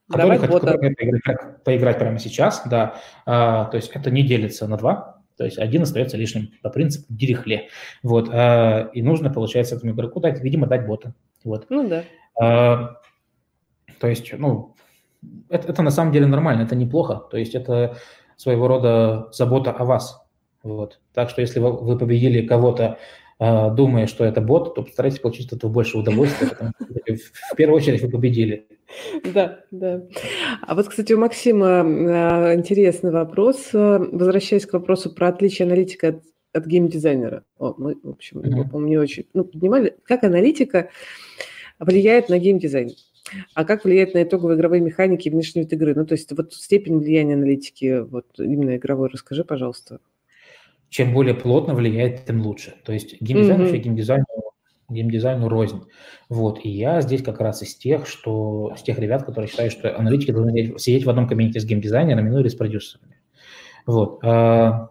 [0.08, 3.00] Который Давай хотят поиграть, поиграть прямо сейчас, да.
[3.24, 7.06] А, то есть это не делится на два, то есть один остается лишним по принципу
[7.08, 7.68] дирихле.
[8.02, 8.28] Вот.
[8.30, 11.14] А, и нужно, получается, этому игроку дать, видимо, дать бота.
[11.44, 11.64] Вот.
[11.70, 12.04] Ну да.
[12.38, 12.96] А,
[13.98, 14.74] то есть, ну,
[15.48, 17.22] это, это на самом деле нормально, это неплохо.
[17.30, 17.96] То есть это
[18.36, 20.22] своего рода забота о вас.
[20.62, 21.00] Вот.
[21.14, 22.98] Так что если вы, победили кого-то,
[23.38, 27.14] э, думая, что это бот, то постарайтесь получить от этого больше удовольствия, потому что
[27.52, 28.66] в первую очередь вы победили.
[29.24, 30.02] Да, да.
[30.62, 33.70] А вот, кстати, у Максима э, интересный вопрос.
[33.72, 36.22] Возвращаясь к вопросу про отличие аналитика от,
[36.52, 37.44] от геймдизайнера.
[37.58, 39.96] О, мы, в общем, его, не очень ну, поднимали.
[40.04, 40.90] Как аналитика
[41.78, 42.90] влияет на геймдизайн?
[43.54, 45.94] А как влияет на итоговые игровые механики и внешний вид игры?
[45.94, 50.00] Ну, то есть вот степень влияния аналитики, вот именно игровой, расскажи, пожалуйста.
[50.88, 52.74] Чем более плотно влияет, тем лучше.
[52.84, 53.64] То есть геймдизайн mm-hmm.
[53.64, 54.24] вообще геймдизайну,
[54.88, 55.82] геймдизайну рознь.
[56.28, 56.60] Вот.
[56.64, 60.32] И я здесь как раз из тех, что, из тех ребят, которые считают, что аналитики
[60.32, 63.16] должны сидеть в одном кабинете с геймдизайнерами, ну или с продюсерами.
[63.86, 64.18] Вот.
[64.24, 64.88] А,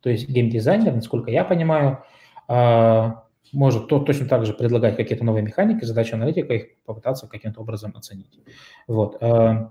[0.00, 2.02] то есть геймдизайнер, насколько я понимаю,
[2.48, 7.60] а, может то, точно так же предлагать какие-то новые механики, задача аналитика их попытаться каким-то
[7.60, 8.40] образом оценить.
[8.86, 9.16] Вот.
[9.22, 9.68] Э,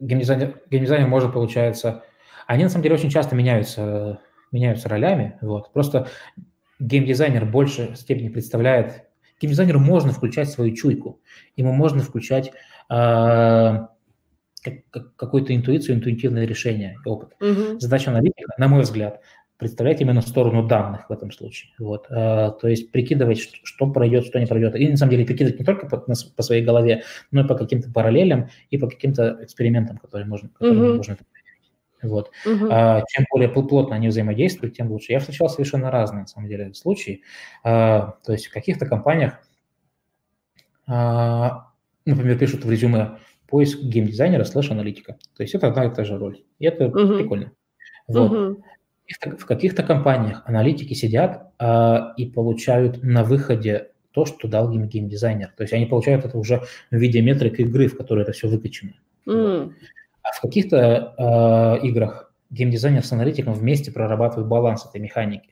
[0.00, 2.04] геймдизайнер, геймдизайнер может, получается...
[2.46, 4.20] Они, на самом деле, очень часто меняются,
[4.50, 5.38] меняются ролями.
[5.40, 5.72] Вот.
[5.72, 6.08] Просто
[6.78, 9.08] геймдизайнер больше степени представляет...
[9.40, 11.20] Геймдизайнеру можно включать свою чуйку.
[11.56, 12.52] Ему можно включать
[12.88, 13.86] э,
[15.16, 17.34] какую-то интуицию, интуитивное решение, опыт.
[17.40, 17.80] Угу.
[17.80, 19.20] Задача аналитика, на мой взгляд,
[19.58, 21.72] представлять именно сторону данных в этом случае.
[21.78, 22.06] Вот.
[22.10, 24.74] А, то есть прикидывать, что, пройдет, что не пройдет.
[24.76, 27.90] И на самом деле прикидывать не только по, по своей голове, но и по каким-то
[27.90, 30.96] параллелям и по каким-то экспериментам, которые можно, которые uh-huh.
[30.96, 31.16] можно
[32.02, 32.32] вот.
[32.70, 35.12] А, чем более плотно они взаимодействуют, тем лучше.
[35.12, 37.22] Я встречал совершенно разные, на самом деле, случаи.
[37.64, 39.38] А, то есть в каких-то компаниях,
[40.86, 41.70] а,
[42.04, 45.16] например, пишут в резюме поиск геймдизайнера слэш-аналитика.
[45.36, 46.42] То есть это одна и та же роль.
[46.58, 47.18] И это uh-huh.
[47.18, 47.52] прикольно.
[48.08, 48.58] Вот.
[49.20, 54.88] Uh-huh в каких-то компаниях аналитики сидят а, и получают на выходе то, что дал им
[54.88, 55.52] геймдизайнер.
[55.56, 58.94] То есть они получают это уже в виде метрик игры, в которой это все выкачано.
[59.26, 59.72] Mm.
[60.22, 65.48] А в каких-то а, играх геймдизайнер с аналитиком вместе прорабатывают баланс этой механики.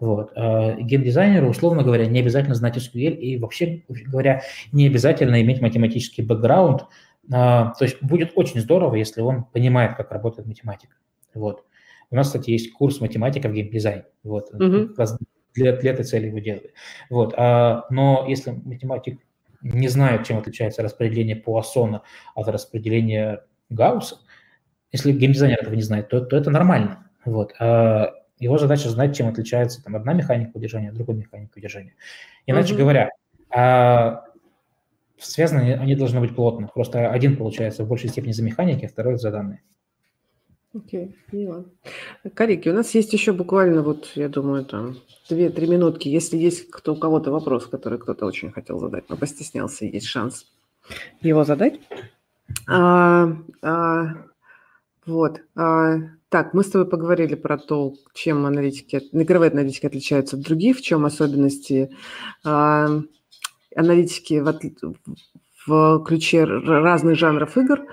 [0.00, 0.32] Вот.
[0.34, 6.24] А геймдизайнеру, условно говоря, не обязательно знать SQL и вообще говоря, не обязательно иметь математический
[6.24, 6.86] бэкграунд.
[7.30, 10.94] А, то есть будет очень здорово, если он понимает, как работает математика.
[11.34, 11.64] Вот.
[12.10, 14.04] У нас, кстати, есть курс математика в геймдизайне.
[14.22, 14.52] Вот.
[14.52, 14.94] Mm-hmm.
[15.54, 16.72] Для, для этой цели его делали.
[17.10, 17.34] Вот.
[17.36, 19.20] А, но если математик
[19.62, 22.02] не знает, чем отличается распределение Пуассона
[22.34, 24.18] от распределения Гаусса,
[24.92, 27.10] если геймдизайнер этого не знает, то, то это нормально.
[27.24, 27.54] Вот.
[27.58, 31.94] А его задача знать, чем отличается там, одна механика удержания от другой механики удержания.
[32.46, 32.78] Иначе mm-hmm.
[32.78, 33.10] говоря,
[33.50, 34.24] а,
[35.18, 36.68] связаны они должны быть плотно.
[36.68, 39.62] Просто один получается в большей степени за механики, а второй за данные.
[40.74, 41.64] Окей, поняла.
[42.34, 46.08] Коллеги, у нас есть еще буквально, вот, я думаю, там, две-три минутки.
[46.08, 50.46] Если есть кто, у кого-то вопрос, который кто-то очень хотел задать, но постеснялся, есть шанс
[51.22, 51.80] его задать.
[52.66, 53.28] А,
[53.62, 54.14] а,
[55.06, 55.40] вот.
[55.56, 55.96] А,
[56.28, 60.82] так, мы с тобой поговорили про то, чем аналитики, игровые аналитики отличаются от других, в
[60.82, 61.90] чем особенности
[62.44, 62.88] а,
[63.74, 64.94] аналитики в,
[65.66, 67.86] в ключе разных жанров игр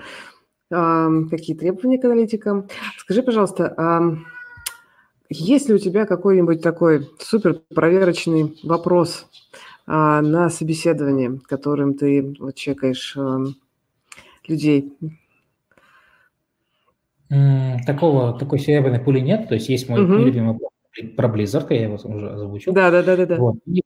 [0.68, 2.68] какие требования к аналитикам.
[2.98, 4.24] Скажи, пожалуйста,
[5.28, 9.26] есть ли у тебя какой-нибудь такой супер проверочный вопрос
[9.86, 13.16] а, на собеседовании, которым ты вот, чекаешь
[14.46, 14.92] людей?
[17.28, 19.48] Такого, такой серебряной пули нет.
[19.48, 20.14] То есть есть мой угу.
[20.14, 20.56] любимый
[21.16, 22.72] про Blizzard, я его уже озвучил.
[22.72, 23.26] Да, да, да, да.
[23.26, 23.36] да.
[23.36, 23.56] Вот.
[23.66, 23.82] И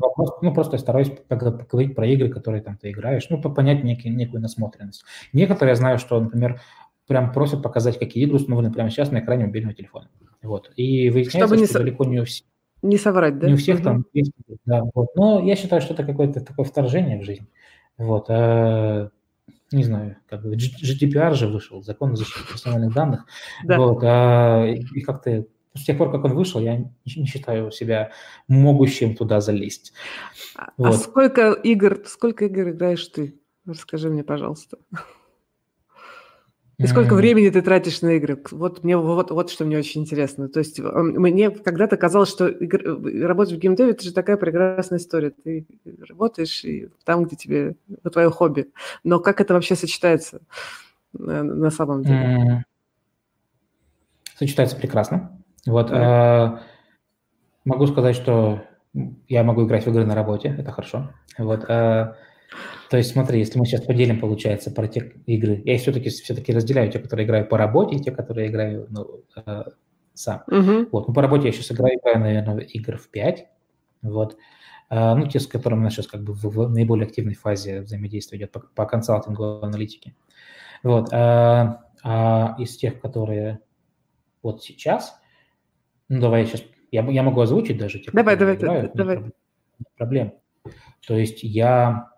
[0.00, 4.08] Вопрос, ну, просто я стараюсь поговорить про игры, которые там ты играешь, ну, понять некий,
[4.08, 5.04] некую насмотренность.
[5.32, 6.60] Некоторые я знаю, что, например,
[7.06, 10.08] прям просят показать, какие игры установлены прямо сейчас на экране мобильного телефона.
[10.42, 10.70] Вот.
[10.76, 11.78] И выясняется, Чтобы не что со...
[11.80, 12.46] далеко не у всех.
[12.82, 13.46] Не соврать, да?
[13.46, 13.84] Не у всех угу.
[13.84, 14.32] там есть.
[14.64, 15.08] Да, вот.
[15.14, 17.46] Но я считаю, что это какое-то такое вторжение в жизнь.
[17.98, 18.26] Вот.
[18.30, 19.10] А,
[19.72, 23.26] не знаю, как бы GDPR же вышел, закон о защите персональных данных.
[23.64, 23.78] Да.
[23.78, 24.02] Вот.
[24.02, 25.44] А, и как-то
[25.74, 28.10] с тех пор, как он вышел, я не считаю себя
[28.48, 29.92] могущим туда залезть.
[30.56, 30.96] А, а вот.
[30.96, 33.38] сколько игр, сколько игр играешь ты?
[33.66, 34.78] Расскажи мне, пожалуйста.
[36.78, 38.42] И сколько времени ты тратишь на игры?
[38.52, 40.48] Вот мне вот, вот что мне очень интересно.
[40.48, 42.80] То есть мне когда-то казалось, что игр,
[43.26, 45.30] работать в геймдеве– это же такая прекрасная история.
[45.30, 45.66] Ты
[46.08, 47.76] работаешь и там, где тебе
[48.10, 48.72] твое хобби.
[49.04, 50.40] Но как это вообще сочетается
[51.12, 52.64] на, на самом деле?
[54.38, 55.38] Сочетается прекрасно.
[55.66, 56.58] Вот э,
[57.64, 58.62] могу сказать, что
[59.28, 61.10] я могу играть в игры на работе, это хорошо.
[61.38, 61.64] Вот.
[61.64, 62.14] Э,
[62.90, 66.90] то есть смотри, если мы сейчас поделим, получается, про те игры, я все-таки все-таки разделяю,
[66.90, 69.64] те, которые играю по работе, и те, которые играю ну, э,
[70.14, 70.42] сам.
[70.50, 70.88] Uh-huh.
[70.90, 73.46] Вот, ну, по работе я сейчас играю, играю, наверное, игр в 5,
[74.02, 74.36] вот.
[74.90, 77.82] Э, ну, те, с которыми у нас сейчас как бы в, в наиболее активной фазе
[77.82, 80.14] взаимодействия идет по, по консалтингу, аналитике.
[80.82, 81.12] Вот.
[81.12, 83.60] Э, а из тех, которые
[84.42, 85.19] вот сейчас,
[86.10, 89.32] ну, давай я сейчас, я, я могу озвучить даже те, давай, давай, играю, давай.
[89.96, 90.34] Проблем.
[91.06, 92.10] То есть я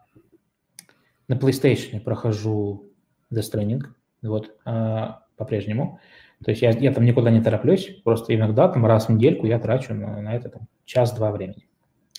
[1.28, 2.90] на PlayStation прохожу
[3.30, 3.82] Death Stranding,
[4.22, 6.00] вот, а, по-прежнему.
[6.42, 9.58] То есть я, я там никуда не тороплюсь, просто иногда там раз в недельку я
[9.58, 11.68] трачу на, на это там, час-два времени.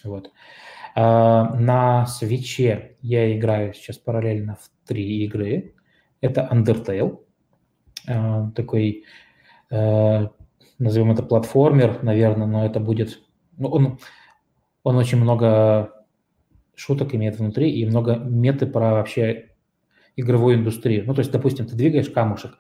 [0.04, 0.32] Вот.
[0.96, 5.74] А, на свече я играю сейчас параллельно в три игры.
[6.22, 7.20] Это Undertale,
[8.08, 9.06] а, такой,
[9.72, 10.30] а,
[10.84, 13.22] назовем это платформер, наверное, но это будет...
[13.58, 14.00] Ну, он,
[14.84, 16.06] он очень много
[16.76, 19.52] шуток имеет внутри и много меты про вообще
[20.16, 21.06] игровую индустрию.
[21.06, 22.52] Ну, то есть, допустим, ты двигаешь камушек,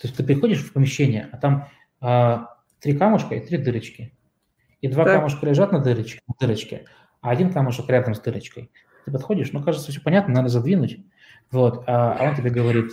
[0.00, 1.68] то есть ты приходишь в помещение, а там
[2.00, 4.16] а, три камушка и три дырочки.
[4.80, 5.16] И два так.
[5.16, 6.84] камушка лежат на дырочке, на дырочке,
[7.20, 8.70] а один камушек рядом с дырочкой.
[9.04, 10.98] Ты подходишь, ну, кажется, все понятно, надо задвинуть.
[11.50, 12.92] Вот, а, а он тебе говорит,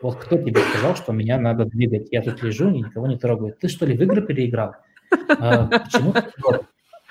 [0.00, 2.08] вот кто тебе сказал, что меня надо двигать?
[2.10, 3.54] Я тут лежу и никого не трогаю.
[3.58, 4.74] Ты что ли в игры переиграл?
[5.28, 6.14] А, почему?
[6.42, 6.66] Вот.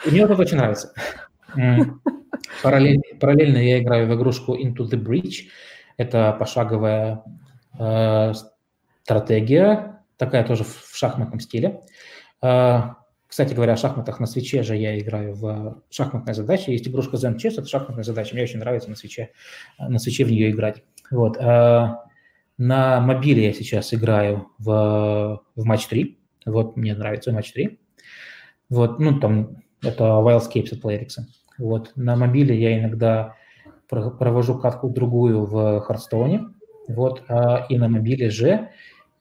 [0.05, 0.93] Мне это очень нравится.
[2.64, 5.47] Параллельно, параллельно я играю в игрушку Into the Breach.
[5.97, 7.23] Это пошаговая
[7.80, 8.34] э,
[9.03, 11.81] стратегия, такая тоже в шахматном стиле.
[12.41, 12.81] Э,
[13.27, 16.69] кстати говоря, о шахматах на свече же я играю в шахматные задачи.
[16.69, 18.34] Есть игрушка Zen Chess, это шахматная задача.
[18.34, 19.31] Мне очень нравится на свече,
[19.80, 20.84] на свече в нее играть.
[21.11, 21.38] Вот.
[21.38, 21.95] Э,
[22.57, 26.17] на мобиле я сейчас играю в, в матч 3.
[26.45, 27.79] Вот, мне нравится матч 3.
[28.69, 31.23] Вот, ну, там, это Wildscapes от PlayerX.
[31.57, 31.91] Вот.
[31.95, 33.35] На мобиле я иногда
[33.88, 36.49] провожу катку другую в Хардстоуне,
[36.88, 38.69] вот, а, и на мобиле же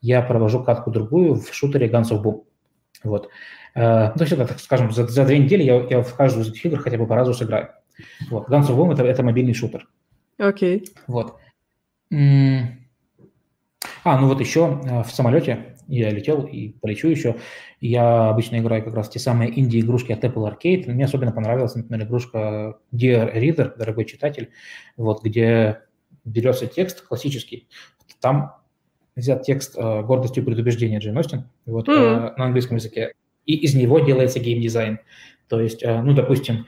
[0.00, 2.42] я провожу катку другую в шутере Guns of Boom.
[3.04, 3.28] Вот.
[3.74, 6.66] А, ну, это, так скажем, за, за две недели я, я в каждую из этих
[6.66, 7.70] игр хотя бы по разу сыграю.
[8.30, 8.48] Вот.
[8.48, 9.88] Guns of Boom это, это мобильный шутер.
[10.38, 10.78] Окей.
[10.78, 10.88] Okay.
[11.06, 11.36] Вот.
[14.05, 17.36] А, ну вот еще э, в самолете я летел и полечу еще.
[17.81, 20.90] Я обычно играю как раз те самые инди-игрушки от Apple Arcade.
[20.90, 24.51] Мне особенно понравилась, например, игрушка Dear Reader, дорогой читатель,
[24.97, 25.81] вот, где
[26.24, 27.69] берется текст классический.
[28.20, 28.55] Там
[29.15, 32.35] взят текст э, «Гордостью и предубеждение» Джейн Остин вот, mm-hmm.
[32.36, 34.98] на английском языке, и из него делается геймдизайн.
[35.48, 36.66] То есть, ну, допустим,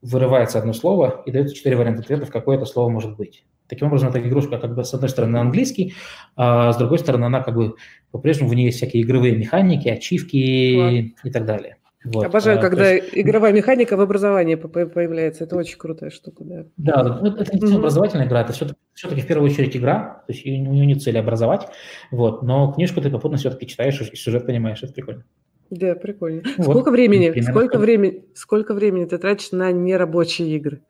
[0.00, 3.44] вырывается одно слово и дается четыре варианта ответов, какое это слово может быть.
[3.68, 5.94] Таким образом, эта игрушка как бы с одной стороны английский,
[6.36, 7.74] а с другой стороны она как бы
[8.10, 11.12] по-прежнему в ней есть всякие игровые механики, ачивки Ладно.
[11.24, 11.76] и так далее.
[12.06, 12.24] Вот.
[12.24, 13.08] Обожаю, а, когда есть...
[13.14, 15.42] игровая механика в образовании появляется.
[15.42, 16.64] Это очень крутая штука, да.
[16.76, 17.78] Да, ну, это не mm-hmm.
[17.78, 21.18] образовательная игра, это все-таки, все-таки в первую очередь игра, то есть у нее не цель
[21.18, 21.66] образовать,
[22.12, 25.24] вот, но книжку ты попутно все-таки читаешь и сюжет понимаешь, это прикольно.
[25.70, 26.42] Да, прикольно.
[26.58, 26.66] Вот.
[26.66, 30.82] Сколько времени, сколько времени, сколько времени ты тратишь на нерабочие игры?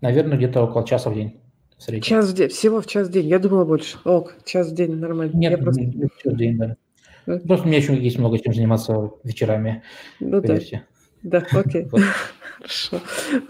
[0.00, 1.40] Наверное, где-то около часа в день.
[1.78, 3.26] В час в день, всего в час в день.
[3.26, 3.98] Я думала больше.
[4.04, 5.36] Ок, час в день нормально.
[5.36, 5.82] Нет, я просто...
[5.82, 6.76] час в день, да.
[7.26, 9.82] Просто у меня еще есть много чем заниматься вечерами.
[10.20, 10.86] Ну поверьте.
[11.22, 11.40] да.
[11.40, 11.86] Да, окей.
[12.56, 13.00] Хорошо.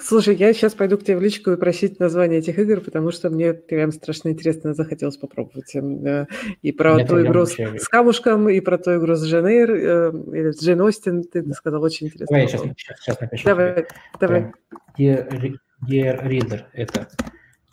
[0.00, 3.30] Слушай, я сейчас пойду к тебе в личку и просить название этих игр, потому что
[3.30, 5.74] мне прям страшно интересно захотелось попробовать.
[5.76, 6.26] Эм,
[6.62, 10.12] и про Нет, ту игру с, с камушком, и про ту игру с Дженейр, э,
[10.36, 12.26] или с Джейн Остин, ты сказал, очень интересно.
[12.26, 13.44] Давай я сейчас, сейчас, сейчас напишу.
[13.44, 13.86] Давай, тебе.
[14.20, 14.52] давай.
[14.98, 15.58] Dear,
[15.88, 17.08] Dear Reader– это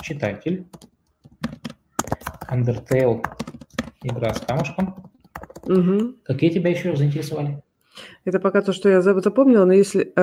[0.01, 0.67] читатель.
[2.51, 3.25] Undertale–
[4.03, 5.11] игра с камушком.
[5.63, 6.17] Угу.
[6.25, 7.63] Какие тебя еще заинтересовали?
[8.25, 10.13] Это пока то, что я запомнила, но если...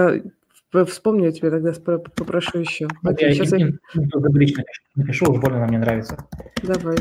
[0.86, 2.86] Вспомню, я тебе тогда попрошу еще.
[3.02, 3.66] Вот Окей, я сейчас я...
[3.94, 4.62] напишу,
[4.94, 6.24] напишу, уж больно она мне нравится.
[6.62, 6.96] Давай.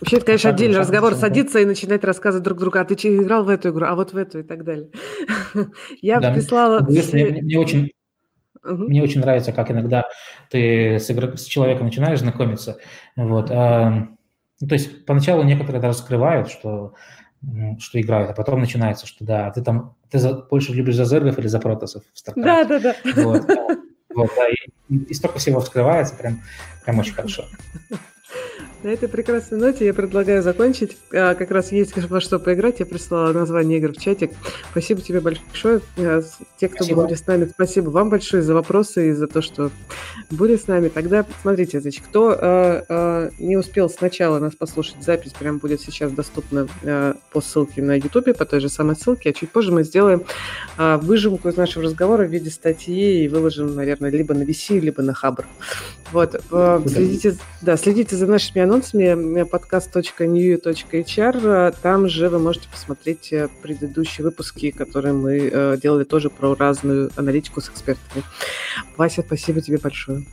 [0.00, 3.50] Вообще, это, конечно, отдельный разговор, садиться и начинать рассказывать друг другу, а ты играл в
[3.50, 4.88] эту игру, а вот в эту и так далее.
[6.00, 6.80] Я да, прислала...
[6.80, 7.02] Мне,
[7.42, 7.92] мне, очень,
[8.64, 8.84] угу.
[8.88, 10.06] мне очень нравится, как иногда
[10.48, 11.36] ты с, игр...
[11.36, 12.78] с человеком начинаешь знакомиться.
[13.14, 13.50] Вот.
[13.50, 14.08] А,
[14.60, 16.94] ну, то есть поначалу некоторые даже скрывают, что
[17.78, 21.38] что играют, а потом начинается, что да, ты там, ты за, больше любишь за зергов
[21.38, 22.94] или за протасов в Да, да, да.
[23.16, 23.46] Вот,
[24.14, 26.40] Вот, да, и, и столько всего вскрывается, прям,
[26.84, 27.46] прям очень хорошо.
[28.82, 30.96] На этой прекрасной ноте я предлагаю закончить.
[31.12, 32.80] А, как раз есть во что поиграть.
[32.80, 34.30] Я прислала название игр в чатик.
[34.70, 35.80] Спасибо тебе большое.
[35.98, 36.22] А,
[36.58, 37.02] те, кто спасибо.
[37.04, 39.70] были с нами, спасибо вам большое за вопросы и за то, что
[40.30, 40.88] были с нами.
[40.88, 46.12] Тогда смотрите, значит, кто э, э, не успел сначала нас послушать, запись прям будет сейчас
[46.12, 49.84] доступна э, по ссылке на YouTube, по той же самой ссылке, а чуть позже мы
[49.84, 50.24] сделаем
[50.78, 55.02] э, выжимку из нашего разговора в виде статьи и выложим, наверное, либо на VC, либо
[55.02, 55.46] на Хабр.
[56.12, 61.74] Вот, э, следите, да, следите за нашими анонсами podcast.new.hr.
[61.82, 67.10] Там же вы можете посмотреть э, предыдущие выпуски, которые мы э, делали тоже про разную
[67.16, 68.24] аналитику с экспертами.
[68.96, 70.24] Вася, спасибо тебе большое.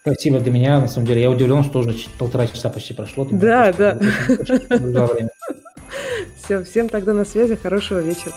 [0.00, 1.22] Спасибо для меня, на самом деле.
[1.22, 3.26] Я удивлен, что уже полтора часа почти прошло.
[3.30, 3.98] Да, да.
[6.36, 7.56] Все, всем тогда на связи.
[7.56, 8.32] Хорошего вечера.